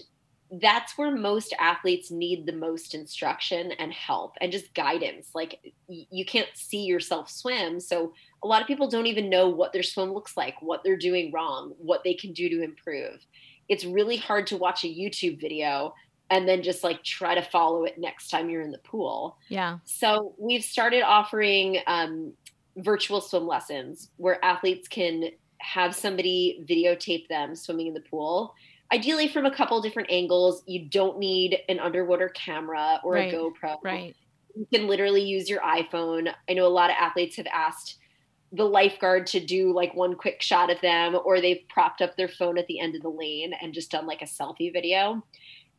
that's 0.60 0.98
where 0.98 1.10
most 1.10 1.54
athletes 1.58 2.10
need 2.10 2.44
the 2.44 2.52
most 2.52 2.94
instruction 2.94 3.72
and 3.78 3.90
help 3.90 4.34
and 4.40 4.52
just 4.52 4.74
guidance. 4.74 5.30
Like 5.34 5.72
you 5.88 6.26
can't 6.26 6.48
see 6.54 6.84
yourself 6.84 7.30
swim, 7.30 7.80
so 7.80 8.12
a 8.42 8.46
lot 8.46 8.60
of 8.60 8.66
people 8.66 8.88
don't 8.88 9.06
even 9.06 9.30
know 9.30 9.48
what 9.48 9.72
their 9.72 9.82
swim 9.82 10.12
looks 10.12 10.36
like, 10.36 10.60
what 10.60 10.82
they're 10.84 10.96
doing 10.96 11.32
wrong, 11.32 11.72
what 11.78 12.02
they 12.04 12.14
can 12.14 12.32
do 12.32 12.48
to 12.50 12.62
improve. 12.62 13.24
It's 13.68 13.84
really 13.84 14.16
hard 14.16 14.46
to 14.48 14.56
watch 14.56 14.84
a 14.84 14.88
YouTube 14.88 15.40
video 15.40 15.94
and 16.32 16.48
then 16.48 16.62
just 16.62 16.82
like 16.82 17.02
try 17.02 17.34
to 17.34 17.42
follow 17.42 17.84
it 17.84 17.98
next 17.98 18.28
time 18.28 18.48
you're 18.48 18.62
in 18.62 18.72
the 18.72 18.78
pool. 18.78 19.36
Yeah. 19.48 19.78
So 19.84 20.34
we've 20.38 20.64
started 20.64 21.02
offering 21.02 21.78
um, 21.86 22.32
virtual 22.76 23.20
swim 23.20 23.46
lessons 23.46 24.10
where 24.16 24.42
athletes 24.44 24.88
can 24.88 25.24
have 25.58 25.94
somebody 25.94 26.64
videotape 26.68 27.28
them 27.28 27.54
swimming 27.54 27.86
in 27.86 27.94
the 27.94 28.00
pool. 28.00 28.54
Ideally, 28.92 29.28
from 29.28 29.46
a 29.46 29.54
couple 29.54 29.80
different 29.80 30.10
angles. 30.10 30.62
You 30.66 30.84
don't 30.84 31.18
need 31.18 31.58
an 31.68 31.80
underwater 31.80 32.28
camera 32.28 33.00
or 33.02 33.14
Right, 33.14 33.32
a 33.32 33.36
GoPro 33.36 33.78
Right. 33.82 34.14
you 34.54 34.66
can 34.72 34.86
literally 34.86 35.22
use 35.22 35.48
your 35.48 35.60
iPhone. 35.60 36.32
I 36.48 36.52
know 36.52 36.66
a 36.66 36.68
lot 36.68 36.90
of 36.90 36.96
athletes 37.00 37.36
have 37.36 37.46
asked 37.46 37.98
the 38.52 38.64
lifeguard 38.64 39.26
to 39.28 39.40
do 39.40 39.72
like 39.72 39.94
one 39.94 40.14
quick 40.14 40.42
shot 40.42 40.70
of 40.70 40.78
them, 40.82 41.18
or 41.24 41.40
they've 41.40 41.64
propped 41.70 42.02
up 42.02 42.16
their 42.16 42.28
phone 42.28 42.58
at 42.58 42.66
the 42.66 42.78
end 42.80 42.94
of 42.94 43.00
the 43.00 43.08
lane 43.08 43.54
and 43.62 43.72
just 43.72 43.90
done 43.90 44.06
like 44.06 44.20
a 44.20 44.26
selfie 44.26 44.70
video. 44.70 45.24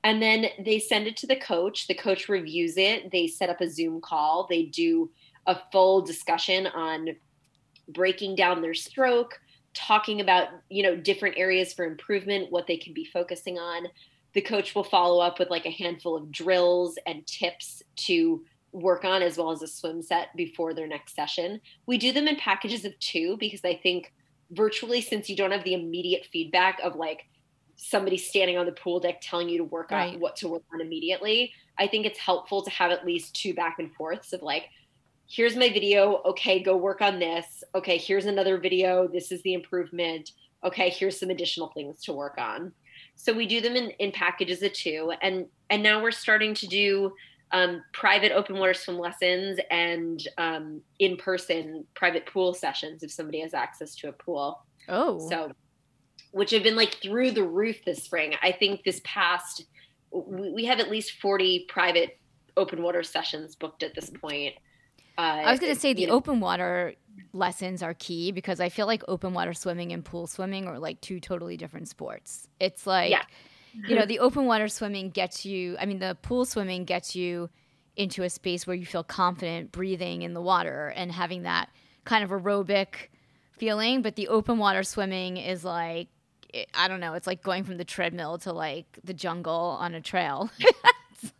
And 0.03 0.21
then 0.21 0.47
they 0.59 0.79
send 0.79 1.05
it 1.05 1.15
to 1.17 1.27
the 1.27 1.35
coach. 1.35 1.87
The 1.87 1.93
coach 1.93 2.27
reviews 2.27 2.75
it. 2.77 3.11
They 3.11 3.27
set 3.27 3.49
up 3.49 3.61
a 3.61 3.69
Zoom 3.69 4.01
call. 4.01 4.47
They 4.49 4.63
do 4.63 5.11
a 5.45 5.57
full 5.71 6.01
discussion 6.01 6.67
on 6.67 7.09
breaking 7.89 8.35
down 8.35 8.61
their 8.61 8.73
stroke, 8.73 9.39
talking 9.73 10.21
about, 10.21 10.49
you 10.69 10.83
know, 10.83 10.95
different 10.95 11.37
areas 11.37 11.73
for 11.73 11.85
improvement, 11.85 12.51
what 12.51 12.67
they 12.67 12.77
can 12.77 12.93
be 12.93 13.05
focusing 13.05 13.57
on. 13.57 13.87
The 14.33 14.41
coach 14.41 14.73
will 14.75 14.83
follow 14.83 15.19
up 15.21 15.39
with 15.39 15.49
like 15.49 15.65
a 15.65 15.71
handful 15.71 16.15
of 16.15 16.31
drills 16.31 16.97
and 17.05 17.25
tips 17.27 17.83
to 17.97 18.43
work 18.71 19.05
on 19.05 19.21
as 19.21 19.37
well 19.37 19.51
as 19.51 19.61
a 19.61 19.67
swim 19.67 20.01
set 20.01 20.35
before 20.35 20.73
their 20.73 20.87
next 20.87 21.15
session. 21.15 21.61
We 21.85 21.97
do 21.97 22.11
them 22.11 22.27
in 22.27 22.35
packages 22.37 22.85
of 22.85 22.97
two 22.99 23.37
because 23.39 23.61
I 23.63 23.75
think 23.75 24.11
virtually 24.51 25.01
since 25.01 25.29
you 25.29 25.35
don't 25.35 25.51
have 25.51 25.63
the 25.63 25.73
immediate 25.75 26.27
feedback 26.31 26.79
of 26.83 26.95
like 26.95 27.25
somebody 27.75 28.17
standing 28.17 28.57
on 28.57 28.65
the 28.65 28.71
pool 28.71 28.99
deck 28.99 29.19
telling 29.21 29.49
you 29.49 29.57
to 29.59 29.63
work 29.63 29.91
Right. 29.91 30.15
on 30.15 30.19
what 30.19 30.35
to 30.37 30.47
work 30.47 30.63
on 30.73 30.81
immediately, 30.81 31.51
I 31.77 31.87
think 31.87 32.05
it's 32.05 32.19
helpful 32.19 32.63
to 32.63 32.69
have 32.71 32.91
at 32.91 33.05
least 33.05 33.35
two 33.35 33.53
back 33.53 33.77
and 33.79 33.93
forths 33.93 34.33
of 34.33 34.41
like 34.41 34.69
here's 35.33 35.55
my 35.55 35.69
video, 35.69 36.21
okay, 36.25 36.61
go 36.61 36.77
work 36.77 37.01
on 37.01 37.17
this. 37.17 37.63
Okay, 37.73 37.97
here's 37.97 38.25
another 38.25 38.57
video, 38.57 39.07
this 39.07 39.31
is 39.31 39.41
the 39.41 39.53
improvement. 39.53 40.31
Okay, 40.63 40.89
here's 40.89 41.19
some 41.19 41.31
additional 41.31 41.69
things 41.69 42.01
to 42.03 42.13
work 42.13 42.35
on. 42.37 42.71
So 43.15 43.33
we 43.33 43.47
do 43.47 43.59
them 43.59 43.75
in, 43.75 43.89
in 43.99 44.11
packages 44.11 44.61
of 44.61 44.73
two 44.73 45.13
and 45.21 45.45
and 45.69 45.81
now 45.81 46.01
we're 46.01 46.11
starting 46.11 46.53
to 46.55 46.67
do 46.67 47.13
um, 47.51 47.83
private 47.93 48.31
open 48.31 48.57
water 48.57 48.73
swim 48.73 48.97
lessons 48.97 49.59
and 49.69 50.27
um, 50.37 50.81
in 50.99 51.17
person 51.17 51.85
private 51.95 52.25
pool 52.25 52.53
sessions 52.53 53.03
if 53.03 53.11
somebody 53.11 53.41
has 53.41 53.53
access 53.53 53.95
to 53.95 54.09
a 54.09 54.11
pool. 54.11 54.63
Oh. 54.87 55.27
So, 55.29 55.51
which 56.31 56.51
have 56.51 56.63
been 56.63 56.75
like 56.75 56.95
through 57.01 57.31
the 57.31 57.43
roof 57.43 57.83
this 57.85 58.03
spring. 58.03 58.33
I 58.41 58.51
think 58.51 58.83
this 58.83 59.01
past, 59.03 59.65
we, 60.11 60.51
we 60.51 60.65
have 60.65 60.79
at 60.79 60.89
least 60.89 61.13
40 61.21 61.65
private 61.69 62.19
open 62.57 62.81
water 62.81 63.03
sessions 63.03 63.55
booked 63.55 63.83
at 63.83 63.93
this 63.95 64.09
point. 64.09 64.55
Uh, 65.17 65.21
I 65.21 65.51
was 65.51 65.59
going 65.59 65.73
to 65.73 65.79
say 65.79 65.93
the 65.93 66.07
know, 66.07 66.13
open 66.13 66.39
water 66.39 66.95
lessons 67.33 67.81
are 67.83 67.93
key 67.93 68.31
because 68.31 68.59
I 68.59 68.69
feel 68.69 68.87
like 68.87 69.03
open 69.07 69.33
water 69.33 69.53
swimming 69.53 69.91
and 69.91 70.03
pool 70.03 70.27
swimming 70.27 70.67
are 70.67 70.79
like 70.79 71.01
two 71.01 71.19
totally 71.19 71.57
different 71.57 71.87
sports. 71.87 72.47
It's 72.59 72.85
like, 72.87 73.11
Yeah. 73.11 73.23
you 73.87 73.95
know, 73.95 74.05
the 74.05 74.19
open 74.19 74.45
water 74.45 74.67
swimming 74.67 75.09
gets 75.09 75.45
you, 75.45 75.75
I 75.79 75.85
mean, 75.85 75.99
the 75.99 76.15
pool 76.21 76.45
swimming 76.45 76.85
gets 76.85 77.15
you 77.15 77.49
into 77.95 78.23
a 78.23 78.29
space 78.29 78.65
where 78.65 78.75
you 78.75 78.85
feel 78.85 79.03
confident 79.03 79.71
breathing 79.71 80.23
in 80.23 80.33
the 80.33 80.41
water 80.41 80.91
and 80.95 81.11
having 81.11 81.43
that 81.43 81.69
kind 82.05 82.23
of 82.23 82.29
aerobic 82.31 83.09
feeling. 83.51 84.01
But 84.01 84.15
the 84.15 84.27
open 84.29 84.57
water 84.57 84.81
swimming 84.83 85.37
is 85.37 85.63
like, 85.63 86.07
I 86.75 86.87
don't 86.87 86.99
know, 86.99 87.13
it's 87.13 87.25
like 87.27 87.41
going 87.43 87.63
from 87.63 87.77
the 87.77 87.85
treadmill 87.85 88.37
to 88.39 88.53
like 88.53 88.85
the 89.03 89.13
jungle 89.13 89.77
on 89.79 89.93
a 89.95 90.01
trail. 90.01 90.49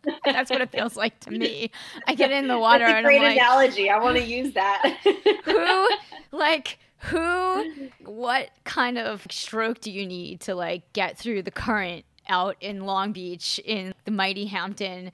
That's 0.24 0.50
what 0.50 0.60
it 0.60 0.70
feels 0.70 0.96
like 0.96 1.18
to 1.20 1.30
me. 1.30 1.70
I 2.06 2.14
get 2.14 2.30
in 2.30 2.48
the 2.48 2.58
water 2.58 2.84
That's 2.84 2.94
a 2.94 2.96
and 2.98 3.04
great 3.04 3.22
like, 3.22 3.36
analogy. 3.36 3.90
I 3.90 3.98
want 3.98 4.16
to 4.16 4.22
use 4.24 4.54
that. 4.54 4.96
who 5.44 5.88
like 6.36 6.78
who 6.98 7.90
what 8.04 8.50
kind 8.64 8.98
of 8.98 9.26
stroke 9.30 9.80
do 9.80 9.90
you 9.90 10.06
need 10.06 10.40
to 10.42 10.54
like 10.54 10.90
get 10.92 11.18
through 11.18 11.42
the 11.42 11.50
current 11.50 12.04
out 12.28 12.56
in 12.60 12.86
Long 12.86 13.12
Beach 13.12 13.60
in 13.64 13.94
the 14.04 14.10
mighty 14.10 14.46
Hampton 14.46 15.12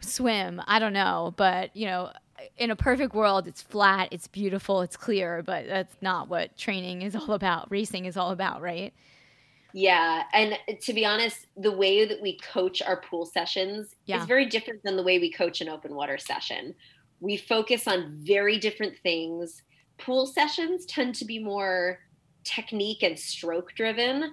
swim? 0.00 0.60
I 0.66 0.78
don't 0.78 0.92
know, 0.92 1.32
but 1.36 1.74
you 1.74 1.86
know, 1.86 2.10
in 2.58 2.70
a 2.70 2.76
perfect 2.76 3.14
world 3.14 3.46
it's 3.46 3.62
flat, 3.62 4.08
it's 4.10 4.26
beautiful, 4.26 4.82
it's 4.82 4.96
clear, 4.96 5.42
but 5.42 5.66
that's 5.66 5.96
not 6.02 6.28
what 6.28 6.56
training 6.56 7.02
is 7.02 7.16
all 7.16 7.32
about. 7.32 7.70
Racing 7.70 8.04
is 8.04 8.16
all 8.16 8.30
about, 8.30 8.60
right? 8.60 8.92
Yeah, 9.72 10.24
and 10.32 10.54
uh, 10.68 10.72
to 10.82 10.92
be 10.92 11.04
honest, 11.04 11.46
the 11.56 11.72
way 11.72 12.04
that 12.06 12.20
we 12.20 12.38
coach 12.38 12.82
our 12.82 13.00
pool 13.00 13.26
sessions 13.26 13.94
Yeah. 14.06 14.20
is 14.20 14.26
very 14.26 14.46
different 14.46 14.82
than 14.84 14.96
the 14.96 15.02
way 15.02 15.18
we 15.18 15.30
coach 15.32 15.60
an 15.60 15.68
open 15.68 15.94
water 15.94 16.18
session. 16.18 16.74
We 17.20 17.36
focus 17.36 17.86
on 17.86 18.18
very 18.24 18.58
different 18.58 18.98
things. 18.98 19.62
Pool 19.98 20.26
sessions 20.26 20.86
tend 20.86 21.14
to 21.16 21.24
be 21.24 21.38
more 21.38 22.00
technique 22.44 23.02
and 23.02 23.18
stroke 23.18 23.74
driven. 23.74 24.32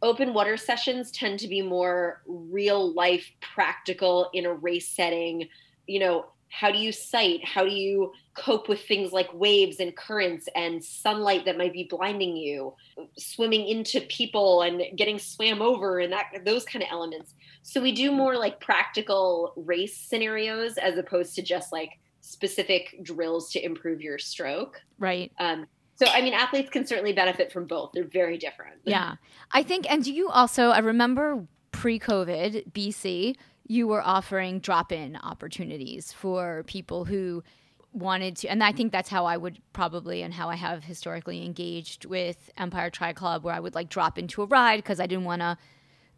Open 0.00 0.32
water 0.32 0.56
sessions 0.56 1.10
tend 1.10 1.40
to 1.40 1.48
be 1.48 1.60
more 1.60 2.22
real 2.26 2.94
life, 2.94 3.28
practical 3.40 4.30
in 4.32 4.46
a 4.46 4.54
race 4.54 4.88
setting. 4.88 5.48
You 5.86 5.98
know, 6.00 6.26
how 6.48 6.70
do 6.70 6.78
you 6.78 6.92
sight? 6.92 7.44
How 7.44 7.64
do 7.64 7.70
you 7.70 8.12
cope 8.34 8.68
with 8.68 8.80
things 8.80 9.12
like 9.12 9.32
waves 9.34 9.80
and 9.80 9.94
currents 9.96 10.48
and 10.54 10.82
sunlight 10.82 11.44
that 11.44 11.58
might 11.58 11.72
be 11.72 11.84
blinding 11.84 12.36
you? 12.36 12.74
swimming 13.16 13.66
into 13.68 14.00
people 14.02 14.62
and 14.62 14.82
getting 14.96 15.18
swam 15.18 15.62
over 15.62 16.00
and 16.00 16.12
that 16.12 16.26
those 16.44 16.64
kind 16.64 16.82
of 16.82 16.88
elements. 16.90 17.34
So 17.62 17.80
we 17.80 17.92
do 17.92 18.10
more 18.10 18.36
like 18.36 18.60
practical 18.60 19.52
race 19.56 19.96
scenarios 19.96 20.78
as 20.78 20.96
opposed 20.96 21.34
to 21.36 21.42
just 21.42 21.72
like 21.72 21.90
specific 22.20 22.98
drills 23.02 23.50
to 23.52 23.64
improve 23.64 24.00
your 24.00 24.18
stroke. 24.18 24.80
Right. 24.98 25.32
Um, 25.38 25.66
so 25.96 26.06
I 26.06 26.22
mean, 26.22 26.34
athletes 26.34 26.70
can 26.70 26.86
certainly 26.86 27.12
benefit 27.12 27.52
from 27.52 27.66
both. 27.66 27.90
They're 27.92 28.04
very 28.04 28.38
different. 28.38 28.76
Yeah. 28.84 29.16
I 29.52 29.62
think, 29.62 29.90
and 29.90 30.04
do 30.04 30.12
you 30.12 30.28
also, 30.28 30.68
I 30.68 30.78
remember 30.78 31.46
pre 31.72 31.98
COVID, 31.98 32.70
BC, 32.72 33.36
you 33.68 33.86
were 33.86 34.02
offering 34.02 34.58
drop 34.58 34.90
in 34.90 35.16
opportunities 35.16 36.12
for 36.12 36.64
people 36.66 37.04
who 37.04 37.44
wanted 37.92 38.36
to, 38.36 38.48
and 38.48 38.64
I 38.64 38.72
think 38.72 38.92
that's 38.92 39.08
how 39.08 39.26
I 39.26 39.36
would 39.36 39.60
probably, 39.72 40.22
and 40.22 40.34
how 40.34 40.48
I 40.48 40.56
have 40.56 40.84
historically 40.84 41.44
engaged 41.44 42.06
with 42.06 42.50
Empire 42.56 42.90
Tri 42.90 43.12
Club, 43.12 43.44
where 43.44 43.54
I 43.54 43.60
would 43.60 43.74
like 43.74 43.88
drop 43.90 44.18
into 44.18 44.42
a 44.42 44.46
ride 44.46 44.78
because 44.78 45.00
I 45.00 45.06
didn't 45.06 45.24
want 45.24 45.42
to 45.42 45.58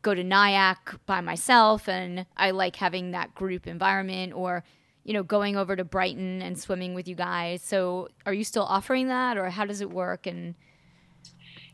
go 0.02 0.14
to 0.14 0.22
Nyack 0.24 0.98
by 1.06 1.20
myself. 1.20 1.88
And 1.88 2.24
I 2.36 2.52
like 2.52 2.76
having 2.76 3.10
that 3.10 3.34
group 3.34 3.66
environment 3.66 4.32
or, 4.32 4.64
you 5.04 5.12
know, 5.12 5.22
going 5.22 5.56
over 5.56 5.76
to 5.76 5.84
Brighton 5.84 6.42
and 6.42 6.58
swimming 6.58 6.94
with 6.94 7.06
you 7.06 7.14
guys. 7.14 7.62
So 7.62 8.08
are 8.26 8.32
you 8.32 8.44
still 8.44 8.64
offering 8.64 9.08
that 9.08 9.36
or 9.36 9.50
how 9.50 9.64
does 9.64 9.80
it 9.80 9.90
work? 9.90 10.26
And 10.26 10.54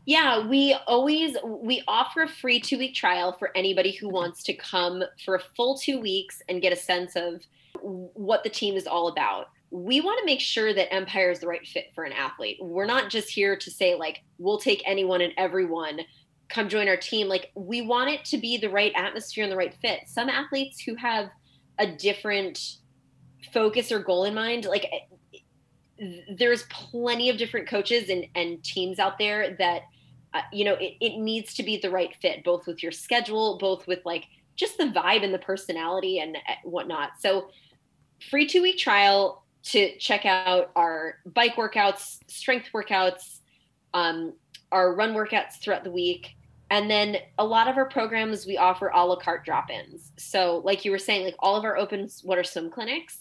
Yeah, 0.07 0.47
we 0.47 0.73
always 0.87 1.35
we 1.43 1.83
offer 1.85 2.23
a 2.23 2.29
free 2.29 2.61
two 2.61 2.77
week 2.77 2.95
trial 2.95 3.35
for 3.37 3.51
anybody 3.57 3.91
who 3.91 4.07
wants 4.07 4.41
to 4.43 4.53
come 4.53 5.03
for 5.25 5.35
a 5.35 5.39
full 5.57 5.77
two 5.77 5.99
weeks 5.99 6.41
and 6.47 6.61
get 6.61 6.71
a 6.71 6.77
sense 6.77 7.17
of 7.17 7.41
what 7.81 8.41
the 8.45 8.49
team 8.49 8.75
is 8.75 8.87
all 8.87 9.09
about. 9.09 9.47
We 9.69 9.99
want 9.99 10.17
to 10.19 10.25
make 10.25 10.39
sure 10.39 10.73
that 10.73 10.93
Empire 10.93 11.29
is 11.29 11.41
the 11.41 11.47
right 11.47 11.67
fit 11.67 11.87
for 11.93 12.05
an 12.05 12.13
athlete. 12.13 12.55
We're 12.61 12.85
not 12.85 13.09
just 13.09 13.29
here 13.29 13.57
to 13.57 13.69
say 13.69 13.95
like 13.95 14.23
we'll 14.37 14.59
take 14.59 14.81
anyone 14.85 15.19
and 15.19 15.33
everyone 15.35 15.99
come 16.47 16.69
join 16.69 16.87
our 16.87 16.95
team. 16.95 17.27
Like 17.27 17.51
we 17.53 17.81
want 17.81 18.09
it 18.09 18.23
to 18.27 18.37
be 18.37 18.57
the 18.57 18.69
right 18.69 18.93
atmosphere 18.95 19.43
and 19.43 19.51
the 19.51 19.57
right 19.57 19.75
fit. 19.81 20.03
Some 20.07 20.29
athletes 20.29 20.79
who 20.79 20.95
have 20.95 21.27
a 21.79 21.85
different 21.85 22.77
focus 23.51 23.91
or 23.91 23.99
goal 23.99 24.23
in 24.23 24.33
mind, 24.33 24.63
like 24.63 24.85
eh, 24.85 25.39
there's 26.37 26.63
plenty 26.69 27.29
of 27.29 27.35
different 27.35 27.67
coaches 27.67 28.07
and, 28.07 28.25
and 28.35 28.63
teams 28.63 28.99
out 28.99 29.17
there 29.17 29.53
that 29.59 29.81
uh, 30.33 30.41
you 30.51 30.65
know 30.65 30.73
it, 30.73 30.95
it 30.99 31.17
needs 31.17 31.53
to 31.55 31.63
be 31.63 31.77
the 31.77 31.89
right 31.89 32.15
fit 32.21 32.43
both 32.43 32.67
with 32.67 32.83
your 32.83 32.91
schedule 32.91 33.57
both 33.57 33.87
with 33.87 33.99
like 34.05 34.25
just 34.55 34.77
the 34.77 34.85
vibe 34.85 35.23
and 35.23 35.33
the 35.33 35.39
personality 35.39 36.19
and 36.19 36.35
uh, 36.35 36.53
whatnot. 36.63 37.11
So 37.19 37.49
free 38.29 38.47
two 38.47 38.61
week 38.61 38.77
trial 38.77 39.43
to 39.63 39.95
check 39.97 40.25
out 40.25 40.71
our 40.75 41.19
bike 41.25 41.55
workouts 41.55 42.17
strength 42.27 42.69
workouts 42.73 43.39
um, 43.93 44.33
our 44.71 44.93
run 44.93 45.13
workouts 45.13 45.59
throughout 45.61 45.83
the 45.83 45.91
week. 45.91 46.35
And 46.69 46.91
then 46.91 47.17
a 47.37 47.45
lot 47.45 47.69
of 47.69 47.77
our 47.77 47.87
programs 47.87 48.45
we 48.45 48.57
offer 48.57 48.89
a 48.89 49.05
la 49.05 49.15
carte 49.15 49.45
drop-ins. 49.45 50.11
So 50.17 50.61
like 50.65 50.83
you 50.83 50.91
were 50.91 50.99
saying 50.99 51.23
like 51.23 51.35
all 51.39 51.55
of 51.55 51.63
our 51.63 51.77
open 51.77 52.09
water 52.23 52.43
swim 52.43 52.69
clinics 52.69 53.19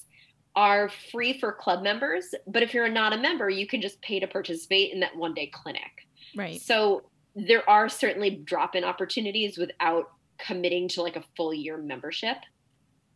are 0.57 0.91
free 1.13 1.39
for 1.39 1.53
club 1.53 1.83
members. 1.83 2.35
But 2.47 2.63
if 2.63 2.75
you're 2.75 2.89
not 2.89 3.13
a 3.13 3.19
member 3.19 3.49
you 3.49 3.67
can 3.67 3.81
just 3.81 4.01
pay 4.03 4.19
to 4.19 4.27
participate 4.27 4.93
in 4.93 5.01
that 5.01 5.17
one 5.17 5.35
day 5.35 5.47
clinic 5.47 6.06
right 6.37 6.61
so 6.61 7.03
there 7.35 7.69
are 7.69 7.89
certainly 7.89 8.31
drop-in 8.31 8.85
opportunities 8.85 9.59
without 9.59 10.13
committing 10.39 10.89
to 10.89 11.03
like 11.03 11.17
a 11.17 11.25
full 11.37 11.53
year 11.53 11.77
membership 11.77 12.37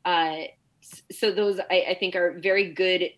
uh, 0.05 0.37
so 1.13 1.31
those 1.31 1.61
I, 1.71 1.85
I 1.91 1.97
think 1.99 2.17
are 2.17 2.39
very 2.41 2.73
good 2.73 3.11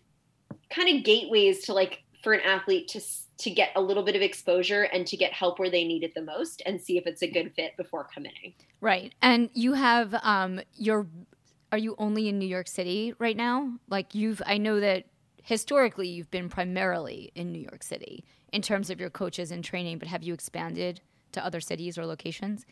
kind 0.69 0.97
of 0.97 1.03
gateways 1.03 1.65
to 1.65 1.73
like 1.73 2.03
for 2.23 2.33
an 2.33 2.41
athlete 2.41 2.87
to 2.89 3.01
to 3.37 3.49
get 3.49 3.69
a 3.75 3.81
little 3.81 4.03
bit 4.03 4.15
of 4.15 4.21
exposure 4.21 4.83
and 4.83 5.05
to 5.07 5.17
get 5.17 5.33
help 5.33 5.59
where 5.59 5.69
they 5.69 5.83
need 5.83 6.03
it 6.03 6.13
the 6.13 6.21
most 6.21 6.61
and 6.65 6.79
see 6.79 6.97
if 6.97 7.05
it's 7.07 7.21
a 7.21 7.27
good 7.27 7.51
fit 7.55 7.75
before 7.77 8.07
committing. 8.13 8.53
Right. 8.79 9.13
And 9.21 9.49
you 9.53 9.73
have 9.73 10.15
um 10.23 10.61
your 10.75 11.07
are 11.71 11.77
you 11.77 11.95
only 11.97 12.29
in 12.29 12.37
New 12.37 12.47
York 12.47 12.67
City 12.67 13.13
right 13.17 13.35
now? 13.35 13.73
Like 13.89 14.13
you've 14.13 14.41
I 14.45 14.57
know 14.57 14.79
that 14.79 15.05
historically 15.43 16.07
you've 16.07 16.31
been 16.31 16.49
primarily 16.49 17.31
in 17.35 17.51
New 17.51 17.59
York 17.59 17.83
City 17.83 18.23
in 18.53 18.61
terms 18.61 18.89
of 18.89 18.99
your 18.99 19.09
coaches 19.09 19.51
and 19.51 19.63
training, 19.63 19.97
but 19.97 20.07
have 20.07 20.23
you 20.23 20.33
expanded 20.33 21.01
to 21.33 21.45
other 21.45 21.59
cities 21.59 21.97
or 21.97 22.05
locations? 22.05 22.65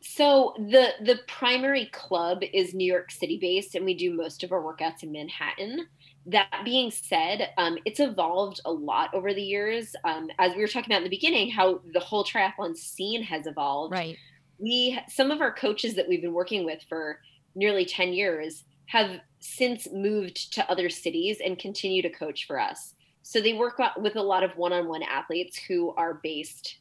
So 0.00 0.54
the 0.56 0.92
the 1.02 1.20
primary 1.26 1.86
club 1.92 2.42
is 2.54 2.72
New 2.72 2.90
York 2.90 3.10
City 3.10 3.38
based 3.38 3.74
and 3.74 3.84
we 3.84 3.92
do 3.92 4.14
most 4.14 4.42
of 4.42 4.50
our 4.50 4.62
workouts 4.62 5.02
in 5.02 5.12
Manhattan 5.12 5.86
that 6.26 6.62
being 6.64 6.90
said, 6.90 7.50
um, 7.56 7.78
it's 7.84 8.00
evolved 8.00 8.60
a 8.64 8.72
lot 8.72 9.12
over 9.14 9.32
the 9.32 9.42
years. 9.42 9.94
Um, 10.04 10.28
as 10.38 10.54
we 10.54 10.60
were 10.60 10.68
talking 10.68 10.92
about 10.92 10.98
in 10.98 11.04
the 11.04 11.10
beginning, 11.10 11.50
how 11.50 11.80
the 11.92 12.00
whole 12.00 12.24
triathlon 12.24 12.76
scene 12.76 13.22
has 13.22 13.46
evolved. 13.46 13.92
Right. 13.92 14.16
We 14.58 14.98
some 15.08 15.30
of 15.30 15.40
our 15.40 15.52
coaches 15.52 15.94
that 15.94 16.08
we've 16.08 16.20
been 16.20 16.34
working 16.34 16.64
with 16.64 16.82
for 16.88 17.20
nearly 17.54 17.84
ten 17.84 18.12
years 18.12 18.64
have 18.86 19.20
since 19.38 19.88
moved 19.92 20.52
to 20.54 20.70
other 20.70 20.90
cities 20.90 21.38
and 21.44 21.58
continue 21.58 22.02
to 22.02 22.10
coach 22.10 22.46
for 22.46 22.58
us. 22.60 22.94
So 23.30 23.40
they 23.40 23.52
work 23.52 23.80
with 23.96 24.16
a 24.16 24.22
lot 24.22 24.42
of 24.42 24.56
one-on-one 24.56 25.04
athletes 25.04 25.56
who 25.56 25.90
are 25.90 26.14
based. 26.14 26.78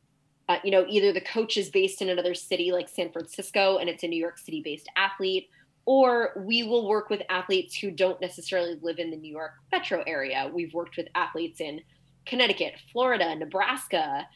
Uh, 0.48 0.58
you 0.64 0.72
know, 0.72 0.84
either 0.90 1.14
the 1.14 1.22
coach 1.22 1.58
is 1.58 1.70
based 1.70 2.02
in 2.02 2.10
another 2.10 2.34
city 2.34 2.72
like 2.72 2.90
San 2.90 3.12
Francisco 3.12 3.78
and 3.78 3.88
it's 3.88 4.02
a 4.02 4.08
New 4.08 4.20
York 4.20 4.40
City 4.40 4.60
based 4.66 4.90
athlete, 4.98 5.48
or 5.86 6.32
we 6.38 6.64
will 6.64 6.90
work 6.90 7.12
with 7.12 7.22
athletes 7.30 7.78
who 7.78 7.92
don't 7.92 8.20
necessarily 8.20 8.80
live 8.82 8.98
in 8.98 9.12
the 9.12 9.16
New 9.16 9.32
York 9.32 9.52
metro 9.72 10.04
area. 10.08 10.50
We've 10.52 10.74
worked 10.74 10.98
with 10.98 11.08
athletes 11.14 11.62
in 11.62 11.82
Connecticut, 12.26 12.74
Florida, 12.92 13.36
Nebraska, 13.36 14.28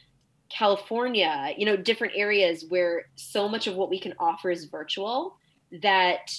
California, 0.49 1.55
you 1.57 1.65
know, 1.65 1.75
different 1.75 2.13
areas 2.15 2.63
where 2.69 3.05
so 3.15 3.49
much 3.49 3.65
of 3.65 3.73
what 3.73 3.89
we 3.89 3.99
can 3.99 4.13
offer 4.19 4.51
is 4.51 4.65
virtual 4.65 5.35
that 5.81 6.31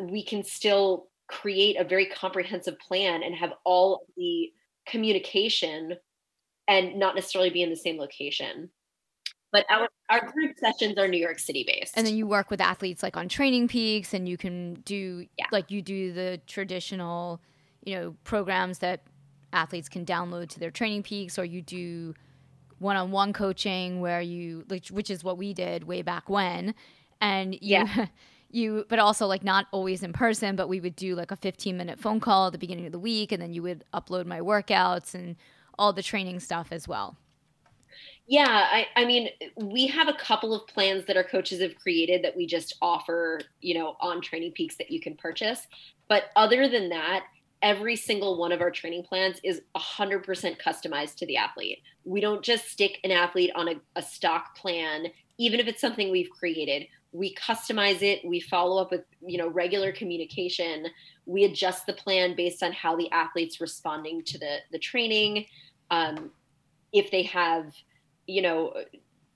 we 0.00 0.24
can 0.24 0.42
still 0.42 1.06
create 1.28 1.76
a 1.78 1.84
very 1.84 2.06
comprehensive 2.06 2.76
plan 2.80 3.22
and 3.22 3.36
have 3.36 3.52
all 3.62 4.04
the 4.16 4.52
communication 4.92 5.96
and 6.68 6.98
not 6.98 7.16
necessarily 7.16 7.50
be 7.50 7.62
in 7.62 7.70
the 7.70 7.76
same 7.76 7.98
location 7.98 8.70
but 9.52 9.66
our 9.70 9.88
our 10.08 10.26
group 10.32 10.58
sessions 10.58 10.98
are 10.98 11.06
New 11.06 11.20
York 11.20 11.38
City 11.38 11.62
based. 11.66 11.92
And 11.96 12.06
then 12.06 12.16
you 12.16 12.26
work 12.26 12.50
with 12.50 12.60
athletes 12.60 13.02
like 13.02 13.16
on 13.16 13.28
Training 13.28 13.68
Peaks, 13.68 14.14
and 14.14 14.28
you 14.28 14.36
can 14.36 14.74
do 14.84 15.26
yeah. 15.38 15.44
like 15.52 15.70
you 15.70 15.82
do 15.82 16.12
the 16.12 16.40
traditional, 16.46 17.40
you 17.84 17.94
know, 17.94 18.16
programs 18.24 18.78
that 18.78 19.02
athletes 19.52 19.88
can 19.88 20.04
download 20.04 20.48
to 20.48 20.58
their 20.58 20.70
Training 20.70 21.02
Peaks, 21.02 21.38
or 21.38 21.44
you 21.44 21.60
do 21.60 22.14
one-on-one 22.78 23.32
coaching 23.32 24.00
where 24.00 24.20
you 24.20 24.64
which, 24.68 24.90
which 24.90 25.10
is 25.10 25.22
what 25.22 25.38
we 25.38 25.54
did 25.54 25.84
way 25.84 26.02
back 26.02 26.28
when, 26.28 26.74
and 27.20 27.54
you, 27.54 27.60
yeah. 27.60 28.06
You, 28.52 28.84
but 28.88 28.98
also 28.98 29.26
like 29.26 29.42
not 29.42 29.66
always 29.72 30.02
in 30.02 30.12
person, 30.12 30.56
but 30.56 30.68
we 30.68 30.78
would 30.78 30.94
do 30.94 31.14
like 31.14 31.30
a 31.30 31.36
15 31.36 31.76
minute 31.76 31.98
phone 31.98 32.20
call 32.20 32.46
at 32.46 32.52
the 32.52 32.58
beginning 32.58 32.86
of 32.86 32.92
the 32.92 32.98
week, 32.98 33.32
and 33.32 33.42
then 33.42 33.52
you 33.52 33.62
would 33.62 33.84
upload 33.92 34.26
my 34.26 34.40
workouts 34.40 35.14
and 35.14 35.36
all 35.78 35.92
the 35.92 36.02
training 36.02 36.38
stuff 36.38 36.68
as 36.70 36.86
well. 36.86 37.16
Yeah, 38.26 38.46
I, 38.48 38.86
I 38.94 39.04
mean, 39.04 39.30
we 39.56 39.86
have 39.88 40.08
a 40.08 40.14
couple 40.14 40.54
of 40.54 40.66
plans 40.66 41.06
that 41.06 41.16
our 41.16 41.24
coaches 41.24 41.60
have 41.60 41.74
created 41.76 42.22
that 42.24 42.36
we 42.36 42.46
just 42.46 42.76
offer, 42.80 43.40
you 43.60 43.74
know, 43.74 43.96
on 44.00 44.20
Training 44.20 44.52
Peaks 44.52 44.76
that 44.76 44.90
you 44.90 45.00
can 45.00 45.16
purchase. 45.16 45.66
But 46.08 46.24
other 46.36 46.68
than 46.68 46.88
that, 46.90 47.24
every 47.62 47.96
single 47.96 48.38
one 48.38 48.52
of 48.52 48.60
our 48.60 48.70
training 48.70 49.04
plans 49.04 49.38
is 49.42 49.62
100% 49.76 50.24
customized 50.60 51.16
to 51.16 51.26
the 51.26 51.36
athlete. 51.36 51.78
We 52.04 52.20
don't 52.20 52.42
just 52.42 52.68
stick 52.68 52.98
an 53.04 53.10
athlete 53.10 53.50
on 53.54 53.68
a, 53.68 53.74
a 53.96 54.02
stock 54.02 54.56
plan, 54.56 55.06
even 55.38 55.60
if 55.60 55.66
it's 55.66 55.80
something 55.80 56.10
we've 56.10 56.30
created. 56.30 56.86
We 57.12 57.34
customize 57.34 58.02
it. 58.02 58.20
We 58.24 58.40
follow 58.40 58.80
up 58.80 58.90
with, 58.90 59.04
you 59.24 59.38
know, 59.38 59.48
regular 59.48 59.92
communication. 59.92 60.86
We 61.26 61.44
adjust 61.44 61.86
the 61.86 61.92
plan 61.92 62.34
based 62.36 62.62
on 62.62 62.72
how 62.72 62.96
the 62.96 63.10
athlete's 63.12 63.60
responding 63.60 64.24
to 64.24 64.38
the 64.38 64.58
the 64.72 64.78
training. 64.78 65.46
Um, 65.90 66.30
if 66.92 67.10
they 67.10 67.22
have 67.24 67.72
you 68.26 68.42
know 68.42 68.72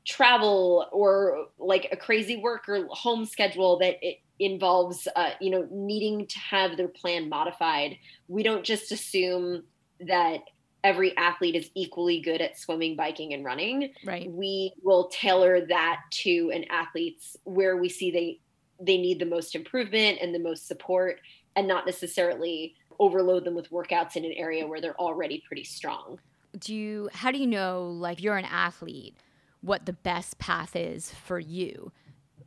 travel 0.06 0.86
or 0.92 1.46
like 1.58 1.88
a 1.90 1.96
crazy 1.96 2.36
work 2.36 2.68
or 2.68 2.86
home 2.90 3.24
schedule 3.24 3.78
that 3.78 3.96
it 4.02 4.18
involves 4.38 5.08
uh, 5.16 5.30
you 5.40 5.50
know 5.50 5.66
needing 5.70 6.26
to 6.26 6.38
have 6.38 6.76
their 6.76 6.88
plan 6.88 7.28
modified 7.28 7.96
we 8.28 8.42
don't 8.42 8.64
just 8.64 8.92
assume 8.92 9.64
that 10.00 10.40
every 10.84 11.16
athlete 11.16 11.54
is 11.54 11.70
equally 11.74 12.20
good 12.20 12.40
at 12.40 12.58
swimming 12.58 12.94
biking 12.96 13.32
and 13.34 13.44
running 13.44 13.92
right. 14.04 14.30
we 14.30 14.72
will 14.82 15.08
tailor 15.08 15.66
that 15.66 16.00
to 16.10 16.50
an 16.54 16.64
athlete's 16.70 17.36
where 17.44 17.76
we 17.76 17.88
see 17.88 18.10
they 18.10 18.38
they 18.80 18.96
need 18.96 19.18
the 19.18 19.26
most 19.26 19.54
improvement 19.54 20.18
and 20.20 20.34
the 20.34 20.38
most 20.38 20.66
support 20.66 21.20
and 21.54 21.66
not 21.66 21.86
necessarily 21.86 22.74
overload 22.98 23.44
them 23.44 23.54
with 23.54 23.70
workouts 23.70 24.16
in 24.16 24.24
an 24.24 24.32
area 24.32 24.66
where 24.66 24.80
they're 24.80 25.00
already 25.00 25.42
pretty 25.46 25.64
strong. 25.64 26.18
Do 26.58 26.74
you 26.74 27.10
how 27.12 27.30
do 27.30 27.38
you 27.38 27.46
know 27.46 27.88
like 27.88 28.22
you're 28.22 28.36
an 28.36 28.46
athlete 28.46 29.16
what 29.60 29.86
the 29.86 29.92
best 29.92 30.38
path 30.38 30.76
is 30.76 31.10
for 31.10 31.38
you? 31.38 31.92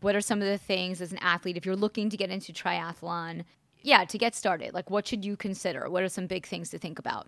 What 0.01 0.15
are 0.15 0.21
some 0.21 0.41
of 0.41 0.47
the 0.47 0.57
things 0.57 1.01
as 1.01 1.11
an 1.11 1.17
athlete 1.19 1.57
if 1.57 1.65
you're 1.65 1.75
looking 1.75 2.09
to 2.09 2.17
get 2.17 2.29
into 2.29 2.53
triathlon 2.53 3.43
yeah 3.81 4.03
to 4.03 4.17
get 4.17 4.35
started 4.35 4.73
like 4.73 4.89
what 4.89 5.07
should 5.07 5.25
you 5.25 5.35
consider? 5.35 5.89
What 5.89 6.03
are 6.03 6.09
some 6.09 6.27
big 6.27 6.45
things 6.45 6.69
to 6.69 6.79
think 6.79 6.99
about 6.99 7.27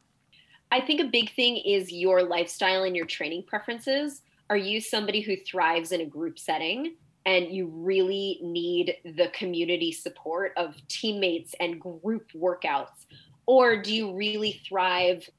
i 0.71 0.79
think 0.79 0.99
a 0.99 1.05
big 1.05 1.33
thing 1.35 1.57
is 1.57 1.91
your 1.91 2.23
lifestyle 2.23 2.83
and 2.83 2.95
your 2.95 3.05
training 3.05 3.43
preferences 3.43 4.21
are 4.49 4.57
you 4.57 4.81
somebody 4.81 5.21
who 5.21 5.35
thrives 5.37 5.91
in 5.91 6.01
a 6.01 6.05
group 6.05 6.37
setting 6.37 6.95
and 7.25 7.51
you 7.51 7.67
really 7.67 8.39
need 8.41 8.95
the 9.03 9.29
community 9.33 9.91
support 9.91 10.53
of 10.57 10.75
teammates 10.87 11.53
and 11.59 11.79
group 11.79 12.31
workouts 12.35 13.05
or 13.45 13.81
do 13.81 13.93
you 13.93 14.13
really 14.15 14.61
thrive 14.67 15.29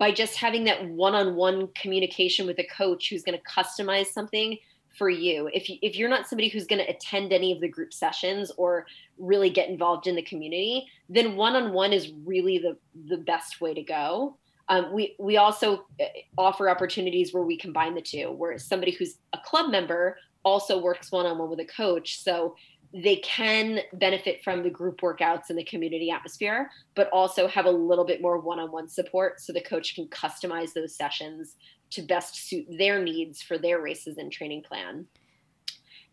by 0.00 0.10
just 0.10 0.36
having 0.36 0.64
that 0.64 0.88
one-on-one 0.88 1.68
communication 1.74 2.46
with 2.46 2.58
a 2.58 2.66
coach 2.66 3.10
who's 3.10 3.22
going 3.22 3.38
to 3.38 3.44
customize 3.44 4.06
something 4.06 4.58
for 4.96 5.08
you. 5.08 5.48
If 5.52 5.68
you, 5.68 5.76
if 5.82 5.96
you're 5.96 6.08
not 6.08 6.26
somebody 6.26 6.48
who's 6.48 6.66
going 6.66 6.84
to 6.84 6.90
attend 6.90 7.32
any 7.32 7.52
of 7.52 7.60
the 7.60 7.68
group 7.68 7.92
sessions 7.92 8.50
or 8.56 8.86
really 9.18 9.50
get 9.50 9.68
involved 9.68 10.06
in 10.06 10.16
the 10.16 10.22
community, 10.22 10.86
then 11.08 11.36
one-on-one 11.36 11.92
is 11.92 12.12
really 12.24 12.58
the 12.58 12.76
the 13.08 13.18
best 13.18 13.60
way 13.60 13.74
to 13.74 13.82
go. 13.82 14.36
Um, 14.70 14.92
we 14.94 15.16
we 15.18 15.36
also 15.36 15.84
uh, 16.00 16.04
offer 16.38 16.70
opportunities 16.70 17.34
where 17.34 17.42
we 17.42 17.58
combine 17.58 17.94
the 17.94 18.00
two, 18.00 18.30
where 18.30 18.56
somebody 18.58 18.92
who's 18.92 19.16
a 19.32 19.38
club 19.44 19.70
member 19.70 20.16
also 20.44 20.80
works 20.80 21.12
one-on-one 21.12 21.50
with 21.50 21.60
a 21.60 21.66
coach. 21.66 22.22
So 22.22 22.54
they 22.94 23.16
can 23.16 23.80
benefit 23.92 24.42
from 24.42 24.62
the 24.62 24.70
group 24.70 25.00
workouts 25.00 25.50
and 25.50 25.58
the 25.58 25.64
community 25.64 26.10
atmosphere, 26.10 26.70
but 26.94 27.08
also 27.12 27.46
have 27.46 27.66
a 27.66 27.70
little 27.70 28.04
bit 28.04 28.22
more 28.22 28.38
one 28.38 28.58
on 28.58 28.72
one 28.72 28.88
support 28.88 29.40
so 29.40 29.52
the 29.52 29.60
coach 29.60 29.94
can 29.94 30.06
customize 30.08 30.72
those 30.72 30.96
sessions 30.96 31.56
to 31.90 32.02
best 32.02 32.48
suit 32.48 32.66
their 32.78 33.02
needs 33.02 33.42
for 33.42 33.58
their 33.58 33.80
races 33.80 34.18
and 34.18 34.32
training 34.32 34.62
plan. 34.62 35.06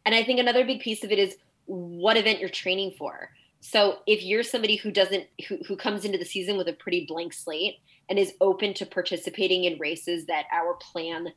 And 0.05 0.13
I 0.13 0.23
think 0.23 0.39
another 0.39 0.65
big 0.65 0.81
piece 0.81 1.03
of 1.03 1.11
it 1.11 1.19
is 1.19 1.37
what 1.65 2.17
event 2.17 2.39
you're 2.39 2.49
training 2.49 2.93
for. 2.97 3.31
So 3.59 3.99
if 4.05 4.23
you're 4.23 4.43
somebody 4.43 4.75
who 4.75 4.91
doesn't 4.91 5.25
who, 5.47 5.57
who 5.67 5.75
comes 5.75 6.05
into 6.05 6.17
the 6.17 6.25
season 6.25 6.57
with 6.57 6.67
a 6.67 6.73
pretty 6.73 7.05
blank 7.07 7.33
slate 7.33 7.77
and 8.09 8.17
is 8.17 8.33
open 8.41 8.73
to 8.75 8.85
participating 8.85 9.65
in 9.65 9.79
races 9.79 10.25
that 10.25 10.45
our 10.51 10.75
plan 10.75 11.27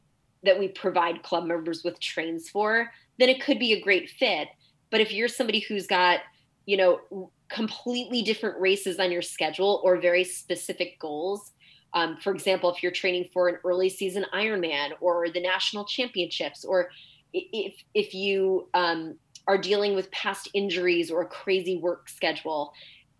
that 0.43 0.59
we 0.59 0.68
provide 0.68 1.23
club 1.23 1.45
members 1.45 1.83
with 1.85 2.01
trains 2.01 2.49
for, 2.49 2.91
then 3.18 3.29
it 3.29 3.43
could 3.43 3.59
be 3.59 3.73
a 3.73 3.81
great 3.81 4.09
fit. 4.11 4.49
But 4.91 5.01
if 5.01 5.12
you're 5.12 5.29
somebody 5.29 5.61
who's 5.61 5.87
got, 5.87 6.21
you 6.66 6.77
know, 6.77 7.31
completely 7.49 8.23
different 8.23 8.61
races 8.61 8.99
on 8.99 9.11
your 9.11 9.23
schedule 9.23 9.81
or 9.85 10.01
very 10.01 10.25
specific 10.25 10.99
goals, 10.99 11.53
Um, 11.93 12.18
for 12.23 12.33
example, 12.33 12.73
if 12.73 12.83
you're 12.83 12.93
training 12.93 13.29
for 13.33 13.49
an 13.49 13.59
early 13.64 13.89
season 13.89 14.25
Ironman 14.33 14.91
or 15.01 15.29
the 15.29 15.41
national 15.41 15.85
championships, 15.85 16.64
or 16.64 16.91
if 17.33 17.75
if 17.95 18.14
you 18.14 18.68
um, 18.75 19.18
are 19.47 19.59
dealing 19.59 19.97
with 19.97 20.09
past 20.12 20.49
injuries 20.55 21.11
or 21.11 21.23
a 21.23 21.27
crazy 21.27 21.77
work 21.79 22.09
schedule, 22.09 22.73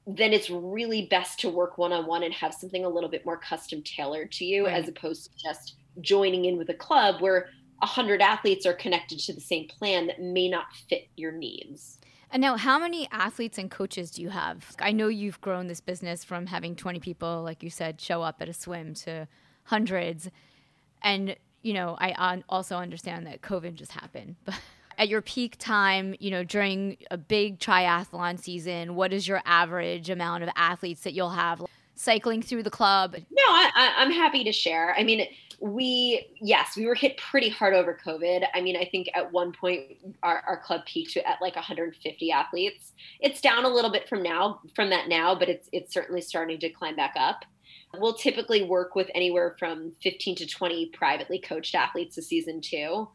then 0.07 0.33
it's 0.33 0.51
really 0.51 1.07
best 1.07 1.41
to 1.41 1.49
work 1.49 1.79
one 1.79 1.93
on 1.93 2.07
one 2.07 2.23
and 2.23 2.33
have 2.35 2.55
something 2.55 2.85
a 2.85 2.89
little 2.89 3.11
bit 3.11 3.25
more 3.25 3.37
custom 3.37 3.83
tailored 3.83 4.33
to 4.33 4.45
you, 4.45 4.67
right. 4.67 4.75
as 4.75 4.89
opposed 4.89 5.25
to 5.25 5.31
just 5.43 5.75
joining 6.01 6.45
in 6.47 6.57
with 6.57 6.69
a 6.71 6.75
club 6.75 7.21
where 7.21 7.49
a 7.83 7.87
hundred 7.87 8.21
athletes 8.21 8.67
are 8.67 8.75
connected 8.75 9.19
to 9.19 9.33
the 9.33 9.41
same 9.41 9.67
plan 9.69 10.07
that 10.07 10.21
may 10.21 10.49
not 10.49 10.67
fit 10.89 11.09
your 11.17 11.33
needs. 11.33 11.99
And 12.33 12.41
now, 12.41 12.57
how 12.57 12.79
many 12.79 13.09
athletes 13.11 13.59
and 13.59 13.71
coaches 13.71 14.13
do 14.13 14.23
you 14.23 14.29
have? 14.29 14.77
I 14.79 14.93
know 14.93 15.09
you've 15.09 15.41
grown 15.41 15.67
this 15.67 15.81
business 15.81 16.23
from 16.23 16.47
having 16.47 16.77
20 16.77 17.01
people, 17.01 17.43
like 17.43 17.63
you 17.63 17.71
said, 17.71 18.01
show 18.01 18.23
up 18.23 18.41
at 18.41 18.49
a 18.49 18.53
swim 18.53 18.95
to 18.95 19.27
hundreds. 19.65 20.31
And, 21.03 21.35
you 21.63 21.73
know, 21.73 21.97
I 21.99 22.43
also 22.49 22.77
understand 22.77 23.27
that 23.27 23.43
COVID 23.43 23.75
just 23.75 23.93
happened. 23.93 24.37
But 24.45 24.59
at 25.01 25.09
your 25.09 25.23
peak 25.23 25.57
time, 25.59 26.15
you 26.21 26.31
know, 26.31 26.45
during 26.45 26.99
a 27.11 27.17
big 27.17 27.59
triathlon 27.59 28.39
season, 28.39 28.95
what 28.95 29.15
is 29.15 29.27
your 29.27 29.41
average 29.47 30.11
amount 30.11 30.43
of 30.43 30.51
athletes 30.57 31.01
that 31.05 31.15
you'll 31.15 31.31
have 31.31 31.65
cycling 31.95 32.43
through 32.43 32.63
the 32.63 32.71
club? 32.71 33.15
No, 33.15 33.43
I, 33.47 33.95
I'm 33.97 34.13
happy 34.13 34.45
to 34.45 34.53
share. 34.53 34.95
I 34.95 35.03
mean, 35.03 35.27
we 35.63 36.27
yes 36.41 36.75
we 36.75 36.87
were 36.87 36.95
hit 36.95 37.19
pretty 37.19 37.51
hard 37.51 37.75
over 37.75 37.95
covid 38.03 38.47
i 38.55 38.63
mean 38.63 38.79
i 38.79 38.85
think 38.91 39.11
at 39.13 39.31
one 39.31 39.53
point 39.53 39.83
our, 40.23 40.43
our 40.47 40.57
club 40.57 40.81
peaked 40.87 41.19
at 41.19 41.37
like 41.43 41.55
150 41.55 42.33
athletes 42.33 42.95
it's 43.21 43.43
down 43.43 43.67
a 43.67 43.69
little 43.69 43.93
bit 43.93 44.09
from 44.09 44.23
now 44.23 44.59
from 44.75 44.89
that 44.89 45.07
now 45.07 45.35
but 45.35 45.51
it's 45.51 45.69
it's 45.71 45.93
certainly 45.93 46.23
starting 46.23 46.59
to 46.59 46.71
climb 46.71 46.97
back 46.97 47.13
up 47.15 47.45
we'll 47.99 48.15
typically 48.15 48.63
work 48.63 48.95
with 48.95 49.11
anywhere 49.15 49.55
from 49.59 49.93
15 50.03 50.37
to 50.37 50.47
20 50.47 50.87
privately 50.95 51.39
coached 51.39 51.75
athletes 51.75 52.17
a 52.17 52.23
season 52.23 52.63
too 52.63 53.07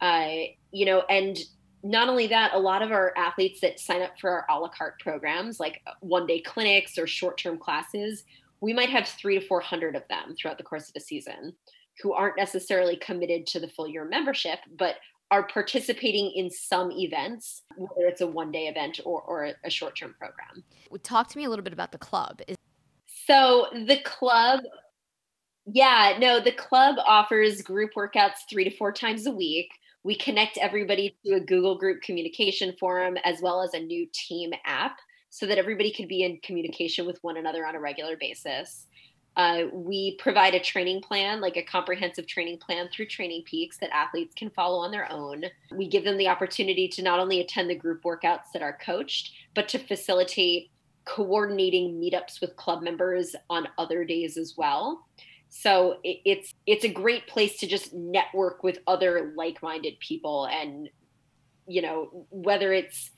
uh, 0.00 0.28
you 0.72 0.86
know 0.86 1.02
and 1.08 1.38
not 1.82 2.08
only 2.08 2.26
that 2.26 2.52
a 2.52 2.58
lot 2.58 2.82
of 2.82 2.90
our 2.90 3.12
athletes 3.16 3.60
that 3.60 3.78
sign 3.78 4.02
up 4.02 4.18
for 4.20 4.30
our 4.30 4.46
a 4.50 4.60
la 4.60 4.68
carte 4.68 4.98
programs 5.00 5.60
like 5.60 5.82
one 6.00 6.26
day 6.26 6.40
clinics 6.40 6.98
or 6.98 7.06
short 7.06 7.38
term 7.38 7.58
classes 7.58 8.24
we 8.60 8.72
might 8.72 8.90
have 8.90 9.06
three 9.06 9.38
to 9.38 9.46
400 9.46 9.94
of 9.96 10.02
them 10.08 10.34
throughout 10.36 10.58
the 10.58 10.64
course 10.64 10.88
of 10.88 10.96
a 10.96 11.00
season 11.00 11.54
who 12.02 12.12
aren't 12.12 12.36
necessarily 12.36 12.96
committed 12.96 13.46
to 13.48 13.60
the 13.60 13.68
full 13.68 13.88
year 13.88 14.04
membership, 14.04 14.58
but 14.78 14.96
are 15.30 15.46
participating 15.48 16.30
in 16.36 16.50
some 16.50 16.92
events, 16.92 17.62
whether 17.76 18.06
it's 18.06 18.20
a 18.20 18.26
one 18.26 18.52
day 18.52 18.68
event 18.68 19.00
or, 19.04 19.20
or 19.22 19.52
a 19.64 19.70
short 19.70 19.96
term 19.96 20.14
program. 20.18 20.64
Talk 21.02 21.28
to 21.28 21.38
me 21.38 21.44
a 21.44 21.50
little 21.50 21.64
bit 21.64 21.72
about 21.72 21.92
the 21.92 21.98
club. 21.98 22.40
So, 23.26 23.66
the 23.72 23.98
club, 24.04 24.60
yeah, 25.66 26.16
no, 26.20 26.38
the 26.38 26.52
club 26.52 26.96
offers 27.04 27.60
group 27.60 27.90
workouts 27.96 28.48
three 28.48 28.62
to 28.64 28.70
four 28.70 28.92
times 28.92 29.26
a 29.26 29.32
week. 29.32 29.68
We 30.06 30.14
connect 30.14 30.56
everybody 30.58 31.16
to 31.26 31.34
a 31.34 31.40
Google 31.40 31.76
Group 31.76 32.00
communication 32.00 32.76
forum 32.78 33.16
as 33.24 33.40
well 33.42 33.60
as 33.60 33.74
a 33.74 33.80
new 33.80 34.06
team 34.12 34.52
app 34.64 35.00
so 35.30 35.46
that 35.46 35.58
everybody 35.58 35.90
can 35.90 36.06
be 36.06 36.22
in 36.22 36.38
communication 36.44 37.06
with 37.06 37.18
one 37.22 37.38
another 37.38 37.66
on 37.66 37.74
a 37.74 37.80
regular 37.80 38.16
basis. 38.16 38.86
Uh, 39.36 39.64
we 39.72 40.16
provide 40.20 40.54
a 40.54 40.60
training 40.60 41.02
plan, 41.02 41.40
like 41.40 41.56
a 41.56 41.62
comprehensive 41.62 42.28
training 42.28 42.58
plan 42.58 42.88
through 42.88 43.06
Training 43.06 43.42
Peaks 43.46 43.78
that 43.78 43.92
athletes 43.92 44.32
can 44.36 44.48
follow 44.50 44.78
on 44.78 44.92
their 44.92 45.10
own. 45.10 45.46
We 45.72 45.88
give 45.88 46.04
them 46.04 46.18
the 46.18 46.28
opportunity 46.28 46.86
to 46.86 47.02
not 47.02 47.18
only 47.18 47.40
attend 47.40 47.68
the 47.68 47.74
group 47.74 48.04
workouts 48.04 48.52
that 48.52 48.62
are 48.62 48.78
coached, 48.80 49.32
but 49.56 49.68
to 49.70 49.78
facilitate 49.78 50.70
coordinating 51.04 52.00
meetups 52.00 52.40
with 52.40 52.54
club 52.54 52.80
members 52.80 53.34
on 53.50 53.66
other 53.76 54.04
days 54.04 54.36
as 54.36 54.54
well. 54.56 55.04
So 55.62 55.98
it, 56.04 56.18
it's 56.24 56.54
it's 56.66 56.84
a 56.84 56.88
great 56.88 57.26
place 57.26 57.58
to 57.60 57.66
just 57.66 57.94
network 57.94 58.62
with 58.62 58.78
other 58.86 59.32
like-minded 59.36 59.98
people 60.00 60.46
and 60.46 60.90
you 61.66 61.80
know 61.80 62.26
whether 62.30 62.72
it's 62.72 63.10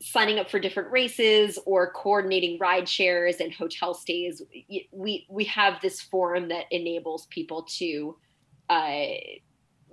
signing 0.00 0.40
up 0.40 0.50
for 0.50 0.58
different 0.58 0.90
races 0.90 1.60
or 1.64 1.92
coordinating 1.92 2.58
ride 2.58 2.88
shares 2.88 3.36
and 3.36 3.52
hotel 3.52 3.94
stays 3.94 4.42
we 4.90 5.26
we 5.30 5.44
have 5.44 5.80
this 5.80 6.00
forum 6.00 6.48
that 6.48 6.64
enables 6.72 7.26
people 7.26 7.62
to 7.62 8.16
uh, 8.68 9.04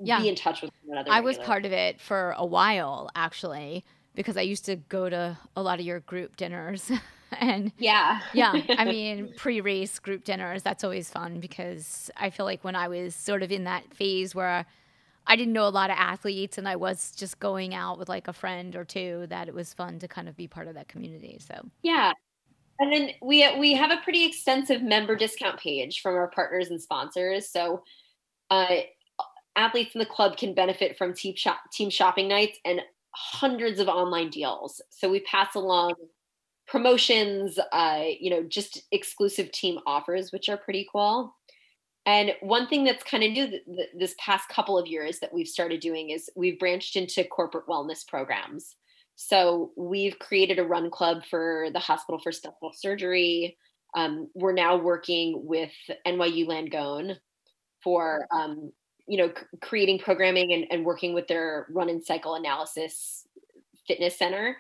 yeah. 0.02 0.20
be 0.20 0.28
in 0.28 0.36
touch 0.36 0.64
with 0.64 0.72
one 0.84 0.98
another 0.98 1.12
i 1.12 1.20
was 1.20 1.38
part 1.38 1.66
of 1.66 1.72
it 1.72 2.02
for 2.02 2.34
a 2.38 2.46
while 2.46 3.12
actually 3.16 3.86
because 4.16 4.36
i 4.36 4.42
used 4.42 4.66
to 4.66 4.76
go 4.76 5.08
to 5.08 5.38
a 5.56 5.62
lot 5.62 5.80
of 5.80 5.86
your 5.86 6.00
group 6.00 6.36
dinners 6.36 6.92
and 7.42 7.72
yeah 7.78 8.20
yeah 8.34 8.54
i 8.78 8.86
mean 8.92 9.34
pre-race 9.38 10.00
group 10.00 10.24
dinners 10.24 10.62
that's 10.64 10.84
always 10.84 11.10
fun 11.10 11.40
because 11.40 12.12
i 12.18 12.30
feel 12.30 12.46
like 12.46 12.64
when 12.64 12.76
i 12.76 12.88
was 12.88 13.16
sort 13.16 13.44
of 13.44 13.52
in 13.52 13.64
that 13.64 13.94
phase 13.94 14.36
where 14.36 14.66
I 15.28 15.36
didn't 15.36 15.54
know 15.54 15.68
a 15.68 15.70
lot 15.70 15.92
of 15.92 15.96
athletes 16.00 16.58
and 16.58 16.68
I 16.68 16.76
was 16.76 17.12
just 17.16 17.40
going 17.40 17.76
out 17.76 18.00
with 18.00 18.10
like 18.10 18.28
a 18.28 18.34
friend 18.34 18.76
or 18.76 18.84
two 18.84 19.28
that 19.30 19.48
it 19.48 19.54
was 19.54 19.76
fun 19.76 20.00
to 20.00 20.08
kind 20.08 20.28
of 20.28 20.36
be 20.36 20.48
part 20.48 20.68
of 20.68 20.74
that 20.74 20.88
community. 20.88 21.38
So, 21.40 21.70
yeah. 21.84 22.14
And 22.80 22.92
then 22.92 23.12
we 23.22 23.48
we 23.60 23.74
have 23.74 23.92
a 23.92 23.98
pretty 23.98 24.26
extensive 24.26 24.82
member 24.82 25.16
discount 25.16 25.60
page 25.60 26.02
from 26.02 26.16
our 26.16 26.30
partners 26.30 26.70
and 26.72 26.82
sponsors. 26.82 27.48
So, 27.48 27.84
uh, 28.50 28.78
athletes 29.56 29.94
in 29.94 30.00
the 30.00 30.06
club 30.06 30.36
can 30.36 30.56
benefit 30.56 30.98
from 30.98 31.14
team 31.14 31.36
shop, 31.36 31.60
team 31.72 31.92
shopping 31.92 32.28
nights 32.28 32.58
and 32.66 32.82
hundreds 33.12 33.80
of 33.80 33.88
online 33.88 34.30
deals. 34.30 34.82
So 34.90 35.10
we 35.10 35.20
pass 35.20 35.54
along 35.54 35.94
promotions, 36.70 37.60
uh, 37.72 38.04
you 38.20 38.30
know, 38.30 38.44
just 38.44 38.84
exclusive 38.92 39.52
team 39.52 39.80
offers, 39.88 40.32
which 40.32 40.50
are 40.50 40.58
pretty 40.58 40.88
cool. 40.92 41.36
And 42.06 42.32
one 42.42 42.68
thing 42.68 42.84
that's 42.84 43.04
kind 43.04 43.24
of 43.24 43.32
new 43.32 43.48
th- 43.48 43.66
th- 43.66 43.90
this 43.98 44.16
past 44.20 44.50
couple 44.50 44.78
of 44.78 44.88
years 44.88 45.20
that 45.20 45.34
we've 45.34 45.48
started 45.48 45.80
doing 45.80 46.12
is 46.12 46.30
we've 46.36 46.60
branched 46.60 46.96
into 46.96 47.24
corporate 47.24 47.68
wellness 47.68 48.08
programs. 48.08 48.76
So 49.16 49.72
we've 49.76 50.18
created 50.20 50.60
a 50.60 50.64
run 50.64 50.90
club 50.90 51.24
for 51.30 51.68
the 51.74 51.80
Hospital 51.80 52.20
for 52.20 52.32
Special 52.32 52.72
Surgery. 52.74 53.58
Um, 53.96 54.30
we're 54.34 54.54
now 54.54 54.78
working 54.78 55.46
with 55.46 55.74
NYU 56.08 56.48
Langone 56.48 57.18
for 57.84 58.28
um, 58.34 58.72
you 59.08 59.18
know 59.18 59.28
c- 59.30 59.58
creating 59.62 60.00
programming 60.00 60.54
and, 60.54 60.66
and, 60.70 60.86
working 60.86 61.14
with 61.14 61.28
their 61.28 61.68
run 61.72 61.90
and 61.90 62.04
cycle 62.04 62.36
analysis 62.36 63.28
fitness 63.88 64.18
center, 64.18 64.56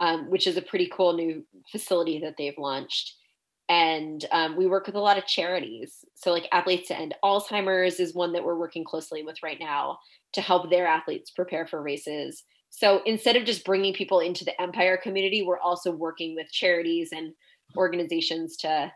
um, 0.00 0.30
which 0.30 0.46
is 0.46 0.56
a 0.56 0.62
pretty 0.62 0.90
cool 0.92 1.12
new 1.12 1.44
facility 1.70 2.20
that 2.20 2.34
they've 2.38 2.58
launched 2.58 3.14
and 3.68 4.26
um, 4.32 4.56
we 4.56 4.66
work 4.66 4.86
with 4.86 4.96
a 4.96 5.00
lot 5.00 5.18
of 5.18 5.26
charities 5.26 6.04
so 6.14 6.30
like 6.32 6.48
athletes 6.52 6.88
to 6.88 6.98
end 6.98 7.14
alzheimer's 7.24 8.00
is 8.00 8.14
one 8.14 8.32
that 8.32 8.44
we're 8.44 8.58
working 8.58 8.84
closely 8.84 9.22
with 9.22 9.42
right 9.42 9.58
now 9.60 9.98
to 10.32 10.40
help 10.40 10.70
their 10.70 10.86
athletes 10.86 11.30
prepare 11.30 11.66
for 11.66 11.82
races 11.82 12.44
so 12.70 13.02
instead 13.06 13.36
of 13.36 13.44
just 13.44 13.64
bringing 13.64 13.92
people 13.94 14.20
into 14.20 14.44
the 14.44 14.60
empire 14.60 14.96
community 14.96 15.42
we're 15.42 15.60
also 15.60 15.90
working 15.90 16.34
with 16.34 16.50
charities 16.50 17.10
and 17.12 17.32
organizations 17.76 18.56
to 18.56 18.92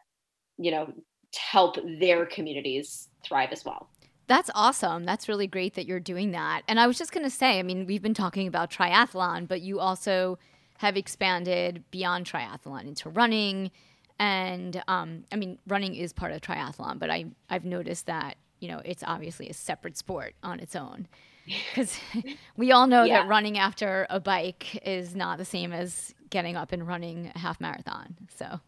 you 0.59 0.71
know 0.71 0.87
to 1.33 1.41
help 1.41 1.77
their 2.01 2.27
communities 2.27 3.09
thrive 3.25 3.51
as 3.53 3.65
well 3.65 3.91
that's 4.29 4.51
awesome. 4.55 5.05
That's 5.05 5.29
really 5.29 5.47
great 5.47 5.75
that 5.75 5.87
you're 5.87 6.01
doing 6.01 6.33
that. 6.33 6.63
And 6.67 6.81
I 6.81 6.87
was 6.87 6.99
just 6.99 7.13
going 7.13 7.25
to 7.25 7.31
say, 7.31 7.59
I 7.59 7.63
mean, 7.63 7.87
we've 7.87 8.03
been 8.03 8.15
talking 8.15 8.49
about 8.49 8.71
triathlon, 8.71 9.47
but 9.47 9.61
you 9.61 9.79
also 9.79 10.39
have 10.79 10.97
expanded 10.97 11.85
beyond 11.91 12.27
triathlon 12.27 12.87
into 12.87 13.09
running, 13.11 13.71
and 14.19 14.83
um, 14.89 15.25
I 15.33 15.37
mean, 15.37 15.59
running 15.67 15.95
is 15.95 16.13
part 16.13 16.33
of 16.33 16.41
triathlon, 16.41 16.99
but 16.99 17.11
I 17.11 17.27
I've 17.51 17.65
noticed 17.65 18.07
that 18.07 18.37
you 18.61 18.69
know 18.69 18.81
it's 18.85 19.03
obviously 19.07 19.49
a 19.49 19.55
separate 19.55 19.97
sport 19.97 20.35
on 20.43 20.61
its 20.61 20.77
own 20.77 21.09
because 21.47 21.99
we 22.57 22.73
all 22.73 22.87
know 22.87 23.05
yeah. 23.05 23.23
that 23.23 23.29
running 23.29 23.59
after 23.59 24.07
a 24.11 24.21
bike 24.21 24.81
is 24.87 25.15
not 25.15 25.39
the 25.39 25.45
same 25.45 25.73
as 25.73 26.15
getting 26.31 26.57
up 26.57 26.73
and 26.73 26.87
running 26.87 27.31
a 27.35 27.39
half 27.39 27.61
marathon. 27.61 28.17
So. 28.37 28.61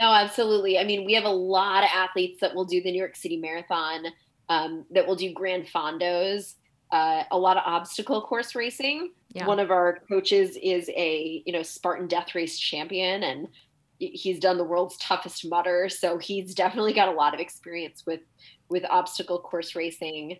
no, 0.00 0.12
absolutely. 0.12 0.78
I 0.78 0.84
mean, 0.84 1.04
we 1.04 1.14
have 1.14 1.24
a 1.24 1.30
lot 1.30 1.84
of 1.84 1.90
athletes 1.94 2.40
that 2.40 2.54
will 2.54 2.64
do 2.64 2.82
the 2.82 2.90
New 2.90 2.98
York 2.98 3.16
City 3.16 3.36
Marathon, 3.36 4.06
um, 4.48 4.84
that 4.90 5.06
will 5.06 5.16
do 5.16 5.32
Gran 5.32 5.64
Fondos, 5.64 6.54
uh, 6.90 7.24
a 7.30 7.38
lot 7.38 7.56
of 7.56 7.62
obstacle 7.66 8.22
course 8.22 8.54
racing. 8.54 9.12
Yeah. 9.32 9.46
One 9.46 9.60
of 9.60 9.70
our 9.70 10.00
coaches 10.08 10.56
is 10.62 10.88
a 10.90 11.42
you 11.44 11.52
know 11.52 11.62
Spartan 11.62 12.08
Death 12.08 12.34
Race 12.34 12.58
champion, 12.58 13.22
and 13.22 13.48
he's 13.98 14.38
done 14.38 14.56
the 14.56 14.64
world's 14.64 14.96
toughest 14.98 15.46
Mudder 15.46 15.88
so 15.88 16.18
he's 16.18 16.54
definitely 16.54 16.92
got 16.92 17.08
a 17.08 17.12
lot 17.12 17.34
of 17.34 17.40
experience 17.40 18.04
with 18.06 18.20
with 18.68 18.84
obstacle 18.88 19.40
course 19.40 19.74
racing 19.74 20.38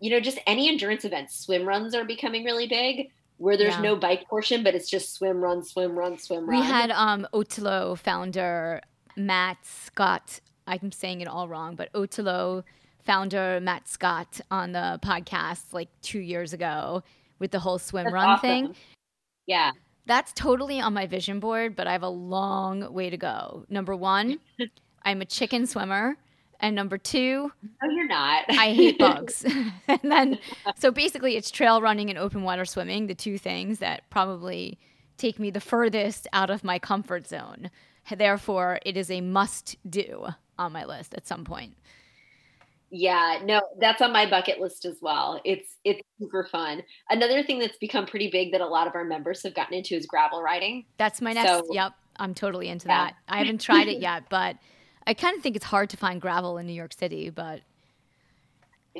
you 0.00 0.10
know 0.10 0.20
just 0.20 0.38
any 0.46 0.68
endurance 0.68 1.04
events 1.04 1.38
swim 1.38 1.66
runs 1.66 1.94
are 1.94 2.04
becoming 2.04 2.44
really 2.44 2.66
big 2.66 3.10
where 3.38 3.56
there's 3.56 3.74
yeah. 3.74 3.80
no 3.80 3.96
bike 3.96 4.28
portion 4.28 4.62
but 4.62 4.74
it's 4.74 4.90
just 4.90 5.14
swim 5.14 5.40
run 5.40 5.62
swim 5.62 5.96
run 5.96 6.18
swim 6.18 6.48
run 6.48 6.60
we 6.60 6.64
had 6.64 6.90
um 6.90 7.26
ÖTILLÖ 7.32 7.98
founder 7.98 8.80
matt 9.16 9.58
scott 9.62 10.40
i'm 10.66 10.92
saying 10.92 11.20
it 11.20 11.28
all 11.28 11.48
wrong 11.48 11.76
but 11.76 11.92
ÖTILLÖ 11.92 12.64
founder 13.06 13.60
matt 13.60 13.88
scott 13.88 14.40
on 14.50 14.72
the 14.72 14.98
podcast 15.02 15.72
like 15.72 15.88
two 16.02 16.18
years 16.18 16.52
ago 16.52 17.02
with 17.38 17.50
the 17.50 17.58
whole 17.58 17.78
swim 17.78 18.04
That's 18.04 18.14
run 18.14 18.28
awesome. 18.28 18.40
thing 18.40 18.76
yeah 19.46 19.70
that's 20.06 20.32
totally 20.32 20.80
on 20.80 20.94
my 20.94 21.06
vision 21.06 21.40
board, 21.40 21.76
but 21.76 21.86
I 21.86 21.92
have 21.92 22.02
a 22.02 22.08
long 22.08 22.92
way 22.92 23.10
to 23.10 23.16
go. 23.16 23.66
Number 23.68 23.94
one, 23.94 24.38
I'm 25.02 25.20
a 25.20 25.24
chicken 25.24 25.66
swimmer. 25.66 26.16
And 26.58 26.74
number 26.74 26.96
two, 26.96 27.52
no, 27.82 27.90
you're 27.90 28.06
not. 28.06 28.44
I 28.48 28.72
hate 28.72 28.98
bugs. 29.00 29.44
and 29.88 30.00
then, 30.02 30.38
so 30.78 30.90
basically, 30.90 31.36
it's 31.36 31.50
trail 31.50 31.82
running 31.82 32.08
and 32.08 32.18
open 32.18 32.44
water 32.44 32.64
swimming, 32.64 33.08
the 33.08 33.14
two 33.14 33.36
things 33.36 33.78
that 33.80 34.08
probably 34.08 34.78
take 35.18 35.38
me 35.38 35.50
the 35.50 35.60
furthest 35.60 36.26
out 36.32 36.48
of 36.48 36.64
my 36.64 36.78
comfort 36.78 37.26
zone. 37.26 37.70
Therefore, 38.10 38.78
it 38.86 38.96
is 38.96 39.10
a 39.10 39.20
must 39.20 39.76
do 39.90 40.28
on 40.58 40.72
my 40.72 40.86
list 40.86 41.12
at 41.12 41.26
some 41.26 41.44
point. 41.44 41.74
Yeah, 42.90 43.40
no, 43.44 43.62
that's 43.78 44.00
on 44.00 44.12
my 44.12 44.28
bucket 44.28 44.60
list 44.60 44.84
as 44.84 44.98
well. 45.00 45.40
It's 45.44 45.76
it's 45.84 46.00
super 46.20 46.44
fun. 46.44 46.82
Another 47.10 47.42
thing 47.42 47.58
that's 47.58 47.76
become 47.78 48.06
pretty 48.06 48.30
big 48.30 48.52
that 48.52 48.60
a 48.60 48.66
lot 48.66 48.86
of 48.86 48.94
our 48.94 49.04
members 49.04 49.42
have 49.42 49.54
gotten 49.54 49.74
into 49.74 49.94
is 49.96 50.06
gravel 50.06 50.40
riding. 50.40 50.84
That's 50.96 51.20
my 51.20 51.32
next. 51.32 51.48
So, 51.48 51.66
yep, 51.72 51.92
I'm 52.16 52.32
totally 52.32 52.68
into 52.68 52.88
yeah. 52.88 53.06
that. 53.06 53.14
I 53.28 53.38
haven't 53.42 53.60
tried 53.60 53.88
it 53.88 53.98
yet, 53.98 54.24
but 54.28 54.56
I 55.06 55.14
kind 55.14 55.36
of 55.36 55.42
think 55.42 55.56
it's 55.56 55.64
hard 55.64 55.90
to 55.90 55.96
find 55.96 56.20
gravel 56.20 56.58
in 56.58 56.66
New 56.66 56.72
York 56.72 56.92
City, 56.92 57.30
but 57.30 57.60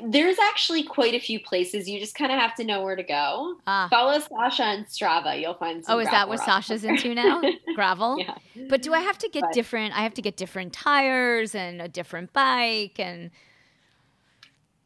there's 0.03 0.37
actually 0.39 0.83
quite 0.83 1.13
a 1.15 1.19
few 1.19 1.39
places. 1.39 1.89
You 1.89 1.99
just 1.99 2.15
kind 2.15 2.31
of 2.31 2.39
have 2.39 2.55
to 2.55 2.63
know 2.63 2.83
where 2.83 2.95
to 2.95 3.03
go. 3.03 3.55
Ah. 3.65 3.87
Follow 3.89 4.19
Sasha 4.19 4.63
and 4.63 4.85
Strava. 4.85 5.39
You'll 5.39 5.55
find 5.55 5.83
Oh, 5.87 5.99
is 5.99 6.09
that 6.09 6.29
what 6.29 6.39
Sasha's 6.39 6.83
into 6.83 7.15
now? 7.15 7.41
gravel? 7.75 8.19
Yeah. 8.19 8.35
But 8.69 8.81
do 8.81 8.93
I 8.93 8.99
have 8.99 9.17
to 9.19 9.29
get 9.29 9.41
but, 9.41 9.53
different? 9.53 9.97
I 9.97 10.03
have 10.03 10.13
to 10.15 10.21
get 10.21 10.37
different 10.37 10.73
tires 10.73 11.55
and 11.55 11.81
a 11.81 11.87
different 11.87 12.33
bike 12.33 12.99
and 12.99 13.31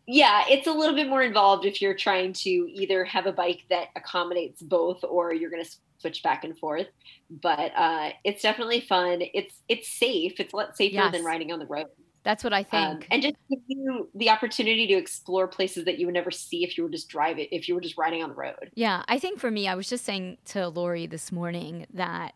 yeah, 0.07 0.43
it's 0.49 0.67
a 0.67 0.71
little 0.71 0.95
bit 0.95 1.07
more 1.07 1.21
involved 1.21 1.65
if 1.65 1.81
you're 1.81 1.95
trying 1.95 2.33
to 2.33 2.49
either 2.49 3.05
have 3.05 3.25
a 3.25 3.31
bike 3.31 3.63
that 3.69 3.89
accommodates 3.95 4.61
both 4.61 5.03
or 5.03 5.33
you're 5.33 5.49
going 5.49 5.63
to 5.63 5.71
switch 5.99 6.23
back 6.23 6.43
and 6.43 6.57
forth. 6.57 6.87
But 7.29 7.71
uh, 7.75 8.09
it's 8.23 8.41
definitely 8.41 8.81
fun. 8.81 9.21
It's 9.33 9.61
it's 9.69 9.87
safe. 9.87 10.39
It's 10.39 10.53
a 10.53 10.55
lot 10.55 10.75
safer 10.75 10.95
yes. 10.95 11.11
than 11.11 11.23
riding 11.23 11.51
on 11.51 11.59
the 11.59 11.67
road. 11.67 11.87
That's 12.23 12.43
what 12.43 12.53
I 12.53 12.59
um, 12.59 12.65
think. 12.65 13.03
Um, 13.03 13.07
and 13.11 13.21
just 13.23 13.35
give 13.49 13.59
you 13.67 14.09
the 14.13 14.29
opportunity 14.29 14.85
to 14.87 14.93
explore 14.93 15.47
places 15.47 15.85
that 15.85 15.97
you 15.97 16.05
would 16.07 16.13
never 16.13 16.31
see 16.31 16.63
if 16.63 16.77
you 16.77 16.83
were 16.83 16.89
just 16.89 17.09
driving, 17.09 17.47
if 17.51 17.67
you 17.67 17.75
were 17.75 17.81
just 17.81 17.97
riding 17.97 18.21
on 18.21 18.29
the 18.29 18.35
road. 18.35 18.71
Yeah, 18.75 19.03
I 19.07 19.17
think 19.17 19.39
for 19.39 19.49
me, 19.49 19.67
I 19.67 19.75
was 19.75 19.89
just 19.89 20.05
saying 20.05 20.37
to 20.47 20.67
Lori 20.67 21.07
this 21.07 21.31
morning 21.31 21.87
that 21.93 22.35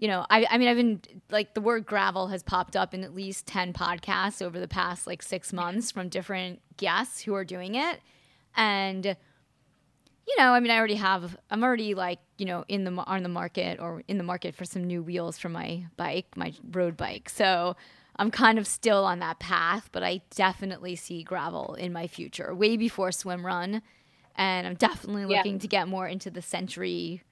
you 0.00 0.08
know, 0.08 0.24
I, 0.30 0.46
I 0.50 0.56
mean, 0.56 0.66
I've 0.66 0.78
been 0.78 1.00
like 1.30 1.52
the 1.52 1.60
word 1.60 1.84
gravel 1.84 2.28
has 2.28 2.42
popped 2.42 2.74
up 2.74 2.94
in 2.94 3.04
at 3.04 3.14
least 3.14 3.46
10 3.46 3.74
podcasts 3.74 4.40
over 4.40 4.58
the 4.58 4.66
past 4.66 5.06
like 5.06 5.22
six 5.22 5.52
months 5.52 5.90
from 5.90 6.08
different 6.08 6.62
guests 6.78 7.20
who 7.20 7.34
are 7.34 7.44
doing 7.44 7.74
it. 7.74 8.00
And, 8.56 9.04
you 9.04 10.36
know, 10.38 10.54
I 10.54 10.60
mean, 10.60 10.70
I 10.70 10.78
already 10.78 10.94
have, 10.94 11.36
I'm 11.50 11.62
already 11.62 11.92
like, 11.94 12.18
you 12.38 12.46
know, 12.46 12.64
in 12.66 12.84
the, 12.84 12.92
on 12.92 13.22
the 13.22 13.28
market 13.28 13.78
or 13.78 14.02
in 14.08 14.16
the 14.16 14.24
market 14.24 14.54
for 14.54 14.64
some 14.64 14.84
new 14.84 15.02
wheels 15.02 15.36
for 15.36 15.50
my 15.50 15.84
bike, 15.98 16.28
my 16.34 16.54
road 16.72 16.96
bike. 16.96 17.28
So 17.28 17.76
I'm 18.16 18.30
kind 18.30 18.58
of 18.58 18.66
still 18.66 19.04
on 19.04 19.18
that 19.18 19.38
path, 19.38 19.90
but 19.92 20.02
I 20.02 20.22
definitely 20.34 20.96
see 20.96 21.22
gravel 21.22 21.74
in 21.74 21.92
my 21.92 22.06
future 22.06 22.54
way 22.54 22.78
before 22.78 23.12
swim 23.12 23.44
run. 23.44 23.82
And 24.34 24.66
I'm 24.66 24.76
definitely 24.76 25.26
looking 25.26 25.54
yeah. 25.54 25.60
to 25.60 25.68
get 25.68 25.88
more 25.88 26.08
into 26.08 26.30
the 26.30 26.40
century 26.40 27.22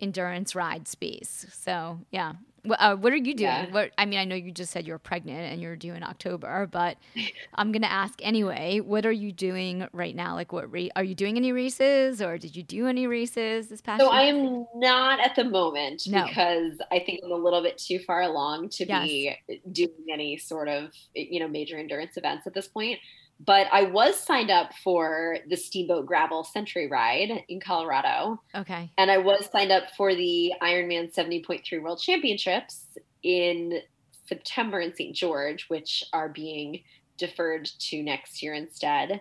endurance 0.00 0.54
ride 0.54 0.88
space. 0.88 1.46
So 1.52 2.00
yeah. 2.10 2.34
Uh, 2.68 2.96
what 2.96 3.12
are 3.12 3.16
you 3.16 3.32
doing? 3.34 3.48
Yeah. 3.48 3.70
What 3.70 3.92
I 3.96 4.06
mean, 4.06 4.18
I 4.18 4.24
know 4.24 4.34
you 4.34 4.50
just 4.50 4.72
said 4.72 4.88
you're 4.88 4.98
pregnant 4.98 5.52
and 5.52 5.62
you're 5.62 5.76
due 5.76 5.94
in 5.94 6.02
October, 6.02 6.68
but 6.70 6.96
I'm 7.54 7.70
gonna 7.70 7.86
ask 7.86 8.18
anyway. 8.24 8.80
What 8.80 9.06
are 9.06 9.12
you 9.12 9.30
doing 9.30 9.86
right 9.92 10.16
now? 10.16 10.34
Like, 10.34 10.52
what 10.52 10.64
are 10.96 11.04
you 11.04 11.14
doing 11.14 11.36
any 11.36 11.52
races, 11.52 12.20
or 12.20 12.38
did 12.38 12.56
you 12.56 12.64
do 12.64 12.88
any 12.88 13.06
races 13.06 13.68
this 13.68 13.80
past? 13.80 14.00
So 14.00 14.12
year? 14.12 14.20
I 14.20 14.24
am 14.24 14.66
not 14.74 15.20
at 15.20 15.36
the 15.36 15.44
moment 15.44 16.02
no. 16.08 16.26
because 16.26 16.78
I 16.90 16.98
think 16.98 17.20
I'm 17.24 17.30
a 17.30 17.36
little 17.36 17.62
bit 17.62 17.78
too 17.78 18.00
far 18.00 18.22
along 18.22 18.70
to 18.70 18.86
yes. 18.86 19.06
be 19.06 19.36
doing 19.70 20.06
any 20.12 20.36
sort 20.36 20.68
of 20.68 20.90
you 21.14 21.38
know 21.38 21.48
major 21.48 21.78
endurance 21.78 22.16
events 22.16 22.46
at 22.46 22.54
this 22.54 22.66
point 22.66 22.98
but 23.38 23.66
I 23.70 23.82
was 23.82 24.18
signed 24.18 24.50
up 24.50 24.72
for 24.82 25.38
the 25.48 25.56
Steamboat 25.56 26.06
Gravel 26.06 26.44
Century 26.44 26.88
Ride 26.88 27.44
in 27.48 27.60
Colorado. 27.60 28.40
Okay. 28.54 28.90
And 28.96 29.10
I 29.10 29.18
was 29.18 29.48
signed 29.52 29.72
up 29.72 29.84
for 29.96 30.14
the 30.14 30.54
Ironman 30.62 31.14
70.3 31.14 31.82
World 31.82 32.00
Championships 32.00 32.86
in 33.22 33.80
September 34.26 34.80
in 34.80 34.94
St. 34.94 35.14
George, 35.14 35.66
which 35.68 36.02
are 36.12 36.28
being 36.28 36.82
deferred 37.18 37.66
to 37.78 38.02
next 38.02 38.42
year 38.42 38.54
instead. 38.54 39.20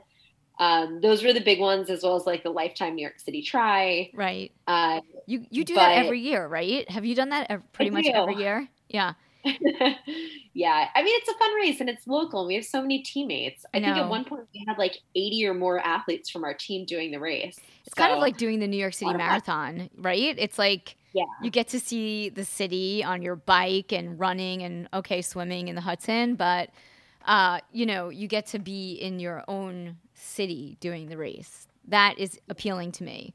Um, 0.58 1.02
those 1.02 1.24
were 1.24 1.34
the 1.34 1.42
big 1.42 1.60
ones, 1.60 1.90
as 1.90 2.04
well 2.04 2.16
as 2.16 2.26
like 2.26 2.44
the 2.44 2.50
Lifetime 2.50 2.96
New 2.96 3.02
York 3.02 3.20
City 3.20 3.42
Tri. 3.42 4.12
Right. 4.14 4.54
Uh, 4.66 5.02
you 5.26 5.46
you 5.50 5.66
do 5.66 5.76
that 5.76 5.98
every 5.98 6.22
year, 6.22 6.48
right? 6.48 6.90
Have 6.90 7.04
you 7.04 7.14
done 7.14 7.30
that 7.30 7.74
pretty 7.74 7.92
much 7.92 8.06
every 8.08 8.36
year? 8.36 8.68
Yeah. 8.88 9.14
yeah, 10.54 10.90
I 10.96 11.04
mean 11.04 11.16
it's 11.20 11.30
a 11.30 11.38
fun 11.38 11.54
race 11.56 11.80
and 11.80 11.90
it's 11.90 12.08
local. 12.08 12.42
And 12.42 12.48
we 12.48 12.56
have 12.56 12.66
so 12.66 12.82
many 12.82 13.04
teammates. 13.04 13.66
I, 13.74 13.78
I 13.78 13.82
think 13.82 13.98
at 13.98 14.10
one 14.10 14.26
point 14.26 14.48
we 14.54 14.66
had 14.68 14.78
like 14.78 14.98
80 15.16 15.48
or 15.48 15.54
more 15.54 15.80
athletes 15.80 16.30
from 16.30 16.44
our 16.44 16.54
team 16.54 16.86
doing 16.86 17.12
the 17.12 17.20
race. 17.20 17.60
It's 17.86 17.96
so, 17.96 18.02
kind 18.02 18.14
of 18.14 18.20
like 18.20 18.38
doing 18.38 18.60
the 18.60 18.68
New 18.68 18.78
York 18.78 18.94
City 18.94 19.14
Marathon, 19.14 19.90
right? 19.98 20.36
It's 20.38 20.58
like 20.58 20.98
yeah. 21.14 21.26
you 21.44 21.52
get 21.52 21.68
to 21.70 21.80
see 21.80 22.30
the 22.30 22.44
city 22.44 23.04
on 23.04 23.22
your 23.22 23.36
bike 23.36 23.92
and 23.92 24.20
running 24.20 24.64
and 24.64 24.90
okay, 24.94 25.22
swimming 25.22 25.68
in 25.68 25.76
the 25.76 25.82
Hudson, 25.82 26.36
but 26.36 26.72
uh, 27.26 27.60
you 27.72 27.86
know, 27.86 28.10
you 28.10 28.28
get 28.28 28.48
to 28.48 28.60
be 28.60 28.94
in 28.94 29.20
your 29.20 29.44
own 29.48 29.98
city 30.14 30.78
doing 30.80 31.08
the 31.08 31.18
race. 31.18 31.68
That 31.88 32.18
is 32.18 32.40
appealing 32.50 32.94
to 32.94 33.04
me. 33.04 33.34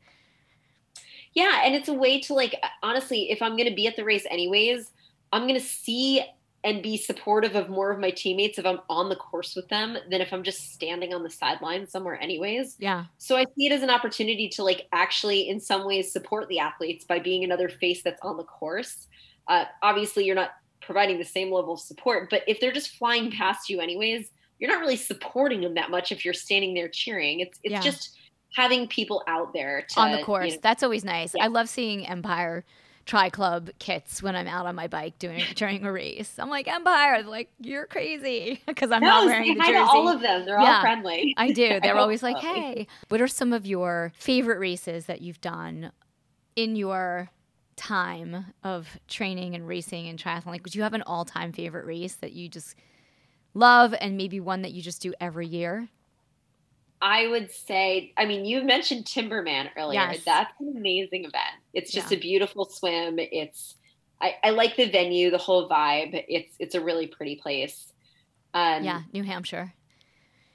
Yeah, 1.35 1.63
and 1.65 1.75
it's 1.75 1.89
a 1.89 1.95
way 1.95 2.21
to 2.23 2.35
like 2.35 2.57
honestly, 2.83 3.31
if 3.31 3.41
I'm 3.43 3.57
going 3.57 3.69
to 3.69 3.75
be 3.75 3.87
at 3.87 3.97
the 3.97 4.05
race 4.05 4.27
anyways, 4.31 4.91
I'm 5.33 5.43
going 5.43 5.59
to 5.59 5.65
see 5.65 6.23
and 6.63 6.83
be 6.83 6.97
supportive 6.97 7.55
of 7.55 7.71
more 7.71 7.91
of 7.91 7.99
my 7.99 8.11
teammates 8.11 8.59
if 8.59 8.67
I'm 8.67 8.81
on 8.91 9.09
the 9.09 9.17
course 9.17 9.57
with 9.57 9.69
them 9.69 9.97
than 10.11 10.21
if 10.21 10.33
I'm 10.33 10.43
just 10.43 10.73
standing 10.75 11.15
on 11.15 11.23
the 11.23 11.31
sideline 11.31 11.87
somewhere 11.87 12.21
anyways. 12.21 12.77
Yeah. 12.79 13.07
So 13.17 13.37
I 13.37 13.47
see 13.57 13.67
it 13.67 13.73
as 13.73 13.83
an 13.83 13.89
opportunity 13.89 14.49
to 14.51 14.63
like 14.63 14.87
actually 14.93 15.49
in 15.49 15.59
some 15.59 15.87
ways 15.87 16.13
support 16.13 16.49
the 16.49 16.59
athletes 16.59 17.05
by 17.05 17.19
being 17.19 17.45
another 17.45 17.69
face 17.69 18.03
that's 18.03 18.21
on 18.21 18.37
the 18.37 18.45
course. 18.45 19.07
Uh, 19.49 19.65
obviously 19.83 20.25
you're 20.25 20.35
not 20.35 20.51
providing 20.83 21.19
the 21.19 21.25
same 21.25 21.51
level 21.51 21.75
of 21.75 21.81
support, 21.81 22.29
but 22.29 22.43
if 22.47 22.61
they're 22.61 22.73
just 22.73 22.97
flying 22.97 23.31
past 23.31 23.71
you 23.71 23.81
anyways, 23.81 24.31
you're 24.59 24.71
not 24.71 24.81
really 24.81 24.97
supporting 24.97 25.63
them 25.63 25.75
that 25.75 25.91
much 25.91 26.13
if 26.13 26.25
you're 26.25 26.35
standing 26.35 26.75
there 26.75 26.89
cheering. 26.89 27.41
It's 27.41 27.59
it's 27.63 27.73
yeah. 27.73 27.81
just 27.81 28.19
having 28.55 28.87
people 28.89 29.23
out 29.27 29.55
there 29.55 29.87
to, 29.91 30.01
on 30.01 30.13
the 30.13 30.23
course. 30.23 30.47
You 30.47 30.53
know, 30.53 30.61
that's 30.63 30.83
always 30.83 31.05
nice. 31.05 31.33
Yeah. 31.35 31.45
I 31.45 31.47
love 31.47 31.69
seeing 31.71 32.07
Empire 32.07 32.65
tri 33.07 33.31
club 33.31 33.71
kits 33.79 34.23
when 34.23 34.37
I'm 34.37 34.47
out 34.47 34.67
on 34.67 34.75
my 34.75 34.87
bike 34.87 35.19
doing 35.19 35.43
during 35.55 35.85
a 35.85 35.93
race. 35.93 36.35
I'm 36.39 36.51
like 36.51 36.69
Empire, 36.69 37.23
They're 37.23 37.31
like 37.31 37.51
you're 37.59 37.87
crazy 37.87 38.61
because 38.67 38.91
I'm 38.91 39.01
no, 39.01 39.09
not 39.09 39.27
wearing 39.27 39.55
the 39.55 39.65
jersey. 39.65 39.77
all 39.77 40.09
of 40.09 40.21
them, 40.21 40.45
they're 40.45 40.61
yeah, 40.61 40.77
all 40.77 40.81
friendly. 40.81 41.35
I 41.37 41.53
do. 41.53 41.81
They're 41.83 41.97
always 41.97 42.23
like, 42.23 42.39
hey, 42.39 42.87
what 43.09 43.21
are 43.21 43.29
some 43.29 43.53
of 43.53 43.67
your 43.67 44.13
favorite 44.17 44.59
races 44.59 45.07
that 45.07 45.21
you've 45.23 45.41
done 45.41 45.93
in 46.57 46.77
your 46.77 47.31
time 47.77 48.47
of 48.63 48.99
training 49.09 49.55
and 49.55 49.67
racing 49.67 50.09
and 50.09 50.19
triathlon? 50.19 50.47
Like, 50.47 50.65
would 50.65 50.75
you 50.75 50.83
have 50.83 50.95
an 50.95 51.03
all 51.03 51.25
time 51.25 51.53
favorite 51.53 51.87
race 51.87 52.17
that 52.17 52.33
you 52.33 52.49
just 52.49 52.75
love 53.55 53.95
and 54.01 54.17
maybe 54.17 54.39
one 54.41 54.63
that 54.63 54.73
you 54.73 54.83
just 54.83 55.03
do 55.03 55.15
every 55.21 55.47
year? 55.47 55.89
I 57.03 57.27
would 57.29 57.51
say, 57.51 58.13
I 58.17 58.27
mean, 58.27 58.45
you 58.45 58.63
mentioned 58.63 59.07
Timberman 59.07 59.71
earlier. 59.77 60.01
Yes. 60.01 60.25
That's 60.25 60.53
an 60.61 60.75
amazing 60.77 61.25
event. 61.25 61.57
It's 61.73 61.91
just 61.91 62.11
yeah. 62.11 62.19
a 62.19 62.21
beautiful 62.21 62.67
swim. 62.67 63.19
It's, 63.19 63.77
I, 64.21 64.35
I, 64.45 64.51
like 64.51 64.77
the 64.77 64.91
venue, 64.91 65.31
the 65.31 65.39
whole 65.39 65.69
vibe. 65.69 66.25
It's, 66.29 66.55
it's 66.59 66.75
a 66.75 66.81
really 66.81 67.07
pretty 67.07 67.37
place. 67.37 67.93
Um, 68.53 68.85
yeah, 68.85 69.03
New 69.13 69.23
Hampshire. 69.23 69.73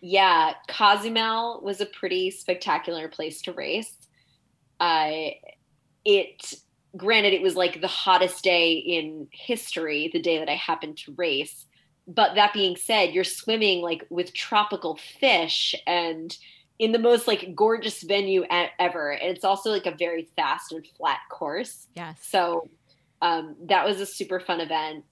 Yeah, 0.01 0.53
Cozumel 0.67 1.61
was 1.63 1.81
a 1.81 1.85
pretty 1.87 2.29
spectacular 2.29 3.07
place 3.07 3.41
to 3.43 3.53
race. 3.53 3.93
Uh, 4.79 5.29
it, 6.03 6.53
granted, 6.95 7.33
it 7.33 7.41
was 7.41 7.55
like 7.55 7.81
the 7.81 7.87
hottest 7.87 8.43
day 8.43 8.73
in 8.73 9.27
history, 9.31 10.11
the 10.13 10.21
day 10.21 10.37
that 10.37 10.49
I 10.49 10.55
happened 10.55 10.97
to 10.97 11.15
race 11.17 11.65
but 12.07 12.35
that 12.35 12.53
being 12.53 12.75
said, 12.75 13.13
you're 13.13 13.23
swimming 13.23 13.81
like 13.81 14.05
with 14.09 14.33
tropical 14.33 14.97
fish 15.19 15.73
and 15.87 16.37
in 16.77 16.91
the 16.91 16.99
most 16.99 17.27
like 17.27 17.55
gorgeous 17.55 18.03
venue 18.03 18.45
ever. 18.79 19.11
And 19.11 19.35
it's 19.35 19.45
also 19.45 19.71
like 19.71 19.85
a 19.85 19.95
very 19.95 20.27
fast 20.35 20.71
and 20.71 20.85
flat 20.97 21.19
course. 21.29 21.87
Yes. 21.95 22.19
So 22.21 22.69
um, 23.21 23.55
that 23.65 23.85
was 23.85 24.01
a 24.01 24.05
super 24.05 24.39
fun 24.39 24.59
event. 24.59 25.05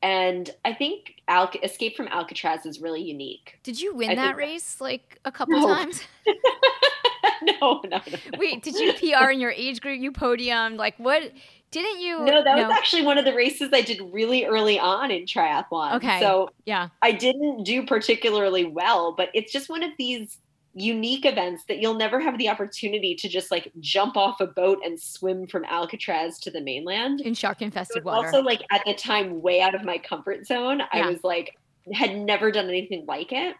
And 0.00 0.48
I 0.64 0.74
think 0.74 1.14
Al- 1.26 1.50
Escape 1.62 1.96
from 1.96 2.08
Alcatraz 2.08 2.64
is 2.64 2.80
really 2.80 3.02
unique. 3.02 3.58
Did 3.64 3.80
you 3.80 3.94
win 3.94 4.10
I 4.10 4.14
that 4.14 4.36
race 4.36 4.80
like 4.80 5.18
a 5.24 5.32
couple 5.32 5.60
no. 5.60 5.66
times? 5.66 6.02
no, 7.42 7.54
no, 7.60 7.80
no, 7.84 8.00
no. 8.06 8.38
Wait, 8.38 8.62
did 8.62 8.76
you 8.76 8.92
PR 8.92 9.30
in 9.30 9.40
your 9.40 9.50
age 9.50 9.80
group? 9.80 9.98
You 9.98 10.12
podium? 10.12 10.76
Like 10.76 10.94
what? 10.98 11.32
Didn't 11.70 12.00
you? 12.00 12.24
No, 12.24 12.42
that 12.42 12.56
no. 12.56 12.62
was 12.62 12.72
actually 12.72 13.02
one 13.02 13.18
of 13.18 13.24
the 13.24 13.34
races 13.34 13.70
I 13.72 13.82
did 13.82 14.00
really 14.10 14.46
early 14.46 14.78
on 14.78 15.10
in 15.10 15.24
triathlon. 15.24 15.96
Okay. 15.96 16.20
So 16.20 16.50
yeah, 16.64 16.88
I 17.02 17.12
didn't 17.12 17.64
do 17.64 17.84
particularly 17.84 18.64
well, 18.64 19.12
but 19.12 19.28
it's 19.34 19.52
just 19.52 19.68
one 19.68 19.82
of 19.82 19.90
these 19.98 20.38
unique 20.74 21.26
events 21.26 21.64
that 21.68 21.78
you'll 21.78 21.94
never 21.94 22.20
have 22.20 22.38
the 22.38 22.48
opportunity 22.48 23.14
to 23.16 23.28
just 23.28 23.50
like 23.50 23.70
jump 23.80 24.16
off 24.16 24.40
a 24.40 24.46
boat 24.46 24.78
and 24.84 24.98
swim 24.98 25.46
from 25.46 25.64
Alcatraz 25.64 26.38
to 26.38 26.50
the 26.50 26.60
mainland 26.60 27.20
in 27.20 27.34
shark 27.34 27.60
infested 27.60 28.04
water. 28.04 28.26
Also, 28.26 28.40
like 28.42 28.62
at 28.70 28.82
the 28.86 28.94
time, 28.94 29.42
way 29.42 29.60
out 29.60 29.74
of 29.74 29.84
my 29.84 29.98
comfort 29.98 30.46
zone. 30.46 30.78
Yeah. 30.78 31.06
I 31.06 31.10
was 31.10 31.22
like, 31.22 31.56
had 31.92 32.16
never 32.16 32.50
done 32.50 32.68
anything 32.68 33.04
like 33.06 33.32
it. 33.32 33.56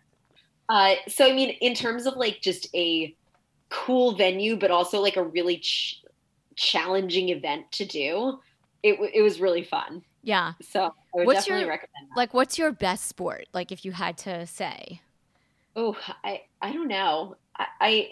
Uh, 0.68 0.94
so 1.08 1.26
I 1.26 1.32
mean, 1.32 1.50
in 1.60 1.74
terms 1.74 2.06
of 2.06 2.14
like 2.16 2.40
just 2.40 2.68
a 2.74 3.14
cool 3.70 4.14
venue, 4.14 4.56
but 4.56 4.70
also 4.70 5.00
like 5.00 5.16
a 5.16 5.22
really 5.22 5.58
ch- 5.58 6.02
challenging 6.58 7.28
event 7.30 7.70
to 7.72 7.84
do, 7.86 8.38
it 8.82 8.98
it 9.14 9.22
was 9.22 9.40
really 9.40 9.62
fun. 9.64 10.02
Yeah. 10.22 10.52
So 10.60 10.84
I 10.84 10.90
would 11.14 11.26
What's 11.26 11.40
definitely 11.40 11.62
your- 11.62 11.70
recommend 11.70 12.08
that. 12.10 12.16
Like, 12.16 12.34
what's 12.34 12.58
your 12.58 12.72
best 12.72 13.06
sport? 13.06 13.46
Like, 13.54 13.72
if 13.72 13.84
you 13.84 13.92
had 13.92 14.18
to 14.18 14.46
say, 14.46 15.00
Oh, 15.76 15.96
I 16.24 16.42
I 16.60 16.72
don't 16.72 16.88
know. 16.88 17.36
I, 17.56 17.66
I 17.80 18.10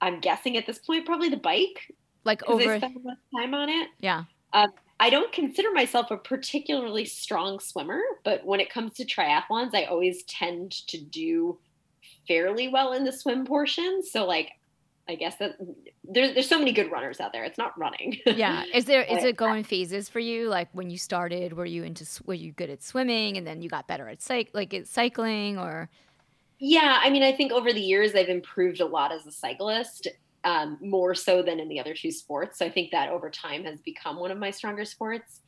I'm 0.00 0.20
guessing 0.20 0.56
at 0.56 0.66
this 0.66 0.78
point 0.78 1.04
probably 1.06 1.28
the 1.28 1.36
bike 1.36 1.94
like 2.24 2.38
because 2.40 2.60
I 2.60 2.64
over, 2.64 2.78
spend 2.78 2.96
time 3.36 3.54
on 3.54 3.68
it. 3.68 3.88
yeah, 3.98 4.24
um, 4.54 4.70
I 4.98 5.10
don't 5.10 5.32
consider 5.32 5.70
myself 5.72 6.10
a 6.10 6.16
particularly 6.16 7.04
strong 7.04 7.60
swimmer, 7.60 8.00
but 8.24 8.44
when 8.46 8.60
it 8.60 8.70
comes 8.70 8.94
to 8.94 9.04
triathlons, 9.04 9.74
I 9.74 9.84
always 9.84 10.22
tend 10.24 10.72
to 10.88 10.98
do 10.98 11.58
fairly 12.26 12.68
well 12.68 12.92
in 12.94 13.04
the 13.04 13.12
swim 13.12 13.44
portion. 13.44 14.02
So 14.02 14.26
like 14.26 14.50
I 15.08 15.16
guess 15.16 15.36
that 15.36 15.56
there's 16.04 16.34
there's 16.34 16.48
so 16.48 16.58
many 16.58 16.72
good 16.72 16.90
runners 16.90 17.20
out 17.20 17.32
there. 17.32 17.44
It's 17.44 17.58
not 17.58 17.76
running. 17.78 18.18
yeah. 18.26 18.64
Is 18.72 18.84
there 18.84 19.02
is 19.02 19.24
it 19.24 19.36
going 19.36 19.64
phases 19.64 20.08
for 20.08 20.20
you? 20.20 20.48
Like 20.48 20.68
when 20.72 20.90
you 20.90 20.98
started, 20.98 21.52
were 21.52 21.64
you 21.64 21.82
into 21.82 22.06
were 22.24 22.34
you 22.34 22.52
good 22.52 22.70
at 22.70 22.82
swimming, 22.82 23.36
and 23.36 23.46
then 23.46 23.62
you 23.62 23.68
got 23.68 23.86
better 23.86 24.08
at 24.08 24.20
cyc 24.20 24.48
like 24.54 24.72
at 24.72 24.86
cycling, 24.86 25.58
or 25.58 25.88
Yeah, 26.58 27.00
I 27.02 27.10
mean, 27.10 27.22
I 27.22 27.32
think 27.32 27.52
over 27.52 27.72
the 27.72 27.80
years 27.80 28.14
I've 28.14 28.28
improved 28.28 28.80
a 28.80 28.86
lot 28.86 29.12
as 29.12 29.26
a 29.26 29.32
cyclist, 29.32 30.06
um, 30.44 30.78
more 30.80 31.14
so 31.14 31.42
than 31.42 31.58
in 31.58 31.68
the 31.68 31.80
other 31.80 31.94
two 31.94 32.12
sports. 32.12 32.58
So 32.58 32.66
I 32.66 32.70
think 32.70 32.92
that 32.92 33.08
over 33.10 33.30
time 33.30 33.64
has 33.64 33.80
become 33.80 34.18
one 34.18 34.30
of 34.30 34.38
my 34.38 34.50
stronger 34.50 34.84
sports. 34.84 35.40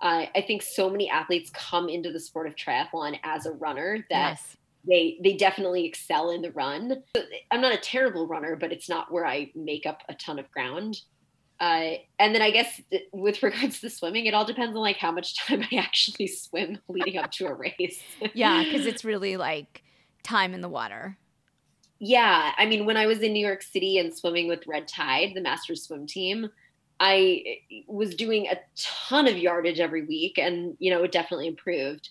Uh, 0.00 0.26
I 0.34 0.44
think 0.46 0.62
so 0.62 0.88
many 0.88 1.10
athletes 1.10 1.50
come 1.52 1.88
into 1.88 2.12
the 2.12 2.20
sport 2.20 2.46
of 2.46 2.54
triathlon 2.54 3.18
as 3.24 3.46
a 3.46 3.52
runner 3.52 4.06
that 4.10 4.30
yes, 4.30 4.56
they 4.86 5.18
they 5.22 5.34
definitely 5.36 5.84
excel 5.84 6.30
in 6.30 6.42
the 6.42 6.52
run. 6.52 7.02
I'm 7.50 7.60
not 7.60 7.74
a 7.74 7.78
terrible 7.78 8.26
runner, 8.26 8.56
but 8.56 8.72
it's 8.72 8.88
not 8.88 9.12
where 9.12 9.26
I 9.26 9.50
make 9.54 9.86
up 9.86 10.02
a 10.08 10.14
ton 10.14 10.38
of 10.38 10.50
ground. 10.50 11.00
Uh, 11.60 11.94
and 12.20 12.34
then 12.34 12.42
I 12.42 12.50
guess 12.50 12.80
th- 12.90 13.08
with 13.12 13.42
regards 13.42 13.80
to 13.80 13.90
swimming, 13.90 14.26
it 14.26 14.34
all 14.34 14.44
depends 14.44 14.76
on 14.76 14.82
like 14.82 14.96
how 14.96 15.12
much 15.12 15.36
time 15.36 15.64
I 15.72 15.76
actually 15.76 16.28
swim 16.28 16.78
leading 16.88 17.18
up 17.18 17.30
to 17.32 17.46
a 17.46 17.54
race. 17.54 18.02
yeah, 18.34 18.62
because 18.62 18.86
it's 18.86 19.04
really 19.04 19.36
like 19.36 19.82
time 20.22 20.54
in 20.54 20.60
the 20.60 20.68
water. 20.68 21.16
Yeah, 22.00 22.52
I 22.56 22.66
mean, 22.66 22.86
when 22.86 22.96
I 22.96 23.06
was 23.06 23.20
in 23.20 23.32
New 23.32 23.44
York 23.44 23.62
City 23.62 23.98
and 23.98 24.16
swimming 24.16 24.46
with 24.46 24.68
Red 24.68 24.86
Tide, 24.86 25.32
the 25.34 25.40
Masters 25.40 25.82
swim 25.82 26.06
team, 26.06 26.48
I 27.00 27.58
was 27.88 28.14
doing 28.14 28.46
a 28.46 28.58
ton 28.76 29.26
of 29.26 29.36
yardage 29.36 29.80
every 29.80 30.04
week, 30.04 30.38
and 30.38 30.76
you 30.78 30.92
know, 30.92 31.02
it 31.02 31.12
definitely 31.12 31.48
improved. 31.48 32.08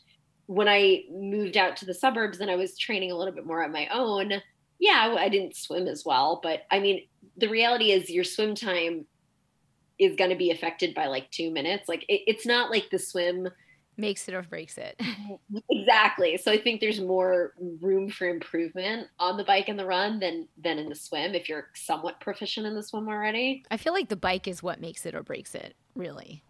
When 0.47 0.67
I 0.67 1.03
moved 1.11 1.57
out 1.57 1.77
to 1.77 1.85
the 1.85 1.93
suburbs 1.93 2.39
and 2.39 2.49
I 2.49 2.55
was 2.55 2.77
training 2.77 3.11
a 3.11 3.15
little 3.15 3.33
bit 3.33 3.45
more 3.45 3.63
on 3.63 3.71
my 3.71 3.87
own, 3.87 4.33
yeah, 4.79 5.15
I 5.17 5.29
didn't 5.29 5.55
swim 5.55 5.87
as 5.87 6.03
well, 6.05 6.39
but 6.41 6.61
I 6.71 6.79
mean, 6.79 7.07
the 7.37 7.49
reality 7.49 7.91
is 7.91 8.09
your 8.09 8.23
swim 8.23 8.55
time 8.55 9.05
is 9.99 10.15
going 10.15 10.29
to 10.29 10.35
be 10.35 10.51
affected 10.51 10.93
by 10.93 11.07
like 11.07 11.29
two 11.31 11.51
minutes. 11.51 11.89
Like, 11.89 12.03
it, 12.07 12.21
it's 12.27 12.45
not 12.45 12.69
like 12.69 12.89
the 12.89 12.99
swim 12.99 13.49
Makes 13.99 14.27
it 14.27 14.35
or 14.35 14.43
breaks 14.43 14.77
it. 14.77 15.01
Exactly. 15.69 16.37
So 16.37 16.51
I 16.51 16.57
think 16.57 16.81
there's 16.81 16.99
more 16.99 17.53
room 17.81 18.09
for 18.09 18.27
improvement 18.27 19.07
on 19.19 19.37
the 19.37 19.43
bike 19.43 19.69
and 19.69 19.79
the 19.79 19.85
run 19.85 20.19
than 20.19 20.47
than 20.61 20.77
in 20.77 20.89
the 20.89 20.95
swim 20.95 21.33
if 21.33 21.47
you're 21.47 21.67
somewhat 21.75 22.19
proficient 22.19 22.67
in 22.67 22.75
the 22.75 22.83
swim 22.83 23.07
already. 23.07 23.63
I 23.71 23.77
feel 23.77 23.93
like 23.93 24.09
the 24.09 24.17
bike 24.17 24.47
is 24.47 24.61
what 24.61 24.81
makes 24.81 25.05
it 25.05 25.15
or 25.15 25.23
breaks 25.23 25.55
it, 25.55 25.75
really. 25.95 26.43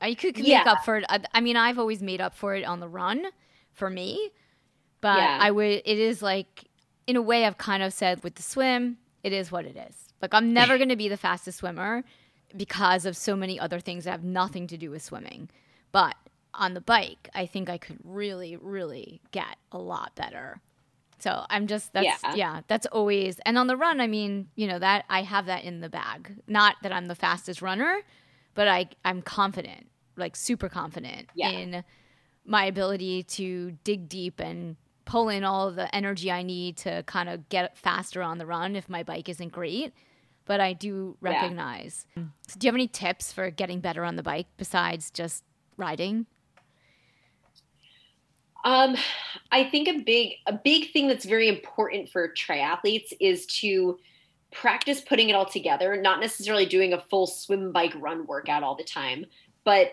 I 0.00 0.14
could, 0.14 0.34
could 0.34 0.46
Yeah. 0.46 0.58
make 0.58 0.66
up 0.66 0.84
for 0.84 0.96
it. 0.98 1.04
I, 1.08 1.20
I 1.34 1.40
mean, 1.40 1.56
I've 1.56 1.78
always 1.78 2.02
made 2.02 2.20
up 2.20 2.34
for 2.34 2.54
it 2.54 2.64
on 2.64 2.80
the 2.80 2.88
run 2.88 3.26
for 3.72 3.90
me, 3.90 4.30
but 5.00 5.18
Yeah. 5.18 5.38
I 5.40 5.50
would, 5.50 5.82
it 5.84 5.98
is 5.98 6.22
like, 6.22 6.64
in 7.06 7.16
a 7.16 7.22
way, 7.22 7.44
I've 7.44 7.58
kind 7.58 7.82
of 7.82 7.92
said 7.92 8.22
with 8.22 8.36
the 8.36 8.42
swim, 8.42 8.98
it 9.22 9.32
is 9.32 9.50
what 9.52 9.64
it 9.64 9.76
is. 9.76 10.12
Like, 10.22 10.32
I'm 10.34 10.52
never 10.52 10.76
going 10.76 10.88
to 10.90 10.96
be 10.96 11.08
the 11.08 11.16
fastest 11.16 11.58
swimmer 11.58 12.04
because 12.56 13.06
of 13.06 13.16
so 13.16 13.36
many 13.36 13.58
other 13.58 13.80
things 13.80 14.04
that 14.04 14.10
have 14.12 14.24
nothing 14.24 14.66
to 14.68 14.76
do 14.76 14.90
with 14.90 15.02
swimming. 15.02 15.48
But 15.92 16.14
on 16.54 16.74
the 16.74 16.80
bike, 16.80 17.28
I 17.34 17.46
think 17.46 17.68
I 17.68 17.78
could 17.78 17.98
really, 18.04 18.56
really 18.56 19.20
get 19.30 19.56
a 19.72 19.78
lot 19.78 20.14
better. 20.16 20.60
So 21.18 21.44
I'm 21.50 21.66
just 21.66 21.92
that's 21.92 22.22
yeah. 22.24 22.34
Yeah. 22.34 22.60
that's 22.66 22.86
always 22.86 23.38
and 23.44 23.58
on 23.58 23.66
the 23.66 23.76
run, 23.76 24.00
I 24.00 24.06
mean, 24.06 24.48
you 24.56 24.66
know, 24.66 24.78
that 24.78 25.04
I 25.10 25.22
have 25.22 25.46
that 25.46 25.64
in 25.64 25.80
the 25.80 25.90
bag. 25.90 26.32
Not 26.46 26.76
that 26.82 26.92
I'm 26.92 27.06
the 27.08 27.14
fastest 27.14 27.60
runner, 27.60 28.00
but 28.54 28.68
I 28.68 28.88
I'm 29.04 29.22
confident, 29.22 29.88
like 30.16 30.36
super 30.36 30.68
confident 30.68 31.28
Yeah. 31.34 31.50
in 31.50 31.84
my 32.44 32.64
ability 32.64 33.22
to 33.24 33.72
dig 33.84 34.08
deep 34.08 34.40
and 34.40 34.76
pull 35.04 35.28
in 35.28 35.44
all 35.44 35.70
the 35.70 35.92
energy 35.94 36.30
I 36.30 36.42
need 36.42 36.76
to 36.78 37.02
kind 37.04 37.28
of 37.28 37.48
get 37.48 37.76
faster 37.76 38.22
on 38.22 38.38
the 38.38 38.46
run 38.46 38.76
if 38.76 38.88
my 38.88 39.02
bike 39.02 39.28
isn't 39.28 39.52
great. 39.52 39.92
But 40.46 40.60
I 40.60 40.72
do 40.72 41.16
Yeah. 41.22 41.30
recognize. 41.32 42.06
So 42.16 42.58
do 42.58 42.66
you 42.66 42.68
have 42.68 42.74
any 42.74 42.88
tips 42.88 43.32
for 43.32 43.50
getting 43.50 43.80
better 43.80 44.04
on 44.04 44.16
the 44.16 44.22
bike 44.22 44.46
besides 44.56 45.10
just 45.10 45.44
riding? 45.76 46.26
Um, 48.64 48.96
I 49.52 49.64
think 49.64 49.88
a 49.88 50.00
big 50.02 50.34
a 50.46 50.52
big 50.52 50.92
thing 50.92 51.08
that's 51.08 51.24
very 51.24 51.48
important 51.48 52.10
for 52.10 52.28
triathletes 52.34 53.12
is 53.20 53.46
to 53.46 53.98
practice 54.52 55.00
putting 55.00 55.28
it 55.28 55.34
all 55.34 55.46
together, 55.46 55.96
not 55.96 56.20
necessarily 56.20 56.66
doing 56.66 56.92
a 56.92 57.00
full 57.10 57.26
swim 57.26 57.72
bike 57.72 57.94
run 57.96 58.26
workout 58.26 58.62
all 58.62 58.74
the 58.74 58.84
time, 58.84 59.26
but 59.64 59.92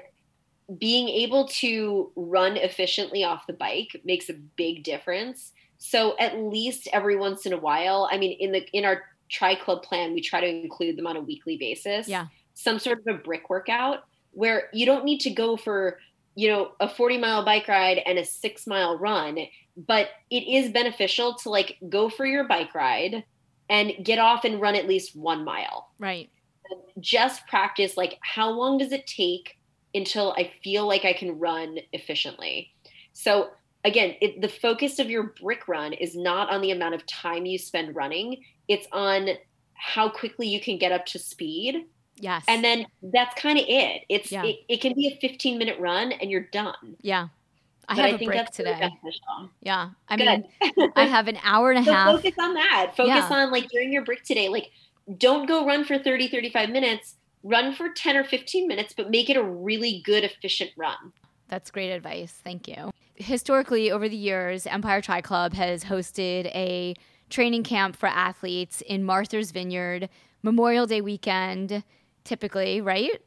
being 0.78 1.08
able 1.08 1.48
to 1.48 2.12
run 2.16 2.58
efficiently 2.58 3.24
off 3.24 3.48
the 3.48 3.54
bike 3.54 4.02
makes 4.04 4.30
a 4.30 4.34
big 4.34 4.84
difference. 4.84 5.54
So 5.78 6.18
at 6.18 6.40
least 6.40 6.90
every 6.92 7.16
once 7.16 7.46
in 7.46 7.54
a 7.54 7.58
while, 7.58 8.10
I 8.12 8.18
mean 8.18 8.36
in 8.40 8.52
the 8.52 8.68
in 8.74 8.84
our 8.84 9.04
tri 9.30 9.56
club 9.56 9.84
plan, 9.84 10.14
we 10.14 10.22
try 10.22 10.42
to 10.42 10.48
include 10.48 10.98
them 10.98 11.08
on 11.08 11.16
a 11.16 11.22
weekly 11.22 11.58
basis. 11.58 12.08
Yeah. 12.08 12.28
Some 12.54 12.80
sort 12.80 13.00
of 13.00 13.16
a 13.16 13.18
brick 13.18 13.50
workout 13.50 14.06
where 14.32 14.70
you 14.74 14.86
don't 14.86 15.06
need 15.06 15.20
to 15.22 15.30
go 15.30 15.56
for 15.56 16.00
you 16.36 16.50
know 16.50 16.72
a 16.80 16.88
40 16.88 17.18
mile 17.18 17.44
bike 17.44 17.68
ride 17.68 18.00
and 18.06 18.20
a 18.20 18.26
six 18.26 18.68
mile 18.68 18.98
run 18.98 19.40
but 19.76 20.10
it 20.30 20.48
is 20.48 20.72
beneficial 20.72 21.34
to 21.36 21.50
like 21.50 21.78
go 21.90 22.10
for 22.10 22.26
your 22.26 22.48
bike 22.48 22.76
ride 22.76 23.24
and 23.70 23.94
get 24.04 24.20
off 24.20 24.44
and 24.46 24.62
run 24.62 24.76
at 24.76 24.88
least 24.88 25.16
one 25.16 25.44
mile 25.44 25.90
Right. 26.00 26.30
just 27.00 27.46
practice 27.48 27.98
like 27.98 28.18
how 28.22 28.50
long 28.50 28.78
does 28.78 28.92
it 28.92 29.06
take 29.08 29.58
until 29.94 30.34
i 30.38 30.52
feel 30.64 30.86
like 30.88 31.06
i 31.06 31.14
can 31.14 31.38
run 31.40 31.78
efficiently 31.94 32.72
so 33.14 33.50
again 33.84 34.16
it, 34.22 34.42
the 34.42 34.50
focus 34.50 35.00
of 35.00 35.10
your 35.10 35.34
brick 35.42 35.68
run 35.68 35.94
is 35.94 36.16
not 36.16 36.50
on 36.50 36.62
the 36.62 36.72
amount 36.72 36.96
of 36.96 37.06
time 37.06 37.46
you 37.46 37.58
spend 37.58 37.96
running 37.96 38.38
it's 38.68 38.88
on 38.92 39.30
how 39.74 40.10
quickly 40.10 40.48
you 40.48 40.60
can 40.60 40.78
get 40.78 40.92
up 40.92 41.06
to 41.06 41.20
speed 41.20 41.86
Yes. 42.20 42.44
and 42.48 42.64
then 42.64 42.88
that's 43.04 43.40
kind 43.40 43.60
of 43.60 43.66
it 43.68 44.02
it's 44.10 44.32
Yeah. 44.32 44.44
it, 44.44 44.58
it 44.68 44.82
can 44.82 44.94
be 44.96 45.08
a 45.08 45.18
15 45.22 45.58
minute 45.60 45.80
run 45.80 46.12
and 46.12 46.32
you're 46.32 46.48
done 46.52 46.98
yeah. 47.02 47.28
I 47.90 47.96
but 47.96 48.02
have 48.02 48.06
I 48.06 48.16
a 48.16 48.18
think 48.18 48.30
break 48.30 48.38
really 48.40 48.52
today. 48.54 48.80
beneficial. 48.80 49.50
Yeah. 49.62 49.90
I 50.10 50.18
Good. 50.18 50.46
mean, 50.78 50.92
I 50.96 51.06
have 51.06 51.28
an 51.28 51.38
hour 51.44 51.72
and 51.72 51.80
a 51.80 51.84
so 51.86 51.94
half. 51.94 52.16
focus 52.16 52.34
on 52.40 52.54
that. 52.56 52.94
Focus 52.98 53.08
Yeah. 53.30 53.30
on 53.32 53.52
like 53.52 53.70
during 53.70 53.92
your 53.94 54.04
break 54.04 54.24
today, 54.24 54.50
like 54.50 54.72
don't 55.18 55.48
go 55.48 55.66
run 55.66 55.86
for 55.86 55.98
30, 55.98 56.28
35 56.28 56.70
minutes. 56.70 57.16
Run 57.44 57.74
for 57.74 57.90
10 57.96 58.18
or 58.18 58.24
15 58.26 58.68
minutes, 58.68 58.94
but 58.98 59.10
make 59.10 59.30
it 59.30 59.38
a 59.38 59.44
really 59.44 60.02
good, 60.04 60.24
efficient 60.26 60.72
run. 60.76 61.14
That's 61.48 61.72
great 61.72 61.92
advice. 61.92 62.34
Thank 62.44 62.68
you. 62.68 62.92
Historically, 63.16 63.90
over 63.90 64.10
the 64.10 64.18
years, 64.18 64.68
Empire 64.68 65.02
Tri 65.02 65.22
Club 65.22 65.54
has 65.54 65.86
hosted 65.86 66.48
a 66.48 66.94
training 67.30 67.64
camp 67.64 67.96
for 67.96 68.08
athletes 68.08 68.82
in 68.82 69.04
Martha's 69.06 69.52
Vineyard, 69.52 70.10
Memorial 70.44 70.88
Day 70.88 71.00
weekend, 71.00 71.84
typically, 72.26 72.82
right? 72.82 73.22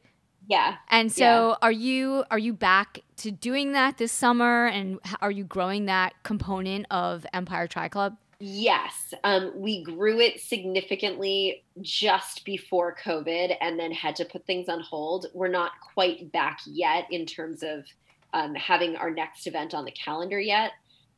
Yeah. 0.47 0.75
And 0.89 1.11
so, 1.11 1.57
are 1.61 1.71
you 1.71 2.23
are 2.31 2.39
you 2.39 2.53
back 2.53 2.99
to 3.17 3.31
doing 3.31 3.73
that 3.73 3.97
this 3.97 4.11
summer? 4.11 4.67
And 4.67 4.99
are 5.21 5.31
you 5.31 5.43
growing 5.43 5.85
that 5.85 6.13
component 6.23 6.87
of 6.89 7.25
Empire 7.33 7.67
Tri 7.67 7.87
Club? 7.87 8.17
Yes. 8.43 9.13
Um, 9.23 9.51
we 9.55 9.83
grew 9.83 10.19
it 10.19 10.39
significantly 10.39 11.63
just 11.79 12.43
before 12.43 12.95
COVID 13.03 13.55
and 13.61 13.79
then 13.79 13.91
had 13.91 14.15
to 14.15 14.25
put 14.25 14.47
things 14.47 14.67
on 14.67 14.79
hold. 14.79 15.27
We're 15.35 15.47
not 15.47 15.73
quite 15.93 16.31
back 16.31 16.59
yet 16.65 17.05
in 17.11 17.27
terms 17.27 17.61
of 17.61 17.85
um, 18.33 18.55
having 18.55 18.95
our 18.95 19.11
next 19.11 19.45
event 19.45 19.75
on 19.75 19.85
the 19.85 19.91
calendar 19.91 20.39
yet. 20.39 20.71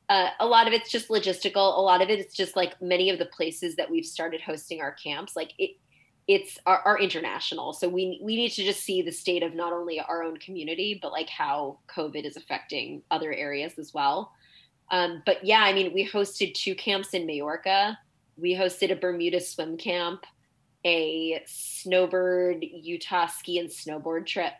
Uh, 0.09 0.31
a 0.41 0.45
lot 0.45 0.67
of 0.67 0.73
it's 0.73 0.91
just 0.91 1.07
logistical. 1.07 1.77
A 1.77 1.81
lot 1.81 2.01
of 2.01 2.09
it 2.09 2.19
is 2.19 2.33
just 2.33 2.57
like 2.57 2.81
many 2.81 3.09
of 3.09 3.19
the 3.19 3.25
places 3.25 3.77
that 3.77 3.89
we've 3.89 4.05
started 4.05 4.41
hosting 4.41 4.81
our 4.81 4.91
camps. 4.91 5.33
Like 5.33 5.53
it, 5.57 5.71
it's 6.27 6.57
are, 6.65 6.81
are 6.85 6.99
international, 6.99 7.73
so 7.73 7.89
we 7.89 8.19
we 8.21 8.35
need 8.35 8.51
to 8.51 8.63
just 8.63 8.83
see 8.83 9.01
the 9.01 9.11
state 9.11 9.43
of 9.43 9.53
not 9.53 9.73
only 9.73 9.99
our 9.99 10.23
own 10.23 10.37
community, 10.37 10.99
but 11.01 11.11
like 11.11 11.29
how 11.29 11.79
COVID 11.93 12.25
is 12.25 12.37
affecting 12.37 13.01
other 13.11 13.33
areas 13.33 13.77
as 13.77 13.93
well. 13.93 14.31
Um, 14.91 15.23
but 15.25 15.43
yeah, 15.43 15.61
I 15.61 15.73
mean, 15.73 15.93
we 15.93 16.07
hosted 16.07 16.53
two 16.53 16.75
camps 16.75 17.13
in 17.13 17.25
Majorca. 17.25 17.97
We 18.37 18.53
hosted 18.53 18.91
a 18.91 18.95
Bermuda 18.95 19.39
swim 19.39 19.77
camp, 19.77 20.25
a 20.85 21.41
snowbird 21.45 22.63
Utah 22.63 23.27
ski 23.27 23.59
and 23.59 23.69
snowboard 23.69 24.25
trip. 24.25 24.53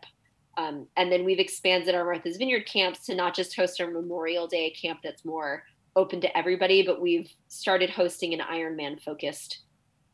Um, 0.56 0.86
and 0.96 1.10
then 1.10 1.24
we've 1.24 1.40
expanded 1.40 1.94
our 1.94 2.04
Martha's 2.04 2.36
Vineyard 2.36 2.66
camps 2.66 3.06
to 3.06 3.14
not 3.14 3.34
just 3.34 3.56
host 3.56 3.80
our 3.80 3.90
Memorial 3.90 4.46
Day 4.46 4.70
camp 4.70 5.00
that's 5.02 5.24
more 5.24 5.64
open 5.96 6.20
to 6.20 6.36
everybody, 6.36 6.84
but 6.84 7.00
we've 7.00 7.30
started 7.48 7.90
hosting 7.90 8.34
an 8.34 8.40
Ironman 8.40 9.00
focused 9.00 9.60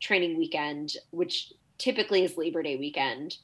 training 0.01 0.39
weekend, 0.39 0.95
which 1.11 1.53
typically 1.79 2.25
is 2.25 2.37
Labor 2.37 2.63
Day 2.63 2.77
weekend, 2.77 3.37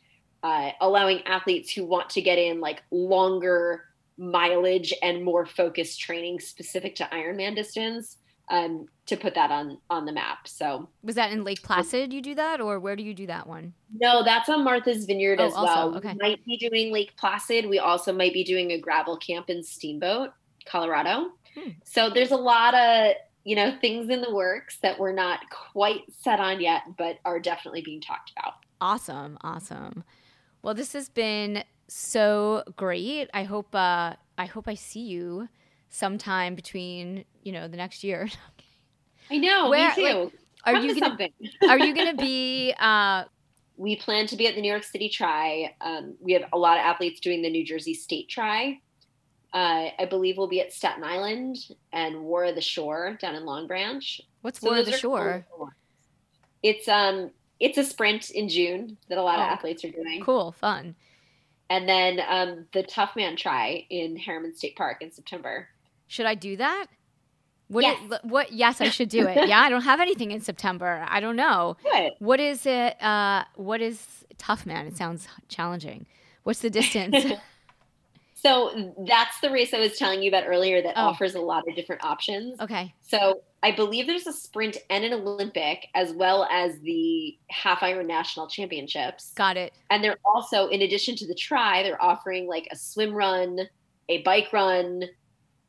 uh, 0.43 0.71
allowing 0.81 1.23
athletes 1.27 1.73
who 1.73 1.85
want 1.85 2.11
to 2.11 2.23
get 2.23 2.39
in 2.39 2.61
like 2.61 2.83
longer 2.91 3.85
mileage 4.19 4.95
and 5.03 5.23
more 5.23 5.45
focused 5.47 6.01
training 6.01 6.41
specific 6.41 6.95
to 6.97 7.05
Ironman 7.13 7.55
distance 7.55 8.17
um, 8.49 8.87
to 9.07 9.17
put 9.17 9.35
that 9.35 9.51
on 9.51 9.79
on 9.91 10.05
the 10.07 10.13
map. 10.13 10.47
So 10.47 10.89
was 11.03 11.17
that 11.17 11.33
in 11.33 11.45
Lake 11.45 11.63
Placid? 11.63 12.13
You 12.13 12.23
do 12.23 12.35
that, 12.37 12.61
or 12.61 12.79
where 12.79 12.97
do 12.97 13.03
you 13.03 13.15
do 13.15 13.27
that 13.27 13.47
one? 13.47 13.75
No, 13.99 14.23
that's 14.25 14.49
on 14.49 14.65
Martha's 14.65 15.05
Vineyard 15.05 15.41
Oh, 15.41 15.47
as 15.47 15.55
also, 15.55 15.75
well. 15.75 15.97
okay. 15.97 16.13
We 16.13 16.19
might 16.29 16.45
be 16.45 16.57
doing 16.57 16.93
Lake 16.93 17.17
Placid. 17.17 17.69
We 17.69 17.79
also 17.79 18.13
might 18.13 18.33
be 18.33 18.45
doing 18.45 18.73
a 18.73 18.81
gravel 18.81 19.17
camp 19.17 19.51
in 19.51 19.63
Steamboat, 19.63 20.31
Colorado. 20.65 21.31
Hmm. 21.57 21.71
So 21.85 22.11
there's 22.11 22.31
a 22.31 22.37
lot 22.37 22.75
of 22.75 23.15
you 23.47 23.55
know 23.55 23.72
things 23.80 24.11
in 24.11 24.20
the 24.20 24.34
works 24.34 24.78
that 24.82 24.99
we're 24.99 25.12
not 25.12 25.38
quite 25.72 26.01
set 26.20 26.40
on 26.40 26.61
yet, 26.61 26.82
but 26.99 27.18
are 27.24 27.38
definitely 27.38 27.80
being 27.80 28.01
talked 28.01 28.32
about. 28.36 28.55
Awesome, 28.80 29.38
awesome. 29.42 30.03
Well, 30.62 30.74
this 30.74 30.92
has 30.94 31.09
been 31.09 31.62
so 31.86 32.64
great. 32.74 33.30
I 33.32 33.44
hope 33.44 33.72
uh, 33.72 34.14
I 34.36 34.47
hope 34.47 34.66
I 34.66 34.74
see 34.74 35.07
you 35.07 35.49
sometime 35.90 36.57
between 36.57 37.24
you 37.44 37.53
know 37.53 37.68
the 37.68 37.76
next 37.76 38.03
year. 38.03 38.28
I 39.30 39.38
know. 39.38 39.70
Where- 39.70 39.88
me 39.90 39.94
too. 39.94 40.03
like, 40.03 40.32
Are 40.64 40.72
Come 40.74 40.82
you 40.84 40.94
to 40.94 41.01
gonna 41.01 41.11
something? 41.11 41.32
Are 41.68 41.78
you 41.78 41.94
gonna 41.94 42.16
be? 42.16 42.74
Uh, 42.78 43.24
we 43.76 43.94
plan 43.94 44.26
to 44.26 44.36
be 44.36 44.49
at 44.49 44.57
the 44.57 44.61
New 44.61 44.70
York 44.70 44.82
City 44.82 45.09
tri. 45.09 45.72
Um, 45.80 46.16
we 46.20 46.32
have 46.32 46.42
a 46.53 46.59
lot 46.59 46.78
of 46.78 46.80
athletes 46.80 47.20
doing 47.20 47.42
the 47.42 47.51
New 47.51 47.64
Jersey 47.64 47.94
State 47.94 48.28
Tri. 48.28 48.80
Uh, 49.57 49.89
I 49.99 50.05
believe 50.05 50.37
we'll 50.37 50.49
be 50.49 50.61
at 50.61 50.71
Staten 50.75 51.03
Island 51.03 51.57
and 51.91 52.21
War 52.25 52.45
of 52.45 52.55
the 52.57 52.61
Shore 52.61 53.17
down 53.23 53.35
in 53.35 53.47
Long 53.47 53.67
Branch. 53.67 54.21
what's 54.43 54.61
So 54.61 54.69
War 54.69 54.79
of 54.81 54.85
the 54.87 54.93
Shore? 54.93 55.47
cool. 55.57 55.71
It's 56.63 56.87
um 56.89 57.31
it's 57.59 57.79
a 57.79 57.85
sprint 57.85 58.29
in 58.31 58.51
June 58.51 58.99
that 59.09 59.17
a 59.17 59.23
lot 59.23 59.39
of 59.39 59.47
Oh. 59.47 59.53
athletes 59.55 59.83
are 59.85 59.91
doing, 59.91 60.21
Cool, 60.23 60.53
fun. 60.53 60.95
and 61.71 61.89
then 61.89 62.21
um, 62.29 62.67
the 62.75 62.83
Toughman 62.83 63.39
Tri 63.39 63.87
in 63.89 64.17
Harriman 64.17 64.55
State 64.55 64.77
Park 64.77 65.01
in 65.01 65.11
September. 65.11 65.69
Should 66.07 66.27
I 66.27 66.35
do 66.35 66.59
that? 66.59 66.87
What? 67.69 67.81
Yes. 67.83 67.99
it- 68.13 68.25
what? 68.25 68.53
Yes, 68.53 68.81
I 68.83 68.91
should 68.91 69.09
do 69.09 69.27
it. 69.27 69.37
Yeah, 69.49 69.61
I 69.61 69.71
don't 69.71 69.83
have 69.83 70.01
anything 70.01 70.33
in 70.33 70.41
September. 70.43 71.05
I 71.09 71.19
don't 71.21 71.35
know. 71.37 71.79
Good. 71.83 72.13
What 72.19 72.41
is 72.41 72.67
it? 72.67 73.03
Uh, 73.03 73.45
what 73.55 73.81
is 73.81 74.07
Toughman? 74.37 74.87
It 74.87 74.97
sounds 74.99 75.27
challenging. 75.49 76.05
What's 76.43 76.61
the 76.61 76.69
distance? 76.71 77.17
So 78.47 78.94
that's 79.07 79.40
the 79.40 79.51
race 79.51 79.74
I 79.74 79.80
was 79.80 79.99
telling 79.99 80.22
you 80.22 80.28
about 80.28 80.44
earlier 80.47 80.80
that 80.82 80.94
Oh. 80.97 81.07
offers 81.09 81.34
a 81.34 81.40
lot 81.40 81.66
of 81.68 81.74
different 81.74 82.05
options. 82.05 82.61
okay. 82.61 82.94
So 83.03 83.42
I 83.62 83.72
believe 83.72 84.07
there's 84.07 84.26
a 84.28 84.32
sprint 84.32 84.76
and 84.90 85.05
an 85.05 85.12
Olympic, 85.12 85.88
as 85.94 86.12
well 86.12 86.44
as 86.51 86.78
the 86.80 87.36
half 87.51 87.82
Iron 87.82 88.07
National 88.07 88.47
Championships. 88.47 89.32
Got 89.34 89.57
it. 89.57 89.72
And 89.90 90.05
they're 90.05 90.18
also, 90.24 90.68
in 90.68 90.82
addition 90.82 91.16
to 91.16 91.26
the 91.26 91.34
tri, 91.34 91.82
they're 91.82 92.01
offering 92.01 92.47
like 92.47 92.68
a 92.70 92.76
swim 92.76 93.12
run, 93.12 93.59
a 94.09 94.22
bike 94.22 94.53
run, 94.53 95.03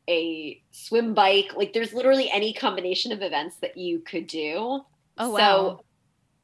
a 0.08 0.62
swim 0.70 1.14
bike. 1.14 1.54
Like 1.56 1.72
there's 1.72 1.92
literally 1.92 2.30
any 2.30 2.52
combination 2.52 3.10
of 3.10 3.22
events 3.22 3.56
that 3.56 3.76
you 3.76 3.98
could 4.00 4.26
do. 4.28 4.82
Oh 5.18 5.30
wow. 5.30 5.36
So, 5.38 5.84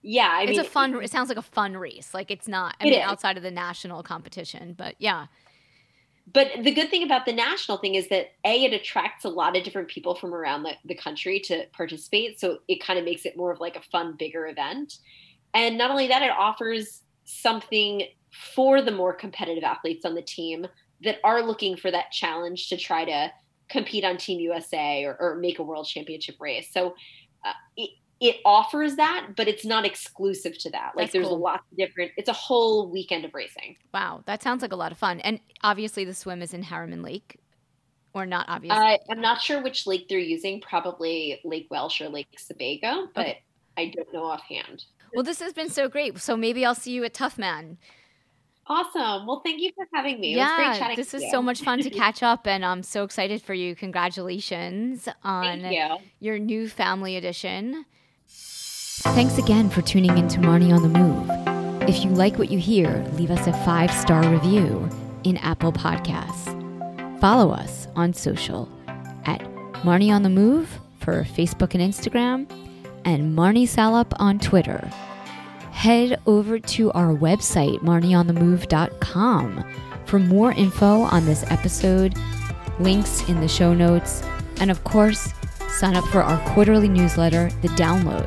yeah, 0.02 0.30
I 0.32 0.42
it's 0.42 0.50
mean, 0.50 0.60
a 0.60 0.64
fun. 0.64 1.02
It 1.02 1.10
sounds 1.10 1.28
like 1.28 1.38
a 1.38 1.42
fun 1.42 1.76
race. 1.76 2.12
Like 2.12 2.30
it's 2.30 2.48
not. 2.48 2.74
I 2.80 2.86
It 2.86 2.90
mean, 2.90 2.98
is. 3.00 3.06
outside 3.06 3.36
of 3.36 3.42
the 3.44 3.50
national 3.52 4.02
competition, 4.02 4.74
but 4.76 4.96
yeah. 4.98 5.26
But 6.32 6.48
the 6.62 6.72
good 6.72 6.90
thing 6.90 7.02
about 7.02 7.26
the 7.26 7.32
national 7.32 7.78
thing 7.78 7.96
is 7.96 8.08
that 8.08 8.32
A, 8.44 8.64
it 8.64 8.72
attracts 8.72 9.24
a 9.24 9.28
lot 9.28 9.56
of 9.56 9.62
different 9.62 9.88
people 9.88 10.14
from 10.14 10.34
around 10.34 10.62
the, 10.62 10.72
the 10.84 10.94
country 10.94 11.38
to 11.40 11.66
participate. 11.72 12.40
So 12.40 12.58
it 12.66 12.82
kind 12.82 12.98
of 12.98 13.04
makes 13.04 13.26
it 13.26 13.36
more 13.36 13.52
of 13.52 13.60
like 13.60 13.76
a 13.76 13.82
fun, 13.92 14.16
bigger 14.18 14.46
event. 14.46 14.94
And 15.52 15.76
not 15.76 15.90
only 15.90 16.08
that, 16.08 16.22
it 16.22 16.30
offers 16.30 17.02
something 17.24 18.04
for 18.54 18.80
the 18.80 18.90
more 18.90 19.12
competitive 19.12 19.64
athletes 19.64 20.04
on 20.04 20.14
the 20.14 20.22
team 20.22 20.66
that 21.02 21.18
are 21.24 21.42
looking 21.42 21.76
for 21.76 21.90
that 21.90 22.10
challenge 22.10 22.68
to 22.68 22.76
try 22.76 23.04
to 23.04 23.30
compete 23.68 24.04
on 24.04 24.16
Team 24.16 24.40
USA 24.40 25.04
or, 25.04 25.16
or 25.20 25.36
make 25.36 25.58
a 25.58 25.62
world 25.62 25.86
championship 25.86 26.36
race. 26.40 26.68
So 26.72 26.94
uh, 27.44 27.84
it 28.24 28.36
offers 28.44 28.96
that, 28.96 29.28
but 29.36 29.48
it's 29.48 29.66
not 29.66 29.84
exclusive 29.84 30.56
to 30.58 30.70
that. 30.70 30.92
Like 30.96 31.04
That's 31.06 31.12
there's 31.12 31.28
cool. 31.28 31.36
a 31.36 31.38
lot 31.38 31.60
of 31.70 31.76
different, 31.76 32.12
it's 32.16 32.28
a 32.30 32.32
whole 32.32 32.88
weekend 32.90 33.24
of 33.26 33.34
racing. 33.34 33.76
Wow, 33.92 34.22
that 34.24 34.42
sounds 34.42 34.62
like 34.62 34.72
a 34.72 34.76
lot 34.76 34.92
of 34.92 34.98
fun. 34.98 35.20
And 35.20 35.40
obviously, 35.62 36.04
the 36.06 36.14
swim 36.14 36.40
is 36.40 36.54
in 36.54 36.62
Harriman 36.62 37.02
Lake, 37.02 37.38
or 38.14 38.24
not 38.24 38.46
obviously. 38.48 38.78
I, 38.78 38.94
uh, 38.94 38.98
I'm 39.10 39.20
not 39.20 39.42
sure 39.42 39.62
which 39.62 39.86
lake 39.86 40.08
they're 40.08 40.18
using, 40.18 40.60
probably 40.62 41.38
Lake 41.44 41.66
Welch 41.70 42.00
or 42.00 42.08
Lake 42.08 42.28
Sebago, 42.38 43.08
but 43.14 43.26
Okay. 43.26 43.42
I 43.76 43.92
don't 43.94 44.10
know 44.14 44.24
offhand. 44.24 44.84
well, 45.14 45.22
this 45.24 45.40
has 45.40 45.52
been 45.52 45.68
so 45.68 45.88
great. 45.88 46.18
So 46.18 46.34
maybe 46.36 46.64
I'll 46.64 46.74
see 46.74 46.92
you 46.92 47.04
at 47.04 47.12
Toughman. 47.12 47.76
Awesome. 48.66 49.26
Well, 49.26 49.42
thank 49.44 49.60
you 49.60 49.70
for 49.74 49.86
having 49.92 50.18
me. 50.20 50.34
It 50.34 50.38
was 50.38 50.48
great 50.56 50.78
Yeah, 50.78 50.94
this 50.96 51.12
you. 51.12 51.28
so 51.30 51.42
much 51.42 51.60
fun 51.60 51.82
to 51.82 51.90
catch 52.02 52.22
up, 52.22 52.46
and 52.46 52.64
I'm 52.64 52.82
so 52.82 53.04
excited 53.04 53.42
for 53.42 53.52
you. 53.52 53.74
Congratulations 53.74 55.06
on 55.22 55.60
you. 55.70 55.96
your 56.20 56.38
new 56.38 56.66
family 56.68 57.16
edition. 57.16 57.84
Thanks 59.12 59.38
again 59.38 59.70
for 59.70 59.82
tuning 59.82 60.16
in 60.18 60.26
to 60.28 60.40
Marnie 60.40 60.74
on 60.74 60.82
the 60.82 60.88
Move. 60.98 61.88
If 61.88 62.04
you 62.04 62.10
like 62.10 62.38
what 62.38 62.50
you 62.50 62.58
hear, 62.58 63.04
leave 63.12 63.30
us 63.30 63.46
a 63.46 63.52
five 63.64 63.92
star 63.92 64.26
review 64.28 64.88
in 65.22 65.36
Apple 65.36 65.72
Podcasts. 65.72 66.50
Follow 67.20 67.52
us 67.52 67.86
on 67.94 68.12
social 68.12 68.68
at 69.24 69.40
Marnie 69.84 70.10
on 70.12 70.22
the 70.22 70.30
Move 70.30 70.80
for 70.98 71.22
Facebook 71.22 71.74
and 71.74 71.82
Instagram, 71.82 72.50
and 73.04 73.36
Marnie 73.36 73.68
Salop 73.68 74.12
on 74.18 74.38
Twitter. 74.38 74.90
Head 75.70 76.18
over 76.26 76.58
to 76.58 76.90
our 76.92 77.14
website, 77.14 77.78
marnieonthemove.com, 77.80 79.64
for 80.06 80.18
more 80.18 80.52
info 80.52 81.02
on 81.02 81.26
this 81.26 81.44
episode, 81.50 82.14
links 82.80 83.28
in 83.28 83.40
the 83.40 83.48
show 83.48 83.74
notes, 83.74 84.22
and 84.60 84.70
of 84.70 84.82
course, 84.84 85.32
sign 85.68 85.94
up 85.94 86.04
for 86.06 86.22
our 86.22 86.38
quarterly 86.54 86.88
newsletter, 86.88 87.50
The 87.60 87.68
Download, 87.68 88.26